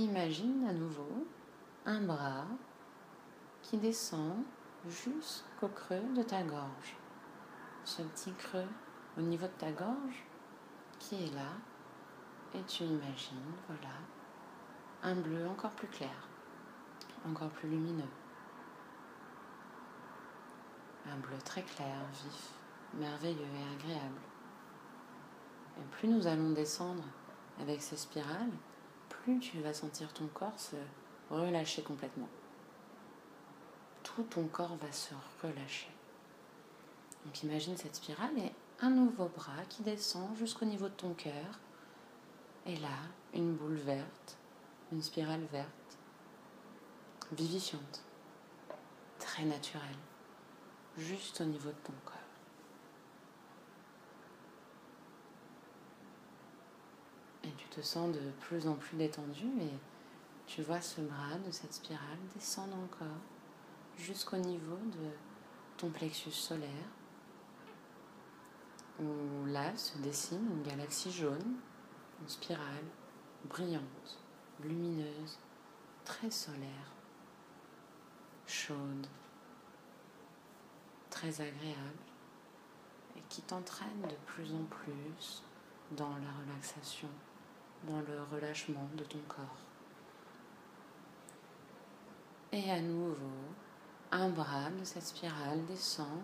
imagine 0.02 0.66
à 0.68 0.72
nouveau 0.72 1.26
un 1.86 2.02
bras 2.02 2.46
qui 3.62 3.78
descend 3.78 4.42
jusqu'au 4.86 5.68
creux 5.68 6.02
de 6.14 6.22
ta 6.22 6.42
gorge. 6.42 6.96
Ce 7.84 8.02
petit 8.02 8.32
creux 8.32 8.68
au 9.16 9.20
niveau 9.22 9.46
de 9.46 9.52
ta 9.58 9.72
gorge 9.72 10.24
qui 10.98 11.24
est 11.24 11.34
là. 11.34 11.52
Et 12.54 12.62
tu 12.62 12.84
imagines, 12.84 13.52
voilà, 13.66 13.94
un 15.02 15.14
bleu 15.14 15.46
encore 15.48 15.72
plus 15.72 15.88
clair, 15.88 16.28
encore 17.26 17.50
plus 17.50 17.68
lumineux. 17.68 18.04
Un 21.06 21.16
bleu 21.18 21.38
très 21.44 21.62
clair, 21.62 21.96
vif, 22.12 22.50
merveilleux 22.94 23.38
et 23.40 23.74
agréable. 23.74 24.20
Et 25.78 25.84
plus 25.92 26.08
nous 26.08 26.26
allons 26.26 26.50
descendre 26.50 27.04
avec 27.60 27.82
ces 27.82 27.96
spirales, 27.96 28.52
plus 29.08 29.38
tu 29.38 29.60
vas 29.60 29.74
sentir 29.74 30.12
ton 30.12 30.26
corps 30.28 30.58
se 30.58 30.76
relâcher 31.30 31.82
complètement. 31.82 32.28
Tout 34.02 34.22
ton 34.24 34.46
corps 34.46 34.76
va 34.76 34.92
se 34.92 35.14
relâcher. 35.42 35.90
Donc 37.24 37.42
imagine 37.42 37.76
cette 37.76 37.96
spirale 37.96 38.38
et 38.38 38.52
un 38.80 38.90
nouveau 38.90 39.28
bras 39.28 39.64
qui 39.68 39.82
descend 39.82 40.36
jusqu'au 40.36 40.64
niveau 40.64 40.88
de 40.88 40.94
ton 40.94 41.12
cœur. 41.14 41.60
Et 42.66 42.76
là, 42.76 42.98
une 43.34 43.54
boule 43.54 43.76
verte, 43.76 44.38
une 44.92 45.02
spirale 45.02 45.44
verte, 45.52 45.85
vivifiante, 47.32 48.02
très 49.18 49.44
naturelle, 49.44 49.82
juste 50.96 51.40
au 51.40 51.44
niveau 51.44 51.68
de 51.68 51.84
ton 51.84 51.92
corps. 52.04 52.14
Et 57.44 57.52
tu 57.56 57.68
te 57.68 57.80
sens 57.80 58.14
de 58.14 58.30
plus 58.40 58.66
en 58.66 58.74
plus 58.74 58.96
détendu 58.96 59.46
et 59.60 59.72
tu 60.46 60.62
vois 60.62 60.80
ce 60.80 61.00
bras 61.00 61.38
de 61.44 61.50
cette 61.50 61.74
spirale 61.74 62.18
descendre 62.34 62.76
encore 62.76 63.20
jusqu'au 63.96 64.36
niveau 64.36 64.76
de 64.76 65.10
ton 65.76 65.90
plexus 65.90 66.32
solaire 66.32 66.90
où 69.00 69.46
là 69.46 69.76
se 69.76 69.98
dessine 69.98 70.46
une 70.50 70.62
galaxie 70.62 71.10
jaune, 71.10 71.56
une 72.20 72.28
spirale 72.28 72.84
brillante, 73.44 74.18
lumineuse, 74.62 75.38
très 76.04 76.30
solaire, 76.30 76.95
chaude, 78.46 79.06
très 81.10 81.40
agréable 81.40 82.04
et 83.16 83.22
qui 83.28 83.42
t'entraîne 83.42 84.02
de 84.02 84.16
plus 84.26 84.52
en 84.54 84.64
plus 84.64 85.42
dans 85.92 86.10
la 86.10 86.44
relaxation, 86.44 87.08
dans 87.84 88.00
le 88.00 88.22
relâchement 88.32 88.88
de 88.96 89.04
ton 89.04 89.20
corps. 89.28 89.66
Et 92.52 92.70
à 92.70 92.80
nouveau, 92.80 93.16
un 94.12 94.28
bras 94.28 94.70
de 94.70 94.84
cette 94.84 95.02
spirale 95.02 95.64
descend 95.66 96.22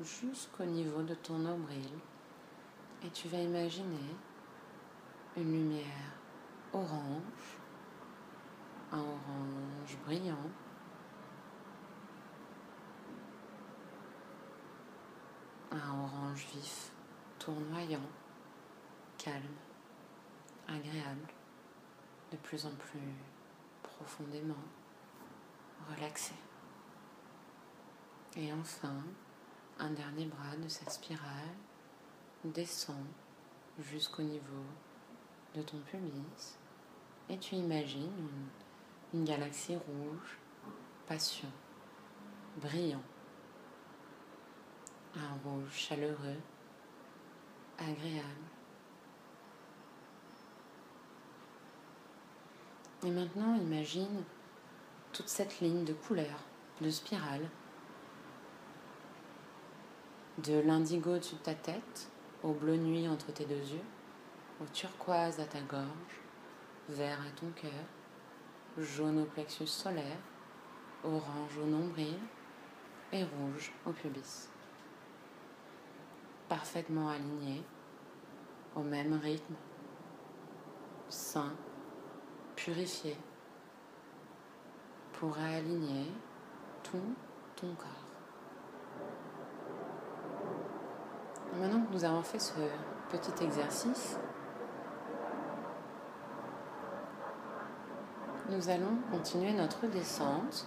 jusqu'au 0.00 0.64
niveau 0.64 1.02
de 1.02 1.14
ton 1.14 1.38
nombril 1.38 1.90
et 3.04 3.10
tu 3.10 3.28
vas 3.28 3.38
imaginer 3.38 4.14
une 5.36 5.52
lumière 5.52 6.18
orange, 6.72 7.58
un 8.92 8.98
orange 8.98 9.98
brillant. 10.04 10.50
Un 15.70 16.02
orange 16.02 16.46
vif, 16.54 16.90
tournoyant, 17.38 18.08
calme, 19.18 19.42
agréable, 20.66 21.28
de 22.32 22.36
plus 22.38 22.64
en 22.64 22.70
plus 22.70 23.14
profondément 23.82 24.54
relaxé. 25.90 26.34
Et 28.36 28.52
enfin, 28.52 29.02
un 29.78 29.90
dernier 29.90 30.26
bras 30.26 30.56
de 30.56 30.68
cette 30.68 30.90
spirale 30.90 31.54
descend 32.44 33.04
jusqu'au 33.78 34.22
niveau 34.22 34.64
de 35.54 35.62
ton 35.62 35.78
pubis 35.80 36.58
et 37.28 37.38
tu 37.38 37.56
imagines 37.56 38.12
une, 39.12 39.24
galaxie 39.24 39.76
rouge, 39.76 40.38
passion, 41.06 41.48
brillant, 42.56 43.02
un 45.18 45.48
rouge 45.48 45.72
chaleureux, 45.72 46.40
agréable. 47.78 48.48
Et 53.04 53.10
maintenant, 53.10 53.54
imagine 53.54 54.24
toute 55.12 55.28
cette 55.28 55.60
ligne 55.60 55.84
de 55.84 55.92
couleurs, 55.92 56.44
de 56.80 56.90
spirale, 56.90 57.48
de 60.38 60.60
l'indigo 60.60 61.14
au-dessus 61.14 61.36
de 61.36 61.40
ta 61.40 61.54
tête, 61.54 62.08
au 62.42 62.52
bleu 62.52 62.76
nuit 62.76 63.08
entre 63.08 63.32
tes 63.32 63.44
deux 63.44 63.54
yeux, 63.54 63.84
au 64.60 64.64
turquoise 64.66 65.40
à 65.40 65.44
ta 65.44 65.60
gorge, 65.60 66.22
vert 66.88 67.20
à 67.20 67.30
ton 67.38 67.50
cœur, 67.50 67.70
jaune 68.78 69.20
au 69.20 69.24
plexus 69.24 69.66
solaire, 69.66 70.18
orange 71.04 71.58
au 71.62 71.66
nombril 71.66 72.18
et 73.12 73.24
rouge 73.24 73.72
au 73.86 73.92
pubis. 73.92 74.48
Parfaitement 76.48 77.10
aligné, 77.10 77.62
au 78.74 78.80
même 78.80 79.12
rythme, 79.22 79.54
sain, 81.10 81.52
purifié, 82.56 83.18
pour 85.12 85.36
aligner 85.36 86.10
tout 86.82 87.14
ton 87.54 87.74
corps. 87.74 87.86
Maintenant 91.60 91.84
que 91.84 91.92
nous 91.92 92.04
avons 92.04 92.22
fait 92.22 92.38
ce 92.38 92.54
petit 93.10 93.44
exercice, 93.44 94.18
nous 98.48 98.70
allons 98.70 98.96
continuer 99.10 99.52
notre 99.52 99.86
descente, 99.86 100.66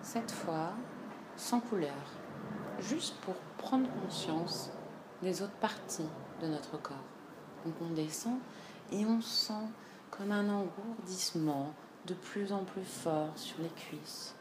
cette 0.00 0.30
fois 0.30 0.70
sans 1.36 1.60
couleur, 1.60 1.92
juste 2.78 3.16
pour 3.20 3.34
prendre 3.58 3.88
conscience 4.02 4.72
des 5.22 5.42
autres 5.42 5.56
parties 5.60 6.08
de 6.40 6.46
notre 6.46 6.80
corps. 6.80 6.96
Donc 7.64 7.74
on 7.80 7.90
descend 7.94 8.38
et 8.92 9.04
on 9.04 9.20
sent 9.20 9.66
comme 10.10 10.32
un 10.32 10.48
engourdissement 10.48 11.74
de 12.06 12.14
plus 12.14 12.52
en 12.52 12.64
plus 12.64 12.84
fort 12.84 13.32
sur 13.36 13.58
les 13.60 13.68
cuisses, 13.68 14.34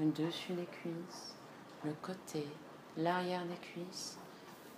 le 0.00 0.10
dessus 0.10 0.52
des 0.52 0.66
cuisses, 0.66 1.34
le 1.84 1.92
côté, 2.02 2.46
l'arrière 2.96 3.44
des 3.46 3.56
cuisses, 3.56 4.18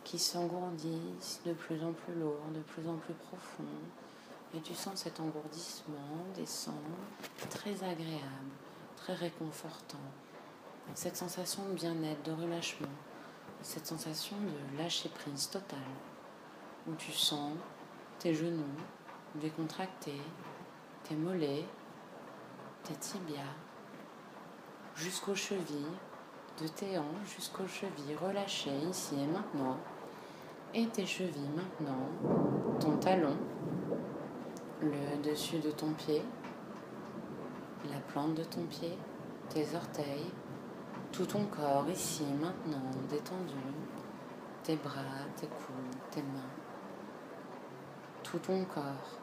qui 0.05 0.19
s'engourdissent 0.21 1.41
de 1.45 1.53
plus 1.53 1.83
en 1.83 1.93
plus 1.93 2.15
lourd, 2.15 2.41
de 2.55 2.61
plus 2.61 2.89
en 2.89 2.95
plus 2.95 3.15
profond. 3.15 3.65
Et 4.55 4.61
tu 4.61 4.73
sens 4.73 5.01
cet 5.03 5.19
engourdissement 5.19 6.25
descendre, 6.37 6.77
très 7.51 7.75
agréable, 7.83 8.55
très 8.97 9.15
réconfortant. 9.15 9.99
Cette 10.95 11.17
sensation 11.17 11.69
de 11.69 11.75
bien-être, 11.75 12.23
de 12.23 12.31
relâchement, 12.31 12.87
cette 13.63 13.87
sensation 13.87 14.37
de 14.37 14.79
lâcher 14.79 15.09
prise 15.09 15.49
totale, 15.51 15.79
où 16.89 16.95
tu 16.95 17.13
sens 17.13 17.53
tes 18.19 18.35
genoux 18.35 18.65
décontractés, 19.35 20.21
tes 21.05 21.17
mollets, 21.17 21.65
tes 22.85 22.95
tibias, 22.95 23.55
jusqu'aux 24.95 25.35
chevilles, 25.35 25.97
de 26.61 26.69
tes 26.69 26.99
hanches 26.99 27.35
jusqu'aux 27.37 27.67
chevilles 27.67 28.17
relâchées 28.17 28.79
ici 28.89 29.15
et 29.21 29.27
maintenant 29.27 29.77
et 30.75 30.87
tes 30.89 31.07
chevilles 31.07 31.51
maintenant, 31.55 32.09
ton 32.81 32.97
talon, 32.99 33.37
le 34.83 35.23
dessus 35.23 35.59
de 35.59 35.71
ton 35.71 35.93
pied, 35.93 36.23
la 37.91 37.99
plante 38.01 38.35
de 38.35 38.45
ton 38.45 38.65
pied, 38.65 38.99
tes 39.49 39.75
orteils, 39.75 40.31
tout 41.17 41.25
ton 41.25 41.47
corps 41.47 41.89
ici 41.89 42.25
maintenant 42.25 42.91
détendu, 43.09 43.55
tes 44.63 44.77
bras, 44.77 45.25
tes 45.35 45.47
coudes, 45.47 45.97
tes 46.11 46.21
mains, 46.21 46.53
tout 48.23 48.39
ton 48.39 48.63
corps 48.67 49.17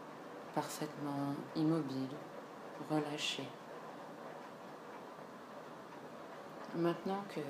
parfaitement 0.55 1.35
immobile, 1.55 2.09
relâché. 2.89 3.47
Maintenant 6.73 7.23
que 7.29 7.41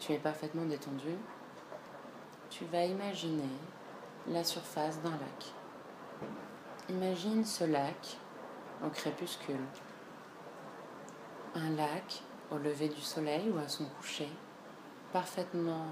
tu 0.00 0.14
es 0.14 0.18
parfaitement 0.18 0.64
détendu, 0.64 1.14
tu 2.48 2.64
vas 2.64 2.84
imaginer 2.84 3.54
la 4.26 4.42
surface 4.42 5.00
d'un 5.00 5.10
lac. 5.10 5.52
Imagine 6.88 7.44
ce 7.44 7.62
lac 7.62 8.18
au 8.84 8.88
crépuscule. 8.88 9.64
Un 11.54 11.70
lac 11.70 12.24
au 12.50 12.58
lever 12.58 12.88
du 12.88 13.00
soleil 13.00 13.50
ou 13.50 13.58
à 13.58 13.68
son 13.68 13.84
coucher, 13.86 14.28
parfaitement 15.12 15.86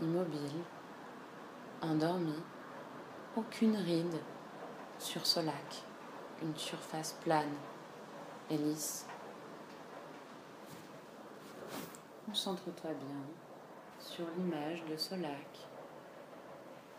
immobile, 0.00 0.62
endormi, 1.80 2.34
aucune 3.36 3.76
ride 3.76 4.20
sur 4.98 5.26
ce 5.26 5.40
lac, 5.40 5.84
une 6.42 6.56
surface 6.56 7.12
plane 7.24 7.54
et 8.50 8.56
lisse. 8.56 9.06
Concentre-toi 12.26 12.92
bien 12.92 13.22
sur 13.98 14.24
l'image 14.36 14.84
de 14.84 14.96
ce 14.96 15.14
lac 15.14 15.68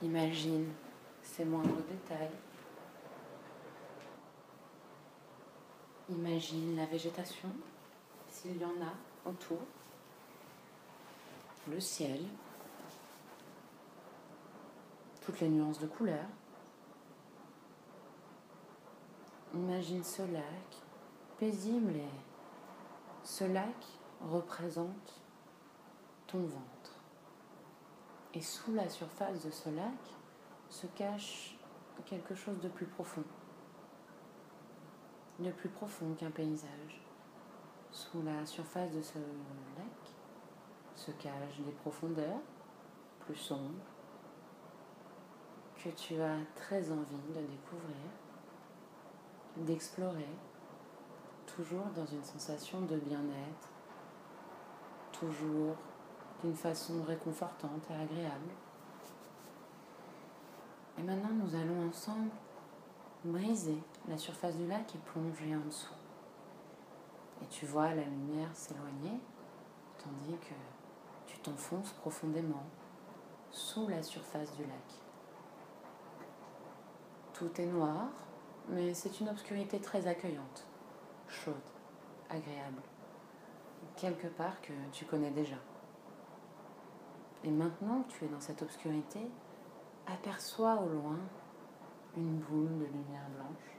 Imagine 0.01 0.73
ces 1.21 1.45
moindres 1.45 1.81
détails. 1.89 2.29
Imagine 6.09 6.75
la 6.75 6.85
végétation, 6.85 7.49
s'il 8.43 8.57
y 8.57 8.65
en 8.65 8.81
a 8.81 9.29
autour, 9.29 9.59
le 11.69 11.79
ciel, 11.79 12.19
toutes 15.21 15.39
les 15.39 15.47
nuances 15.47 15.79
de 15.79 15.87
couleurs. 15.87 16.27
Imagine 19.53 20.03
ce 20.03 20.23
lac 20.23 20.43
paisible 21.39 21.95
et 21.95 23.23
ce 23.23 23.45
lac 23.45 23.85
représente 24.29 25.21
ton 26.27 26.39
ventre. 26.39 26.99
Et 28.33 28.41
sous 28.41 28.73
la 28.73 28.89
surface 28.89 29.45
de 29.45 29.51
ce 29.51 29.69
lac 29.69 29.93
se 30.69 30.87
cache 30.87 31.55
quelque 32.05 32.35
chose 32.35 32.59
de 32.59 32.67
plus 32.67 32.87
profond, 32.87 33.23
de 35.39 35.51
plus 35.51 35.69
profond 35.69 36.13
qu'un 36.15 36.31
paysage. 36.31 37.02
Sous 37.93 38.23
la 38.23 38.43
surface 38.43 38.91
de 38.91 39.03
ce 39.03 39.19
lac 39.77 40.15
se 40.95 41.11
cachent 41.11 41.59
des 41.63 41.71
profondeurs 41.73 42.39
plus 43.19 43.35
sombres 43.35 43.69
que 45.77 45.89
tu 45.89 46.19
as 46.19 46.37
très 46.55 46.89
envie 46.91 47.27
de 47.29 47.41
découvrir, 47.41 48.09
d'explorer, 49.57 50.27
toujours 51.45 51.85
dans 51.95 52.07
une 52.07 52.23
sensation 52.23 52.81
de 52.81 52.97
bien-être, 52.97 53.69
toujours 55.11 55.75
d'une 56.41 56.55
façon 56.55 57.03
réconfortante 57.03 57.83
et 57.91 57.93
agréable. 57.93 58.49
Et 60.97 61.03
maintenant, 61.03 61.29
nous 61.31 61.53
allons 61.53 61.89
ensemble 61.89 62.31
briser 63.23 63.77
la 64.07 64.17
surface 64.17 64.57
du 64.57 64.65
lac 64.65 64.95
et 64.95 64.97
plonger 64.97 65.55
en 65.55 65.59
dessous. 65.67 65.93
Et 67.43 67.47
tu 67.47 67.65
vois 67.65 67.93
la 67.93 68.03
lumière 68.03 68.55
s'éloigner, 68.55 69.19
tandis 69.97 70.37
que 70.37 70.53
tu 71.27 71.37
t'enfonces 71.39 71.91
profondément 71.91 72.63
sous 73.51 73.87
la 73.89 74.01
surface 74.01 74.55
du 74.55 74.63
lac. 74.63 75.01
Tout 77.33 77.59
est 77.59 77.65
noir, 77.65 78.07
mais 78.69 78.93
c'est 78.93 79.19
une 79.19 79.27
obscurité 79.27 79.79
très 79.81 80.07
accueillante, 80.07 80.65
chaude, 81.27 81.53
agréable, 82.29 82.81
quelque 83.97 84.27
part 84.27 84.61
que 84.61 84.71
tu 84.93 85.03
connais 85.03 85.31
déjà. 85.31 85.57
Et 87.43 87.51
maintenant 87.51 88.03
que 88.03 88.13
tu 88.13 88.25
es 88.25 88.29
dans 88.29 88.39
cette 88.39 88.61
obscurité, 88.61 89.19
aperçois 90.07 90.75
au 90.75 90.87
loin 90.87 91.19
une 92.15 92.37
boule 92.37 92.79
de 92.79 92.85
lumière 92.85 93.27
blanche, 93.35 93.77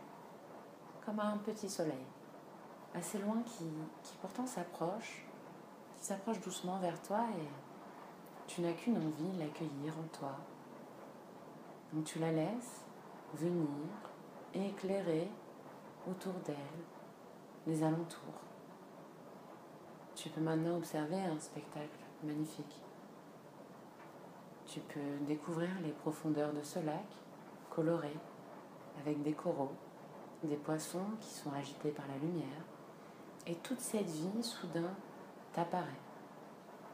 comme 1.06 1.20
un 1.20 1.38
petit 1.38 1.70
soleil, 1.70 2.06
assez 2.94 3.18
loin 3.18 3.42
qui, 3.44 3.64
qui 4.02 4.16
pourtant 4.20 4.46
s'approche, 4.46 5.26
qui 5.98 6.04
s'approche 6.04 6.40
doucement 6.40 6.78
vers 6.78 7.00
toi 7.02 7.26
et 7.38 7.48
tu 8.46 8.60
n'as 8.60 8.72
qu'une 8.72 8.96
envie, 8.96 9.38
l'accueillir 9.38 9.94
en 9.98 10.16
toi. 10.16 10.36
Donc 11.92 12.04
tu 12.04 12.18
la 12.18 12.32
laisses 12.32 12.84
venir 13.34 13.68
éclairer 14.54 15.28
autour 16.08 16.34
d'elle 16.44 16.56
les 17.66 17.82
alentours. 17.82 18.40
Tu 20.14 20.28
peux 20.28 20.40
maintenant 20.40 20.76
observer 20.76 21.20
un 21.20 21.38
spectacle 21.40 21.98
magnifique. 22.22 22.82
Tu 24.66 24.80
peux 24.80 25.24
découvrir 25.26 25.70
les 25.82 25.92
profondeurs 25.92 26.52
de 26.52 26.62
ce 26.62 26.78
lac 26.80 27.06
coloré 27.70 28.16
avec 29.00 29.22
des 29.22 29.32
coraux, 29.32 29.72
des 30.42 30.56
poissons 30.56 31.06
qui 31.20 31.30
sont 31.30 31.52
agités 31.52 31.90
par 31.90 32.06
la 32.06 32.16
lumière. 32.18 32.64
Et 33.46 33.56
toute 33.56 33.80
cette 33.80 34.06
vie 34.06 34.42
soudain 34.42 34.90
t'apparaît. 35.52 36.00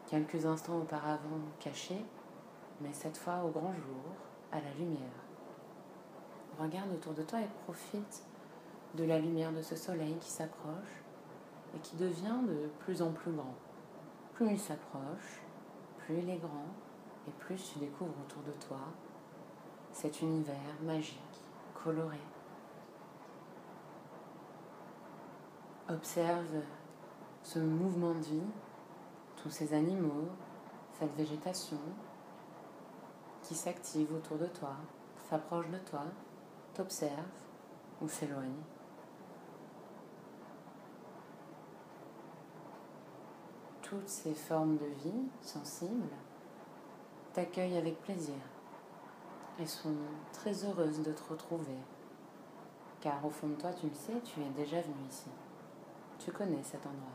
Quelques 0.09 0.47
instants 0.47 0.79
auparavant 0.79 1.39
cachée, 1.61 2.05
mais 2.81 2.93
cette 2.93 3.17
fois 3.17 3.45
au 3.45 3.51
grand 3.51 3.73
jour, 3.73 4.03
à 4.51 4.57
la 4.57 4.73
lumière. 4.75 4.99
Regarde 6.59 6.91
autour 6.93 7.15
de 7.15 7.23
toi 7.23 7.41
et 7.41 7.49
profite 7.65 8.25
de 8.95 9.05
la 9.05 9.21
lumière 9.21 9.53
de 9.53 9.63
ce 9.63 9.77
soleil 9.77 10.17
qui 10.17 10.29
s'approche 10.29 11.05
et 11.77 11.79
qui 11.79 11.95
devient 11.95 12.41
de 12.49 12.69
plus 12.81 13.01
en 13.01 13.13
plus 13.13 13.31
grand. 13.31 13.55
Plus 14.35 14.51
il 14.51 14.59
s'approche, 14.59 15.41
plus 15.99 16.19
il 16.19 16.31
est 16.31 16.39
grand 16.39 16.67
et 17.29 17.31
plus 17.39 17.73
tu 17.73 17.79
découvres 17.79 18.19
autour 18.27 18.43
de 18.43 18.53
toi 18.67 18.81
cet 19.93 20.21
univers 20.21 20.57
magique, 20.83 21.45
coloré. 21.85 22.19
Observe 25.93 26.63
ce 27.43 27.59
mouvement 27.59 28.15
de 28.15 28.21
vie, 28.21 28.47
tous 29.43 29.51
ces 29.51 29.75
animaux, 29.75 30.29
cette 30.97 31.17
végétation 31.17 31.79
qui 33.43 33.57
s'active 33.57 34.15
autour 34.15 34.39
de 34.39 34.47
toi, 34.47 34.77
s'approche 35.29 35.69
de 35.69 35.79
toi 35.79 36.05
t'observe 36.75 37.25
ou 38.01 38.09
s'éloigne. 38.09 38.63
Toutes 43.83 44.09
ces 44.09 44.35
formes 44.35 44.77
de 44.77 44.87
vie 45.03 45.29
sensibles 45.41 46.15
t'accueillent 47.33 47.79
avec 47.79 48.01
plaisir 48.03 48.39
et 49.59 49.67
sont 49.67 49.97
très 50.33 50.65
heureuses 50.65 51.03
de 51.03 51.13
te 51.13 51.29
retrouver. 51.29 51.79
Car 53.01 53.25
au 53.27 53.31
fond 53.31 53.49
de 53.49 53.55
toi, 53.55 53.73
tu 53.73 53.89
le 53.89 53.95
sais, 53.95 54.21
tu 54.23 54.41
es 54.41 54.51
déjà 54.51 54.81
venu 54.83 55.09
ici. 55.09 55.31
Tu 56.21 56.31
connais 56.33 56.63
cet 56.63 56.87
endroit. 56.87 57.09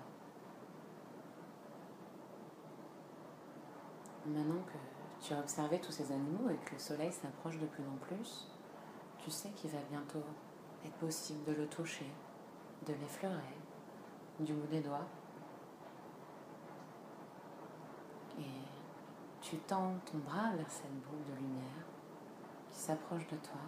Maintenant 4.26 4.64
que 4.66 5.24
tu 5.24 5.32
as 5.32 5.40
observé 5.40 5.80
tous 5.80 5.92
ces 5.92 6.12
animaux 6.12 6.50
et 6.50 6.58
que 6.66 6.74
le 6.74 6.80
soleil 6.80 7.12
s'approche 7.12 7.60
de 7.60 7.68
plus 7.68 7.84
en 7.84 7.98
plus, 7.98 8.48
tu 9.20 9.30
sais 9.30 9.50
qu'il 9.50 9.70
va 9.70 9.78
bientôt 9.92 10.24
être 10.84 10.96
possible 10.96 11.44
de 11.44 11.52
le 11.52 11.68
toucher, 11.68 12.12
de 12.88 12.94
l'effleurer 12.94 13.60
du 14.40 14.54
bout 14.54 14.68
des 14.68 14.82
doigts. 14.82 15.08
Et 18.40 18.66
tu 19.40 19.58
tends 19.58 19.94
ton 20.12 20.18
bras 20.18 20.56
vers 20.56 20.72
cette 20.72 21.00
boule 21.04 21.24
de 21.30 21.40
lumière 21.40 21.86
qui 22.72 22.80
s'approche 22.80 23.28
de 23.28 23.38
toi. 23.38 23.62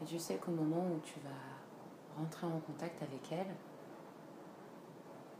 Et 0.00 0.04
tu 0.04 0.20
sais 0.20 0.36
qu'au 0.36 0.52
moment 0.52 0.86
où 0.86 1.00
tu 1.00 1.18
vas 1.18 2.16
rentrer 2.16 2.46
en 2.46 2.60
contact 2.60 3.02
avec 3.02 3.32
elle, 3.32 3.56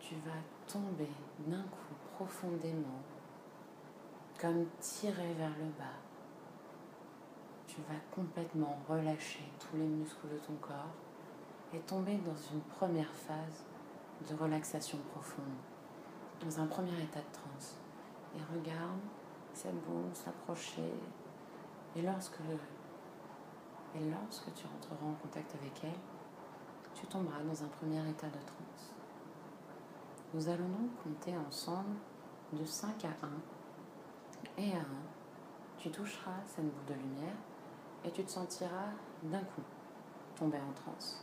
tu 0.07 0.15
vas 0.17 0.73
tomber 0.73 1.11
d'un 1.47 1.63
coup 1.63 1.95
profondément, 2.15 3.03
comme 4.41 4.67
tiré 4.81 5.35
vers 5.35 5.57
le 5.59 5.71
bas 5.79 6.07
tu 7.77 7.83
vas 7.83 7.99
complètement 8.15 8.79
relâcher 8.89 9.45
tous 9.59 9.77
les 9.77 9.87
muscles 9.87 10.29
de 10.33 10.39
ton 10.39 10.55
corps 10.55 10.95
et 11.75 11.79
tomber 11.81 12.17
dans 12.19 12.37
une 12.55 12.63
première 12.63 13.13
phase 13.13 13.65
de 14.27 14.35
relaxation 14.35 14.99
profonde, 15.13 15.45
dans 16.41 16.61
un 16.61 16.67
premier 16.67 17.03
état 17.03 17.21
de 17.21 17.33
transe. 17.33 17.77
Et 18.35 18.41
regarde 18.55 19.01
cette 19.53 19.75
boule 19.85 20.15
s'approcher. 20.15 20.91
Et 21.95 22.03
lorsque, 22.03 22.39
tu 24.55 24.67
rentreras 24.67 25.07
en 25.07 25.15
contact 25.15 25.55
avec 25.55 25.73
elle, 25.85 26.01
tu 26.95 27.07
tomberas 27.07 27.43
dans 27.43 27.63
un 27.63 27.69
premier 27.69 28.01
état 28.09 28.29
de 28.29 28.39
transe. 28.47 28.96
Nous 30.35 30.49
allons 30.49 30.69
donc 30.69 30.91
compter 31.05 31.37
ensemble 31.37 31.97
de 32.53 32.65
5 32.65 33.05
à 33.05 33.09
1. 34.59 34.63
Et 34.63 34.73
à 34.73 34.81
1, 34.81 34.81
tu 35.79 35.91
toucheras 35.91 36.41
cette 36.47 36.65
boule 36.65 36.85
de 36.89 36.95
lumière 36.95 37.37
et 38.05 38.11
tu 38.11 38.25
te 38.25 38.31
sentiras 38.31 38.91
d'un 39.23 39.41
coup 39.41 39.63
tomber 40.35 40.59
en 40.59 40.73
transe. 40.73 41.23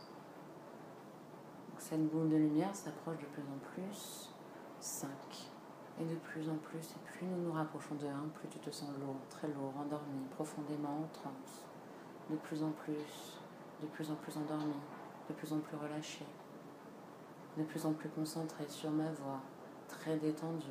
cette 1.78 2.08
boule 2.10 2.30
de 2.30 2.36
lumière 2.36 2.74
s'approche 2.74 3.18
de 3.18 3.26
plus 3.26 3.42
en 3.42 3.58
plus. 3.74 4.30
5. 4.80 5.08
Et 6.00 6.04
de 6.04 6.16
plus 6.16 6.48
en 6.48 6.56
plus, 6.56 6.78
et 6.78 6.98
plus 7.04 7.26
nous 7.26 7.44
nous 7.44 7.52
rapprochons 7.52 7.94
de 7.94 8.06
1, 8.06 8.10
plus 8.34 8.48
tu 8.48 8.58
te 8.58 8.70
sens 8.70 8.90
lourd, 9.00 9.16
très 9.30 9.48
lourd, 9.48 9.72
endormi, 9.78 10.26
profondément 10.34 11.04
en 11.04 11.08
transe. 11.12 11.64
De 12.30 12.36
plus 12.36 12.62
en 12.62 12.70
plus, 12.70 13.38
de 13.80 13.86
plus 13.86 14.10
en 14.10 14.14
plus 14.14 14.36
endormi, 14.36 14.74
de 15.28 15.34
plus 15.34 15.52
en 15.52 15.58
plus 15.58 15.76
relâché, 15.76 16.26
de 17.56 17.62
plus 17.62 17.86
en 17.86 17.92
plus 17.92 18.08
concentré 18.08 18.64
sur 18.68 18.90
ma 18.90 19.10
voix, 19.12 19.40
très 19.88 20.16
détendue. 20.16 20.66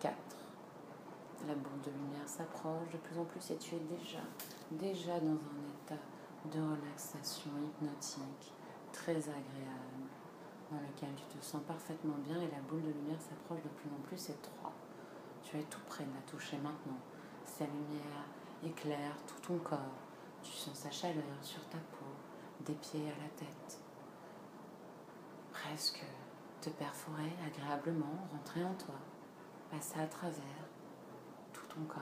4. 0.00 0.14
La 1.46 1.54
boule 1.54 1.80
de 1.84 1.90
lumière 1.90 2.28
s'approche 2.28 2.90
de 2.92 2.98
plus 2.98 3.18
en 3.18 3.24
plus 3.24 3.50
et 3.50 3.56
tu 3.56 3.74
es 3.74 3.80
déjà 3.80 4.20
déjà 4.70 5.18
dans 5.20 5.32
un 5.32 5.62
état 5.84 6.00
de 6.46 6.60
relaxation 6.60 7.50
hypnotique 7.62 8.52
très 8.92 9.16
agréable, 9.16 10.06
dans 10.70 10.78
lequel 10.78 11.10
tu 11.16 11.38
te 11.38 11.44
sens 11.44 11.62
parfaitement 11.66 12.16
bien 12.24 12.36
et 12.40 12.50
la 12.50 12.60
boule 12.68 12.82
de 12.82 12.90
lumière 12.90 13.20
s'approche 13.20 13.62
de 13.62 13.68
plus 13.68 13.90
en 13.90 14.00
plus. 14.02 14.18
C'est 14.18 14.40
3. 14.40 14.72
Tu 15.42 15.58
es 15.58 15.62
tout 15.64 15.80
près 15.88 16.04
de 16.04 16.14
la 16.14 16.22
toucher 16.22 16.56
maintenant. 16.58 16.98
Sa 17.44 17.64
lumière 17.64 18.26
éclaire 18.64 19.16
tout 19.26 19.40
ton 19.46 19.58
corps. 19.58 19.78
Tu 20.42 20.52
sens 20.52 20.74
sa 20.74 20.90
chaleur 20.90 21.38
sur 21.42 21.64
ta 21.68 21.78
peau, 21.78 22.06
des 22.64 22.74
pieds 22.74 23.06
à 23.06 23.22
la 23.22 23.28
tête. 23.36 23.81
Presque 25.64 26.02
te 26.60 26.70
perforer 26.70 27.32
agréablement, 27.46 28.26
rentrer 28.32 28.64
en 28.64 28.74
toi, 28.74 28.94
passer 29.70 30.00
à 30.00 30.06
travers 30.06 30.68
tout 31.52 31.66
ton 31.66 31.82
corps. 31.84 32.00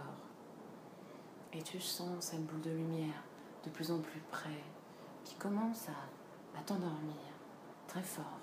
Et 1.53 1.63
tu 1.63 1.81
sens 1.81 2.27
cette 2.27 2.47
boule 2.47 2.61
de 2.61 2.71
lumière 2.71 3.23
de 3.65 3.71
plus 3.71 3.91
en 3.91 3.99
plus 4.01 4.21
près 4.31 4.65
qui 5.25 5.35
commence 5.35 5.89
à, 5.89 6.63
t'endormir 6.67 7.17
très 7.89 8.03
fort. 8.03 8.39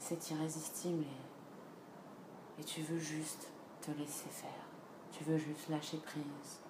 C'est 0.00 0.30
irrésistible 0.30 1.04
et, 1.04 2.60
et 2.60 2.64
tu 2.64 2.82
veux 2.82 2.98
juste 2.98 3.48
te 3.80 3.92
laisser 3.92 4.28
faire. 4.28 4.66
Tu 5.12 5.22
veux 5.22 5.38
juste 5.38 5.68
lâcher 5.68 5.98
prise 5.98 6.60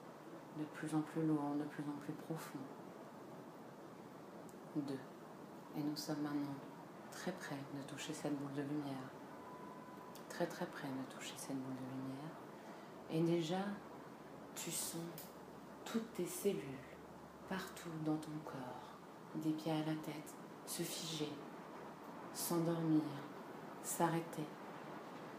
de 0.58 0.64
plus 0.64 0.94
en 0.94 1.00
plus 1.00 1.26
lourd, 1.26 1.54
de 1.58 1.64
plus 1.64 1.82
en 1.84 1.98
plus 2.04 2.12
profond. 2.12 2.58
Deux. 4.76 4.98
Et 5.78 5.82
nous 5.82 5.96
sommes 5.96 6.20
maintenant 6.20 6.54
très 7.12 7.32
près 7.32 7.58
de 7.74 7.82
toucher 7.86 8.12
cette 8.12 8.36
boule 8.36 8.52
de 8.54 8.62
lumière. 8.62 9.10
Très 10.28 10.46
très 10.46 10.66
près 10.66 10.88
de 10.88 11.14
toucher 11.14 11.34
cette 11.36 11.56
boule 11.56 11.76
de 11.76 11.90
lumière. 11.94 12.32
Et 13.10 13.20
déjà, 13.20 13.64
tu 14.56 14.70
sens 14.70 15.00
toutes 15.84 16.12
tes 16.14 16.26
cellules 16.26 16.60
partout 17.48 17.90
dans 18.04 18.16
ton 18.16 18.32
corps, 18.44 18.90
des 19.36 19.52
pieds 19.52 19.72
à 19.72 19.78
la 19.78 19.94
tête, 19.96 20.34
se 20.66 20.82
figer, 20.82 21.30
s'endormir, 22.32 23.02
s'arrêter. 23.82 24.46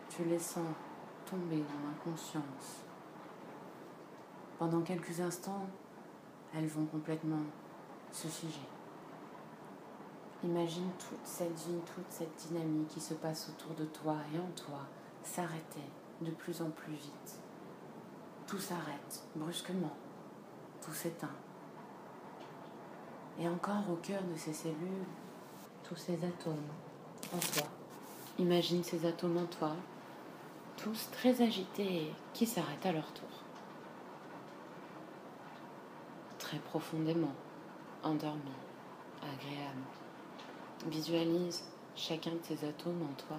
Tu 0.10 0.24
les 0.26 0.40
sens 0.40 0.76
tomber 1.26 1.58
dans 1.58 1.90
l'inconscience. 1.90 2.84
Pendant 4.60 4.82
quelques 4.82 5.20
instants, 5.20 5.68
elles 6.56 6.68
vont 6.68 6.86
complètement 6.86 7.42
se 8.12 8.28
figer. 8.28 8.73
Imagine 10.44 10.90
toute 11.00 11.26
cette 11.26 11.58
vie, 11.68 11.80
toute 11.96 12.10
cette 12.10 12.36
dynamique 12.48 12.90
qui 12.90 13.00
se 13.00 13.14
passe 13.14 13.50
autour 13.50 13.76
de 13.76 13.86
toi 13.86 14.18
et 14.36 14.40
en 14.40 14.52
toi 14.56 14.80
s'arrêter 15.24 15.80
de 16.22 16.32
plus 16.32 16.62
en 16.62 16.70
plus 16.70 16.94
vite. 16.94 17.40
Tout 18.46 18.60
s'arrête 18.60 19.24
brusquement, 19.36 19.96
tout 20.82 20.92
s'éteint. 20.92 21.36
Et 23.40 23.48
encore 23.48 23.90
au 23.90 23.96
cœur 23.96 24.22
de 24.22 24.38
ces 24.38 24.54
cellules, 24.54 25.06
tous 25.84 25.96
ces 25.96 26.16
atomes 26.26 26.58
en 27.34 27.40
toi. 27.40 27.68
Imagine 28.38 28.84
ces 28.84 29.06
atomes 29.06 29.38
en 29.38 29.46
toi, 29.46 29.76
tous 30.76 31.10
très 31.12 31.42
agités 31.42 32.12
qui 32.34 32.46
s'arrêtent 32.46 32.86
à 32.86 32.92
leur 32.92 33.12
tour. 33.14 33.30
Très 36.38 36.60
profondément, 36.60 37.34
endormis, 38.04 38.42
agréables. 39.22 40.03
Visualise 40.88 41.64
chacun 41.96 42.32
de 42.32 42.40
ces 42.44 42.66
atomes 42.66 43.04
en 43.04 43.14
toi 43.14 43.38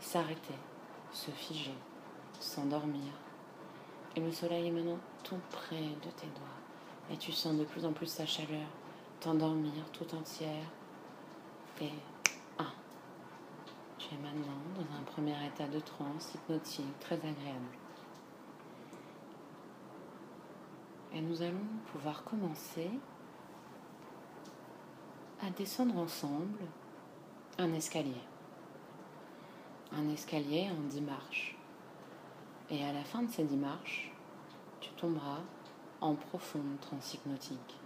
s'arrêter, 0.00 0.54
se 1.12 1.30
figer, 1.30 1.74
s'endormir. 2.40 3.12
Et 4.14 4.20
le 4.20 4.30
soleil 4.30 4.68
est 4.68 4.70
maintenant 4.70 4.98
tout 5.24 5.40
près 5.50 5.76
de 5.76 6.10
tes 6.16 6.26
doigts. 6.26 7.10
Et 7.10 7.16
tu 7.16 7.32
sens 7.32 7.56
de 7.56 7.64
plus 7.64 7.84
en 7.84 7.92
plus 7.92 8.06
sa 8.06 8.26
chaleur 8.26 8.66
t'endormir 9.20 9.72
tout 9.92 10.14
entière. 10.14 10.66
Et 11.80 11.90
un. 12.58 12.72
Tu 13.98 14.14
es 14.14 14.18
maintenant 14.18 14.58
dans 14.74 14.96
un 14.96 15.02
premier 15.02 15.34
état 15.46 15.66
de 15.66 15.80
transe 15.80 16.34
hypnotique 16.34 16.98
très 17.00 17.16
agréable. 17.16 17.78
Et 21.14 21.20
nous 21.20 21.40
allons 21.40 21.66
pouvoir 21.92 22.24
commencer 22.24 22.90
à 25.40 25.50
descendre 25.50 25.96
ensemble 25.96 26.64
un 27.58 27.72
escalier. 27.72 28.22
Un 29.92 30.08
escalier 30.08 30.68
en 30.70 30.88
dix 30.88 31.00
marches. 31.00 31.56
Et 32.70 32.84
à 32.84 32.92
la 32.92 33.04
fin 33.04 33.22
de 33.22 33.30
ces 33.30 33.44
dix 33.44 33.56
marches, 33.56 34.12
tu 34.80 34.90
tomberas 34.90 35.40
en 36.00 36.14
profonde 36.14 36.78
transe 36.80 37.14
hypnotique, 37.14 37.76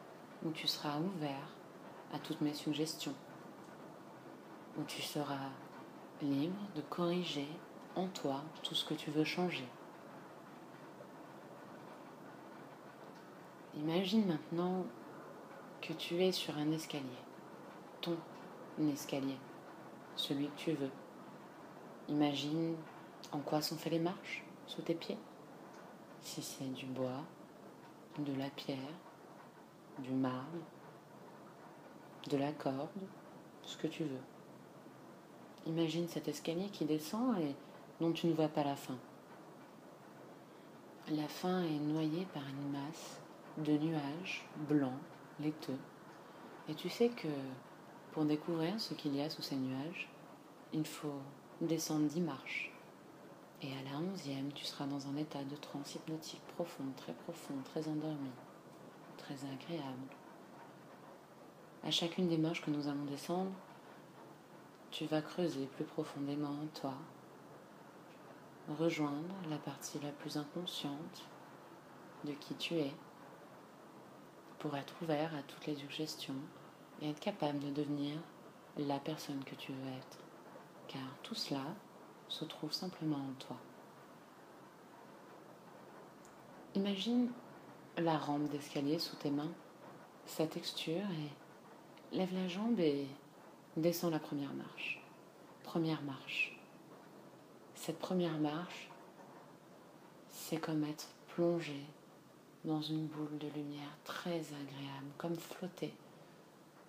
où 0.44 0.50
tu 0.50 0.66
seras 0.66 0.98
ouvert 0.98 1.48
à 2.12 2.18
toutes 2.18 2.40
mes 2.40 2.54
suggestions, 2.54 3.14
où 4.78 4.82
tu 4.84 5.00
seras 5.00 5.50
libre 6.20 6.60
de 6.74 6.82
corriger 6.82 7.48
en 7.94 8.08
toi 8.08 8.42
tout 8.62 8.74
ce 8.74 8.84
que 8.84 8.94
tu 8.94 9.10
veux 9.10 9.24
changer. 9.24 9.68
Imagine 13.74 14.26
maintenant 14.26 14.84
que 15.80 15.92
tu 15.94 16.22
es 16.22 16.32
sur 16.32 16.56
un 16.58 16.70
escalier, 16.72 17.06
ton 18.02 18.16
escalier, 18.88 19.38
celui 20.16 20.48
que 20.48 20.56
tu 20.56 20.72
veux. 20.72 20.90
Imagine 22.08 22.76
en 23.30 23.38
quoi 23.38 23.62
sont 23.62 23.76
faites 23.76 23.92
les 23.92 23.98
marches 23.98 24.44
sous 24.66 24.82
tes 24.82 24.94
pieds. 24.94 25.18
Si 26.20 26.42
c'est 26.42 26.72
du 26.72 26.86
bois, 26.86 27.24
de 28.18 28.34
la 28.34 28.50
pierre, 28.50 28.78
du 29.98 30.12
marbre, 30.12 30.58
de 32.28 32.36
la 32.36 32.52
corde, 32.52 32.90
ce 33.62 33.76
que 33.76 33.86
tu 33.86 34.04
veux. 34.04 34.20
Imagine 35.66 36.08
cet 36.08 36.28
escalier 36.28 36.68
qui 36.68 36.84
descend 36.84 37.38
et 37.38 37.54
dont 38.00 38.12
tu 38.12 38.26
ne 38.26 38.34
vois 38.34 38.48
pas 38.48 38.64
la 38.64 38.76
fin. 38.76 38.98
La 41.10 41.28
fin 41.28 41.62
est 41.62 41.78
noyée 41.78 42.26
par 42.32 42.42
une 42.48 42.70
masse 42.70 43.20
de 43.58 43.72
nuages 43.72 44.44
blancs, 44.68 44.98
laiteux. 45.40 45.78
Et 46.68 46.74
tu 46.74 46.88
sais 46.88 47.08
que 47.08 47.28
pour 48.12 48.24
découvrir 48.26 48.78
ce 48.78 48.94
qu'il 48.94 49.16
y 49.16 49.22
a 49.22 49.30
sous 49.30 49.42
ces 49.42 49.56
nuages, 49.56 50.08
il 50.72 50.86
faut 50.86 51.20
descendre 51.60 52.06
dix 52.06 52.20
marches. 52.20 52.70
Et 53.62 53.72
à 53.72 53.90
la 53.90 53.98
onzième, 53.98 54.52
tu 54.52 54.64
seras 54.64 54.86
dans 54.86 55.06
un 55.06 55.16
état 55.16 55.42
de 55.44 55.56
transe 55.56 55.94
hypnotique 55.94 56.42
profonde, 56.56 56.94
très 56.96 57.14
profond, 57.14 57.54
très 57.64 57.88
endormi, 57.88 58.30
très 59.16 59.34
agréable. 59.34 60.08
À 61.84 61.90
chacune 61.90 62.28
des 62.28 62.38
marches 62.38 62.62
que 62.62 62.70
nous 62.70 62.86
allons 62.88 63.04
descendre, 63.04 63.52
tu 64.90 65.06
vas 65.06 65.22
creuser 65.22 65.66
plus 65.66 65.84
profondément 65.84 66.50
en 66.50 66.66
toi, 66.74 66.94
rejoindre 68.78 69.34
la 69.48 69.56
partie 69.56 69.98
la 70.00 70.10
plus 70.10 70.36
inconsciente 70.36 71.24
de 72.24 72.32
qui 72.32 72.54
tu 72.56 72.74
es, 72.74 72.92
pour 74.58 74.76
être 74.76 74.94
ouvert 75.02 75.34
à 75.34 75.42
toutes 75.42 75.66
les 75.66 75.76
suggestions 75.76 76.36
et 77.00 77.10
être 77.10 77.20
capable 77.20 77.58
de 77.60 77.70
devenir 77.70 78.18
la 78.76 78.98
personne 78.98 79.42
que 79.44 79.54
tu 79.54 79.72
veux 79.72 79.92
être. 79.98 80.18
Car 80.88 81.02
tout 81.22 81.34
cela 81.34 81.64
se 82.28 82.44
trouve 82.44 82.72
simplement 82.72 83.16
en 83.16 83.32
toi. 83.38 83.56
Imagine 86.74 87.30
la 87.98 88.16
rampe 88.16 88.48
d'escalier 88.48 88.98
sous 88.98 89.16
tes 89.16 89.30
mains, 89.30 89.52
sa 90.24 90.46
texture 90.46 90.92
et 90.92 92.16
lève 92.16 92.32
la 92.32 92.48
jambe 92.48 92.80
et 92.80 93.06
descends 93.76 94.10
la 94.10 94.18
première 94.18 94.54
marche. 94.54 95.02
Première 95.62 96.02
marche. 96.02 96.58
Cette 97.74 97.98
première 97.98 98.38
marche, 98.38 98.88
c'est 100.30 100.58
comme 100.58 100.84
être 100.84 101.08
plongé 101.34 101.84
dans 102.64 102.80
une 102.80 103.06
boule 103.06 103.38
de 103.38 103.48
lumière 103.48 103.96
très 104.04 104.38
agréable, 104.38 105.10
comme 105.18 105.36
flotter 105.36 105.92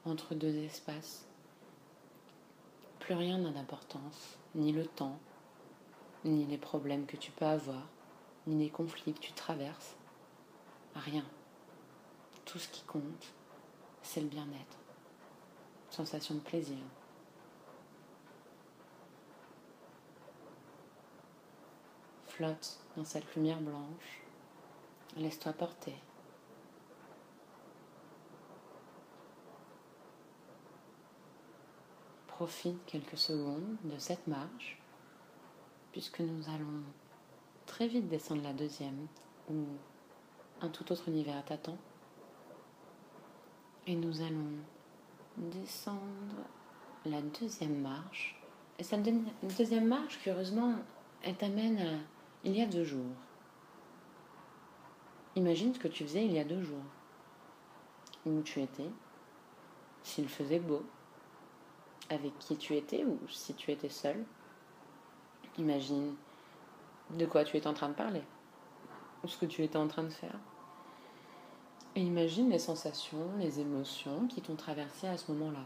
entre 0.05 0.35
deux 0.35 0.55
espaces. 0.55 1.25
Plus 2.99 3.15
rien 3.15 3.37
n'a 3.37 3.51
d'importance, 3.51 4.37
ni 4.55 4.71
le 4.71 4.85
temps, 4.85 5.19
ni 6.23 6.45
les 6.45 6.57
problèmes 6.57 7.05
que 7.05 7.17
tu 7.17 7.31
peux 7.31 7.45
avoir, 7.45 7.87
ni 8.47 8.63
les 8.63 8.69
conflits 8.69 9.13
que 9.13 9.19
tu 9.19 9.33
traverses. 9.33 9.95
Rien. 10.95 11.25
Tout 12.45 12.59
ce 12.59 12.69
qui 12.69 12.83
compte, 12.83 13.33
c'est 14.01 14.21
le 14.21 14.27
bien-être. 14.27 14.77
Sensation 15.89 16.35
de 16.35 16.39
plaisir. 16.39 16.83
Flotte 22.27 22.79
dans 22.97 23.05
cette 23.05 23.35
lumière 23.35 23.61
blanche 23.61 24.23
Laisse-toi 25.15 25.53
porter. 25.53 25.93
Profite 32.43 32.85
quelques 32.87 33.17
secondes 33.17 33.77
de 33.85 33.97
cette 33.97 34.27
marche, 34.27 34.77
puisque 35.93 36.19
nous 36.19 36.43
allons 36.49 36.83
très 37.65 37.87
vite 37.87 38.09
descendre 38.09 38.43
la 38.43 38.51
deuxième, 38.51 39.07
où 39.49 39.63
un 40.59 40.67
tout 40.67 40.91
autre 40.91 41.07
univers 41.07 41.41
t'attend. 41.45 41.77
Et 43.87 43.95
nous 43.95 44.21
allons 44.21 44.57
descendre 45.37 46.43
la 47.05 47.21
deuxième 47.21 47.79
marche. 47.79 48.37
Et 48.77 48.83
cette 48.83 49.07
deuxième 49.57 49.87
marche, 49.87 50.19
curieusement, 50.19 50.75
elle 51.21 51.37
t'amène 51.37 51.77
à 51.77 51.97
il 52.43 52.57
y 52.57 52.61
a 52.61 52.65
deux 52.65 52.83
jours. 52.83 53.15
Imagine 55.37 55.73
ce 55.73 55.79
que 55.79 55.87
tu 55.87 56.03
faisais 56.03 56.25
il 56.25 56.33
y 56.33 56.39
a 56.39 56.43
deux 56.43 56.61
jours. 56.61 56.83
Où 58.25 58.41
tu 58.41 58.61
étais, 58.61 58.89
s'il 60.03 60.27
faisait 60.27 60.59
beau, 60.59 60.83
avec 62.09 62.37
qui 62.39 62.57
tu 62.57 62.75
étais 62.75 63.03
ou 63.03 63.19
si 63.29 63.53
tu 63.53 63.71
étais 63.71 63.89
seul. 63.89 64.23
Imagine 65.57 66.15
de 67.11 67.25
quoi 67.25 67.43
tu 67.43 67.57
étais 67.57 67.67
en 67.67 67.73
train 67.73 67.89
de 67.89 67.93
parler 67.93 68.23
ou 69.23 69.27
ce 69.27 69.37
que 69.37 69.45
tu 69.45 69.63
étais 69.63 69.77
en 69.77 69.87
train 69.87 70.03
de 70.03 70.09
faire. 70.09 70.37
Et 71.95 72.01
imagine 72.01 72.49
les 72.49 72.59
sensations, 72.59 73.29
les 73.37 73.59
émotions 73.59 74.27
qui 74.27 74.41
t'ont 74.41 74.55
traversé 74.55 75.07
à 75.07 75.17
ce 75.17 75.31
moment-là. 75.31 75.65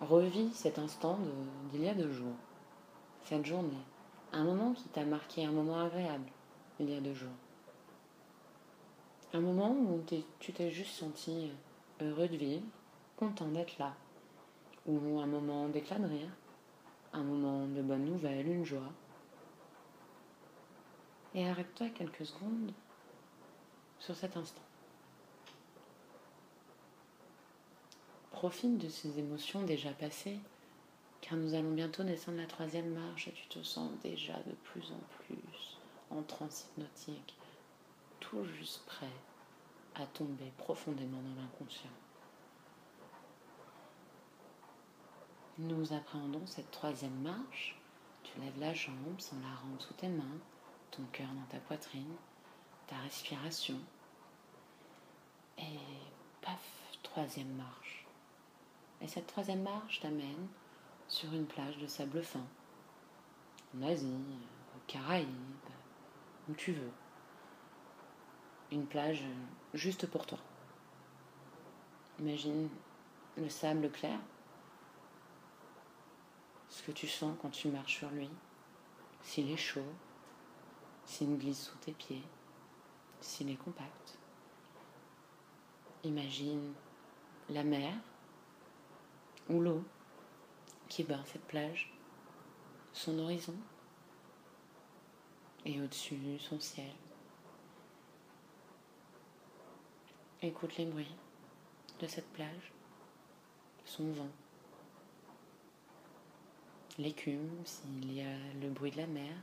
Revis 0.00 0.52
cet 0.54 0.78
instant 0.78 1.18
d'il 1.70 1.84
y 1.84 1.88
a 1.88 1.94
deux 1.94 2.10
jours, 2.10 2.36
cette 3.24 3.46
journée, 3.46 3.84
un 4.32 4.44
moment 4.44 4.72
qui 4.72 4.88
t'a 4.88 5.04
marqué, 5.04 5.44
un 5.44 5.52
moment 5.52 5.80
agréable 5.80 6.30
il 6.80 6.90
y 6.90 6.94
a 6.94 7.00
deux 7.00 7.14
jours. 7.14 7.28
Un 9.32 9.40
moment 9.40 9.70
où 9.72 10.02
tu 10.38 10.52
t'es 10.52 10.70
juste 10.70 10.94
senti 10.94 11.50
heureux 12.00 12.28
de 12.28 12.36
vivre, 12.36 12.64
content 13.16 13.48
d'être 13.48 13.78
là, 13.78 13.94
ou 14.88 15.20
un 15.20 15.26
moment 15.26 15.68
d'éclat 15.68 15.98
de 15.98 16.06
rire, 16.06 16.30
un 17.12 17.22
moment 17.22 17.66
de 17.66 17.82
bonne 17.82 18.06
nouvelle, 18.06 18.46
une 18.48 18.64
joie. 18.64 18.90
Et 21.34 21.46
arrête-toi 21.46 21.90
quelques 21.90 22.24
secondes 22.24 22.72
sur 23.98 24.16
cet 24.16 24.36
instant. 24.36 24.62
Profite 28.30 28.78
de 28.78 28.88
ces 28.88 29.18
émotions 29.18 29.62
déjà 29.64 29.90
passées, 29.90 30.38
car 31.20 31.36
nous 31.36 31.52
allons 31.54 31.72
bientôt 31.72 32.02
descendre 32.02 32.38
la 32.38 32.46
troisième 32.46 32.94
marche 32.94 33.28
et 33.28 33.32
tu 33.32 33.46
te 33.48 33.62
sens 33.62 33.90
déjà 34.02 34.38
de 34.46 34.54
plus 34.64 34.90
en 34.92 35.00
plus 35.18 35.78
en 36.10 36.22
transe 36.22 36.66
hypnotique, 36.70 37.36
tout 38.20 38.44
juste 38.44 38.86
prêt 38.86 39.06
à 39.96 40.06
tomber 40.06 40.50
profondément 40.56 41.20
dans 41.20 41.42
l'inconscient. 41.42 41.90
Nous 45.60 45.92
appréhendons 45.92 46.46
cette 46.46 46.70
troisième 46.70 47.20
marche. 47.20 47.76
Tu 48.22 48.38
lèves 48.38 48.60
la 48.60 48.72
jambe 48.74 49.18
sans 49.18 49.40
la 49.40 49.56
rendre 49.56 49.82
sous 49.82 49.94
tes 49.94 50.06
mains, 50.06 50.38
ton 50.92 51.02
cœur 51.10 51.26
dans 51.26 51.46
ta 51.50 51.58
poitrine, 51.58 52.14
ta 52.86 52.94
respiration. 52.98 53.74
Et 55.58 55.80
paf, 56.42 56.62
troisième 57.02 57.52
marche. 57.56 58.06
Et 59.00 59.08
cette 59.08 59.26
troisième 59.26 59.62
marche 59.62 59.98
t'amène 59.98 60.46
sur 61.08 61.32
une 61.32 61.46
plage 61.46 61.78
de 61.78 61.88
sable 61.88 62.22
fin, 62.22 62.46
en 63.76 63.82
Asie, 63.82 64.14
aux 64.76 64.86
Caraïbes, 64.86 65.26
où 66.48 66.52
tu 66.52 66.70
veux. 66.70 66.92
Une 68.70 68.86
plage 68.86 69.24
juste 69.74 70.06
pour 70.06 70.24
toi. 70.24 70.38
Imagine 72.20 72.68
le 73.36 73.48
sable 73.48 73.90
clair 73.90 74.20
ce 76.78 76.84
que 76.84 76.92
tu 76.92 77.08
sens 77.08 77.36
quand 77.42 77.50
tu 77.50 77.68
marches 77.68 77.98
sur 77.98 78.10
lui, 78.10 78.30
s'il 79.22 79.50
est 79.50 79.56
chaud, 79.56 79.92
s'il 81.04 81.36
glisse 81.36 81.64
sous 81.64 81.76
tes 81.78 81.90
pieds, 81.90 82.22
s'il 83.20 83.50
est 83.50 83.56
compact. 83.56 84.16
Imagine 86.04 86.72
la 87.50 87.64
mer 87.64 87.92
ou 89.48 89.60
l'eau 89.60 89.82
qui 90.88 91.02
bat 91.02 91.18
cette 91.26 91.44
plage, 91.46 91.92
son 92.92 93.18
horizon, 93.18 93.56
et 95.64 95.80
au-dessus 95.82 96.38
son 96.38 96.60
ciel. 96.60 96.94
Écoute 100.42 100.76
les 100.76 100.86
bruits 100.86 101.16
de 101.98 102.06
cette 102.06 102.32
plage, 102.34 102.72
son 103.84 104.12
vent 104.12 104.30
l'écume, 106.98 107.64
s'il 107.64 108.12
y 108.12 108.22
a 108.22 108.36
le 108.60 108.68
bruit 108.70 108.90
de 108.90 108.96
la 108.98 109.06
mer, 109.06 109.34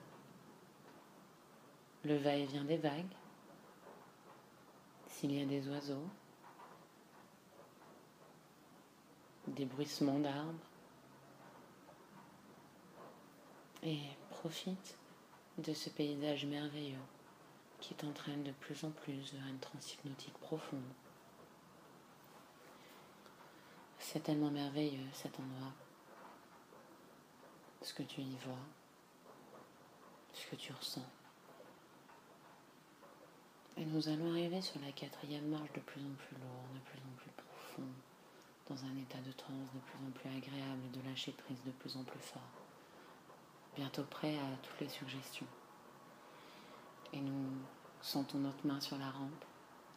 le 2.03 2.17
va-et-vient 2.17 2.65
des 2.65 2.77
vagues, 2.77 3.15
s'il 5.07 5.31
y 5.31 5.41
a 5.41 5.45
des 5.45 5.67
oiseaux, 5.69 6.07
des 9.47 9.65
bruissements 9.65 10.19
d'arbres. 10.19 10.53
Et 13.83 13.99
profite 14.31 14.97
de 15.59 15.73
ce 15.73 15.91
paysage 15.91 16.45
merveilleux 16.45 16.97
qui 17.79 17.93
t'entraîne 17.93 18.43
de 18.43 18.51
plus 18.51 18.83
en 18.83 18.89
plus 18.89 19.33
vers 19.33 19.45
une 19.47 19.59
transhypnotique 19.59 20.37
profonde. 20.39 20.81
C'est 23.99 24.23
tellement 24.23 24.49
merveilleux 24.49 25.07
cet 25.13 25.39
endroit 25.39 25.73
ce 27.85 27.93
que 27.93 28.01
tu 28.01 28.21
y 28.21 28.35
vois, 28.37 28.65
ce 30.33 30.47
que 30.47 30.55
tu 30.55 30.73
ressens. 30.73 31.05
Et 33.77 33.85
nous 33.85 34.09
allons 34.09 34.31
arriver 34.31 34.59
sur 34.59 34.81
la 34.81 34.91
quatrième 34.91 35.47
marche 35.49 35.71
de 35.73 35.81
plus 35.81 36.01
en 36.01 36.15
plus 36.15 36.35
lourde, 36.35 36.73
de 36.73 36.79
plus 36.79 36.99
en 36.99 37.15
plus 37.15 37.29
profond, 37.37 37.87
dans 38.69 38.85
un 38.85 38.97
état 38.97 39.19
de 39.19 39.31
transe 39.33 39.71
de 39.71 39.79
plus 39.79 39.99
en 40.03 40.09
plus 40.09 40.29
agréable 40.29 40.81
et 40.83 40.97
de 40.97 41.07
lâcher 41.07 41.31
prise 41.33 41.61
de 41.63 41.71
plus 41.71 41.95
en 41.95 42.03
plus 42.03 42.19
fort. 42.19 42.41
Bientôt 43.75 44.03
prêt 44.03 44.35
à 44.35 44.57
toutes 44.63 44.81
les 44.81 44.89
suggestions. 44.89 45.47
Et 47.13 47.21
nous 47.21 47.51
sentons 48.01 48.39
notre 48.39 48.65
main 48.65 48.81
sur 48.81 48.97
la 48.97 49.11
rampe, 49.11 49.45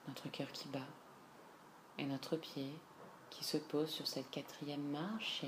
notre 0.09 0.28
cœur 0.30 0.53
qui 0.53 0.68
bat, 0.68 0.86
et 1.97 2.05
notre 2.05 2.36
pied 2.36 2.70
qui 3.30 3.45
se 3.45 3.57
pose 3.57 3.89
sur 3.89 4.07
cette 4.07 4.30
quatrième 4.30 4.91
marche. 4.91 5.45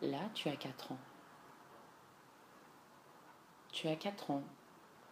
Et 0.00 0.08
là, 0.08 0.30
tu 0.32 0.48
as 0.48 0.56
quatre 0.56 0.92
ans. 0.92 0.98
Tu 3.74 3.88
as 3.88 3.96
4 3.96 4.30
ans, 4.30 4.44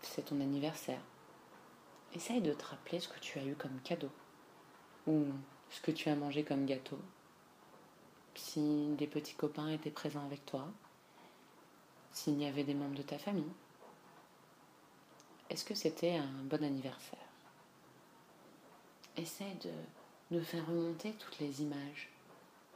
c'est 0.03 0.27
ton 0.27 0.41
anniversaire. 0.41 1.01
Essaye 2.15 2.41
de 2.41 2.53
te 2.53 2.65
rappeler 2.65 3.01
ce 3.01 3.09
que 3.09 3.19
tu 3.19 3.41
as 3.41 3.45
eu 3.45 3.57
comme 3.57 3.81
cadeau 3.81 4.13
ou 5.09 5.25
ce 5.69 5.81
que 5.81 5.91
tu 5.91 6.09
as 6.09 6.15
mangé 6.15 6.45
comme 6.45 6.65
gâteau. 6.65 7.01
Si 8.37 8.95
des 8.97 9.09
petits 9.09 9.35
copains 9.35 9.67
étaient 9.71 9.91
présents 9.91 10.25
avec 10.25 10.47
toi, 10.47 10.69
s'il 12.13 12.41
y 12.41 12.47
avait 12.47 12.63
des 12.63 12.75
membres 12.75 12.95
de 12.95 13.03
ta 13.03 13.19
famille. 13.19 13.53
Est-ce 15.51 15.65
que 15.65 15.75
c'était 15.75 16.15
un 16.15 16.45
bon 16.45 16.63
anniversaire? 16.63 17.19
Essaye 19.17 19.57
de, 19.57 20.37
de 20.37 20.41
faire 20.41 20.65
remonter 20.69 21.15
toutes 21.15 21.41
les 21.41 21.63
images 21.63 22.11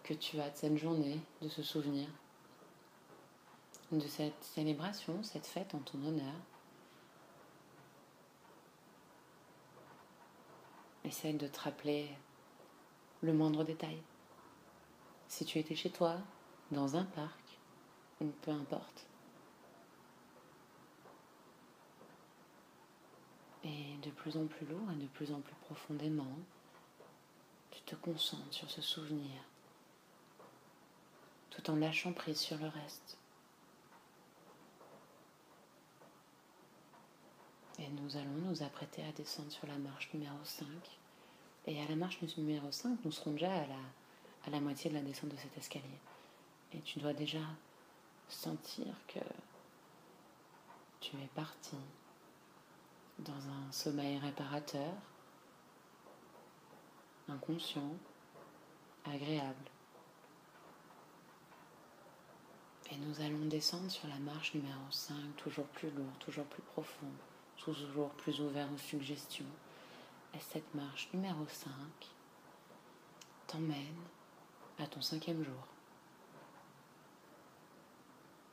que 0.03 0.15
tu 0.15 0.41
as 0.41 0.51
de 0.51 0.57
cette 0.57 0.79
journée, 0.79 1.21
de 1.43 1.49
ce 1.49 1.63
souvenir 1.63 2.09
de 3.93 4.07
cette 4.07 4.43
célébration, 4.43 5.23
cette 5.23 5.47
fête 5.47 5.75
en 5.75 5.79
ton 5.79 6.03
honneur. 6.05 6.35
Essaye 11.05 11.35
de 11.35 11.47
te 11.47 11.61
rappeler 11.61 12.11
le 13.21 13.33
moindre 13.33 13.63
détail. 13.65 14.03
Si 15.29 15.45
tu 15.45 15.59
étais 15.59 15.77
chez 15.77 15.91
toi, 15.91 16.19
dans 16.73 16.97
un 16.97 17.05
parc, 17.05 17.59
ou 18.21 18.27
peu 18.43 18.51
importe. 18.51 19.07
Et 23.63 23.97
de 24.03 24.11
plus 24.11 24.37
en 24.37 24.47
plus 24.47 24.67
lourd 24.67 24.91
et 24.93 25.01
de 25.01 25.07
plus 25.09 25.33
en 25.33 25.41
plus 25.41 25.55
profondément, 25.67 26.37
tu 27.71 27.81
te 27.83 27.95
concentres 27.97 28.53
sur 28.53 28.71
ce 28.71 28.81
souvenir, 28.81 29.43
tout 31.51 31.71
en 31.71 31.77
lâchant 31.77 32.13
prise 32.13 32.39
sur 32.39 32.59
le 32.59 32.69
reste. 32.69 33.19
Et 37.78 37.89
nous 37.89 38.16
allons 38.16 38.39
nous 38.48 38.62
apprêter 38.62 39.03
à 39.05 39.12
descendre 39.12 39.51
sur 39.51 39.66
la 39.66 39.77
marche 39.77 40.09
numéro 40.15 40.39
5. 40.43 40.66
Et 41.66 41.82
à 41.82 41.86
la 41.86 41.97
marche 41.97 42.20
numéro 42.39 42.70
5, 42.70 42.98
nous 43.05 43.12
serons 43.12 43.32
déjà 43.32 43.53
à 43.53 43.66
la, 43.66 43.81
à 44.47 44.51
la 44.51 44.61
moitié 44.61 44.89
de 44.89 44.94
la 44.94 45.03
descente 45.03 45.31
de 45.31 45.36
cet 45.36 45.57
escalier. 45.59 46.01
Et 46.73 46.81
tu 46.81 47.01
dois 47.01 47.12
déjà 47.12 47.40
sentir 48.28 48.86
que 49.09 49.20
tu 51.01 51.16
es 51.16 51.28
parti 51.35 51.77
dans 53.19 53.32
un 53.32 53.73
sommeil 53.73 54.19
réparateur, 54.19 54.94
inconscient, 57.28 57.93
agréable. 59.05 59.70
Et 62.90 62.97
nous 62.97 63.20
allons 63.20 63.47
descendre 63.47 63.90
sur 63.90 64.09
la 64.09 64.19
marche 64.19 64.55
numéro 64.55 64.90
5, 64.90 65.36
toujours 65.36 65.66
plus 65.66 65.90
lourd, 65.90 66.12
toujours 66.20 66.47
plus 66.47 66.62
profond 66.62 67.11
toujours 67.59 68.11
plus 68.11 68.41
ouvert 68.41 68.69
aux 68.73 68.78
suggestions. 68.78 69.47
Et 70.35 70.41
cette 70.41 70.74
marche 70.74 71.09
numéro 71.12 71.47
5 71.49 71.70
t'emmène 73.47 73.97
à 74.78 74.87
ton 74.87 75.01
cinquième 75.01 75.43
jour. 75.45 75.66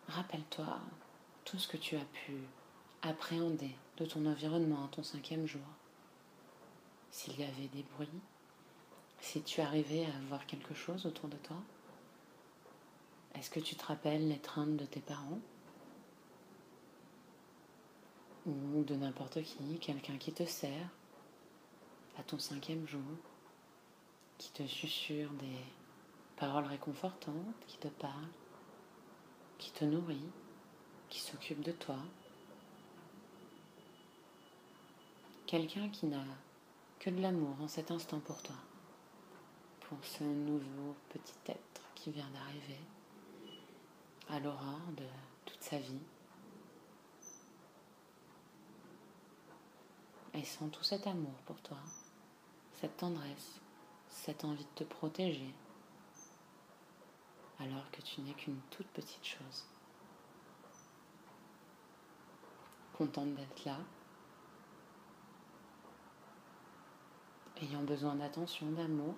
Rappelle-toi 0.07 0.79
tout 1.45 1.57
ce 1.59 1.67
que 1.67 1.77
tu 1.77 1.95
as 1.95 2.05
pu 2.05 2.33
appréhender 3.01 3.75
de 3.97 4.05
ton 4.05 4.25
environnement 4.25 4.85
à 4.85 4.87
ton 4.89 5.03
cinquième 5.03 5.45
jour. 5.45 5.61
S'il 7.11 7.39
y 7.39 7.43
avait 7.43 7.67
des 7.67 7.83
bruits, 7.95 8.21
si 9.19 9.41
tu 9.43 9.61
arrivais 9.61 10.05
à 10.05 10.27
voir 10.29 10.45
quelque 10.45 10.73
chose 10.73 11.05
autour 11.05 11.29
de 11.29 11.37
toi, 11.37 11.57
Est-ce 13.35 13.49
que 13.49 13.59
tu 13.59 13.75
te 13.75 13.85
rappelles 13.85 14.27
l'étreinte 14.27 14.77
de 14.77 14.85
tes 14.85 14.99
parents? 14.99 15.39
Ou 18.45 18.83
de 18.83 18.95
n'importe 18.95 19.41
qui, 19.41 19.79
quelqu'un 19.79 20.17
qui 20.17 20.33
te 20.33 20.45
sert 20.45 20.89
à 22.17 22.23
ton 22.23 22.37
cinquième 22.37 22.85
jour, 22.85 23.01
qui 24.37 24.51
te 24.51 24.67
susurre 24.67 25.31
des 25.31 25.59
paroles 26.35 26.65
réconfortantes, 26.65 27.65
qui 27.67 27.77
te 27.77 27.87
parle, 27.87 28.27
qui 29.57 29.71
te 29.71 29.85
nourrit, 29.85 30.29
qui 31.09 31.19
s'occupe 31.19 31.61
de 31.61 31.71
toi. 31.71 31.97
Quelqu'un 35.45 35.87
qui 35.89 36.07
n'a 36.07 36.25
que 36.99 37.09
de 37.09 37.21
l'amour 37.21 37.55
en 37.61 37.67
cet 37.67 37.91
instant 37.91 38.19
pour 38.19 38.41
toi, 38.41 38.55
pour 39.81 40.03
ce 40.03 40.23
nouveau 40.23 40.95
petit 41.09 41.51
être 41.51 41.81
qui 41.95 42.11
vient 42.11 42.29
d'arriver 42.33 42.79
à 44.29 44.39
l'aurore 44.39 44.81
de 44.97 45.05
toute 45.45 45.61
sa 45.61 45.77
vie. 45.77 46.01
Et 50.35 50.43
sens 50.43 50.71
tout 50.71 50.83
cet 50.83 51.05
amour 51.05 51.33
pour 51.45 51.61
toi, 51.61 51.77
cette 52.73 52.97
tendresse, 52.97 53.59
cette 54.09 54.43
envie 54.43 54.63
de 54.65 54.69
te 54.75 54.83
protéger, 54.83 55.53
alors 57.59 57.89
que 57.91 58.01
tu 58.01 58.21
n'es 58.21 58.33
qu'une 58.33 58.59
toute 58.71 58.87
petite 58.87 59.25
chose. 59.25 59.65
Contente 62.97 63.35
d'être 63.35 63.65
là, 63.65 63.77
ayant 67.61 67.83
besoin 67.83 68.15
d'attention, 68.15 68.71
d'amour. 68.71 69.15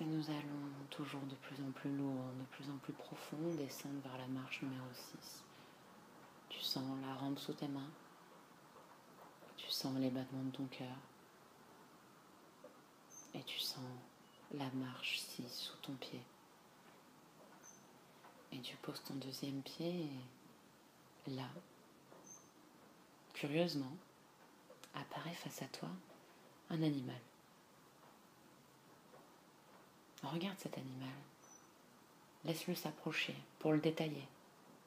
Et 0.00 0.04
nous 0.04 0.30
allons 0.30 0.70
toujours 0.88 1.20
de 1.22 1.34
plus 1.34 1.62
en 1.62 1.70
plus 1.72 1.94
lourd, 1.94 2.24
de 2.38 2.44
plus 2.56 2.70
en 2.70 2.78
plus 2.78 2.94
profond, 2.94 3.36
descendre 3.58 4.00
vers 4.02 4.16
la 4.16 4.28
marche 4.28 4.62
numéro 4.62 4.86
6. 4.94 5.44
Tu 6.48 6.60
sens 6.60 6.98
la 7.02 7.14
rampe 7.14 7.38
sous 7.38 7.52
tes 7.52 7.68
mains. 7.68 7.90
Tu 9.58 9.70
sens 9.70 9.94
les 9.98 10.08
battements 10.08 10.44
de 10.44 10.50
ton 10.52 10.64
cœur. 10.66 10.96
Et 13.34 13.42
tu 13.42 13.60
sens 13.60 13.84
la 14.54 14.70
marche 14.70 15.18
6 15.18 15.46
sous 15.46 15.76
ton 15.82 15.92
pied. 15.92 16.22
Et 18.52 18.60
tu 18.60 18.76
poses 18.78 19.02
ton 19.04 19.14
deuxième 19.14 19.60
pied 19.62 20.08
et 21.26 21.30
là, 21.30 21.48
curieusement, 23.34 23.96
apparaît 24.94 25.34
face 25.34 25.60
à 25.60 25.66
toi 25.66 25.90
un 26.70 26.82
animal. 26.82 27.20
Regarde 30.32 30.58
cet 30.58 30.78
animal. 30.78 31.08
Laisse-le 32.44 32.76
s'approcher 32.76 33.34
pour 33.58 33.72
le 33.72 33.80
détailler, 33.80 34.28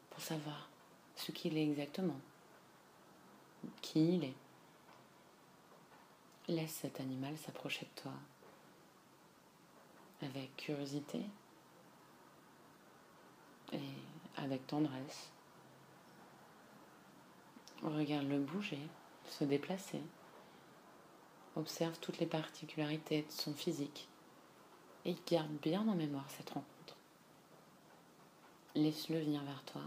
pour 0.10 0.22
savoir 0.22 0.70
ce 1.18 1.34
qu'il 1.34 1.58
est 1.58 1.64
exactement, 1.64 2.20
qui 3.82 4.16
il 4.16 4.24
est. 4.24 4.36
Laisse 6.48 6.72
cet 6.72 7.02
animal 7.02 7.38
s'approcher 7.38 7.86
de 7.86 8.02
toi 8.02 8.14
avec 10.22 10.56
curiosité 10.56 11.22
et 13.74 13.80
avec 14.38 14.66
tendresse. 14.66 15.30
Regarde-le 17.82 18.40
bouger, 18.40 18.80
se 19.26 19.44
déplacer. 19.44 20.02
Observe 21.58 22.00
toutes 22.00 22.20
les 22.20 22.28
particularités 22.28 23.24
de 23.24 23.32
son 23.32 23.54
physique 23.54 24.08
et 25.06 25.16
garde 25.28 25.52
bien 25.62 25.88
en 25.88 25.96
mémoire 25.96 26.30
cette 26.30 26.50
rencontre. 26.50 26.96
Laisse-le 28.76 29.20
venir 29.20 29.44
vers 29.44 29.64
toi. 29.66 29.82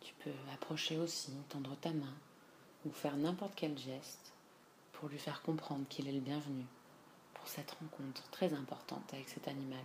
Tu 0.00 0.14
peux 0.22 0.32
approcher 0.52 0.98
aussi, 0.98 1.32
tendre 1.48 1.76
ta 1.76 1.92
main 1.92 2.14
ou 2.84 2.90
faire 2.90 3.16
n'importe 3.16 3.54
quel 3.56 3.76
geste 3.76 4.32
pour 4.92 5.08
lui 5.08 5.18
faire 5.18 5.42
comprendre 5.42 5.86
qu'il 5.88 6.08
est 6.08 6.12
le 6.12 6.20
bienvenu 6.20 6.64
pour 7.34 7.48
cette 7.48 7.72
rencontre 7.72 8.28
très 8.30 8.54
importante 8.54 9.12
avec 9.12 9.28
cet 9.28 9.48
animal. 9.48 9.84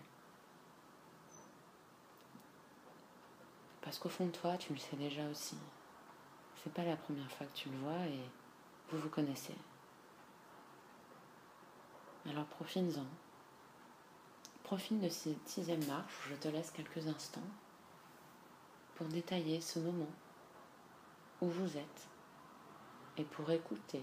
Parce 3.81 3.97
qu'au 3.97 4.09
fond 4.09 4.27
de 4.27 4.31
toi, 4.31 4.57
tu 4.57 4.73
le 4.73 4.79
sais 4.79 4.95
déjà 4.95 5.27
aussi. 5.27 5.57
C'est 6.63 6.73
pas 6.73 6.85
la 6.85 6.95
première 6.95 7.31
fois 7.31 7.47
que 7.47 7.57
tu 7.57 7.69
le 7.69 7.77
vois 7.79 8.05
et 8.05 8.29
vous 8.89 8.99
vous 8.99 9.09
connaissez. 9.09 9.55
Alors 12.29 12.45
profites-en. 12.45 13.05
Profite 14.71 15.01
de 15.01 15.09
cette 15.09 15.49
sixième 15.49 15.85
marche 15.85 16.29
je 16.29 16.35
te 16.35 16.47
laisse 16.47 16.71
quelques 16.71 17.05
instants 17.05 17.41
pour 18.95 19.05
détailler 19.07 19.59
ce 19.59 19.79
moment 19.79 20.07
où 21.41 21.49
vous 21.49 21.75
êtes 21.75 22.07
et 23.17 23.25
pour 23.25 23.51
écouter 23.51 24.01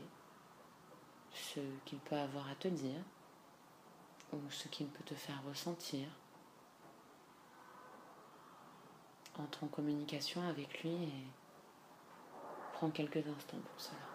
ce 1.32 1.61
qu'il 1.86 1.99
peut 2.01 2.19
avoir 2.19 2.47
à 2.51 2.55
te 2.57 2.69
dire 2.69 3.01
ou 4.35 4.36
ce 4.51 4.69
qu'il 4.69 4.89
peut 4.89 5.05
te 5.05 5.15
faire 5.15 5.43
ressentir. 5.49 6.07
Entre 9.39 9.65
en 9.65 9.69
communication 9.69 10.47
avec 10.47 10.82
lui 10.82 10.93
et 10.93 11.27
prends 12.74 12.90
quelques 12.90 13.27
instants 13.27 13.57
pour 13.57 13.81
cela. 13.81 14.08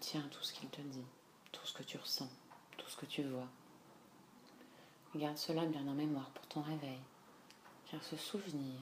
Retiens 0.00 0.26
tout 0.30 0.42
ce 0.42 0.54
qu'il 0.54 0.70
te 0.70 0.80
dit, 0.80 1.04
tout 1.52 1.66
ce 1.66 1.74
que 1.74 1.82
tu 1.82 1.98
ressens, 1.98 2.30
tout 2.78 2.88
ce 2.88 2.96
que 2.96 3.04
tu 3.04 3.22
vois. 3.22 3.46
Garde 5.14 5.36
cela 5.36 5.66
bien 5.66 5.86
en 5.86 5.92
mémoire 5.92 6.30
pour 6.30 6.46
ton 6.46 6.62
réveil, 6.62 7.00
car 7.90 8.02
ce 8.02 8.16
souvenir 8.16 8.80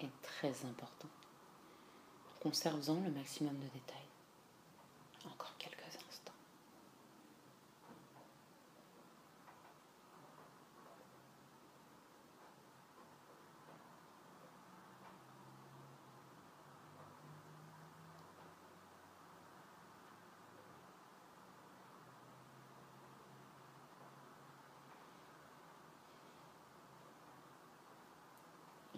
est 0.00 0.20
très 0.20 0.66
important. 0.66 1.08
Conserve-en 2.42 3.00
le 3.00 3.10
maximum 3.10 3.56
de 3.56 3.68
détails. 3.68 4.10
Encore 5.24 5.56
quelques 5.56 5.80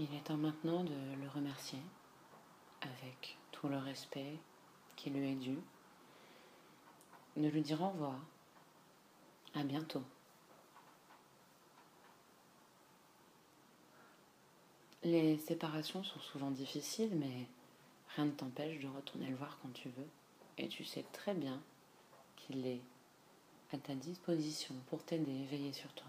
Il 0.05 0.14
est 0.16 0.22
maintenant 0.37 0.85
de 0.85 0.95
le 1.21 1.29
remercier 1.29 1.81
avec 2.81 3.39
tout 3.51 3.69
le 3.69 3.79
respect 3.79 4.39
qui 4.97 5.11
lui 5.11 5.31
est 5.31 5.37
dû, 5.37 5.59
de 7.37 7.49
lui 7.49 7.63
dire 7.63 7.81
au 7.83 7.91
revoir, 7.91 8.19
à 9.55 9.63
bientôt. 9.63 10.03
Les 15.05 15.37
séparations 15.39 16.05
sont 16.05 16.21
souvent 16.21 16.51
difficiles, 16.51 17.15
mais 17.15 17.49
rien 18.15 18.27
ne 18.27 18.31
t'empêche 18.31 18.81
de 18.81 18.89
retourner 18.89 19.27
le 19.27 19.37
voir 19.37 19.59
quand 19.61 19.73
tu 19.73 19.89
veux. 19.89 20.09
Et 20.59 20.69
tu 20.69 20.85
sais 20.85 21.05
très 21.13 21.35
bien 21.35 21.61
qu'il 22.37 22.67
est 22.67 22.83
à 23.73 23.79
ta 23.79 23.95
disposition 23.95 24.75
pour 24.89 25.03
t'aider 25.03 25.45
veiller 25.47 25.73
sur 25.73 25.93
toi. 25.95 26.07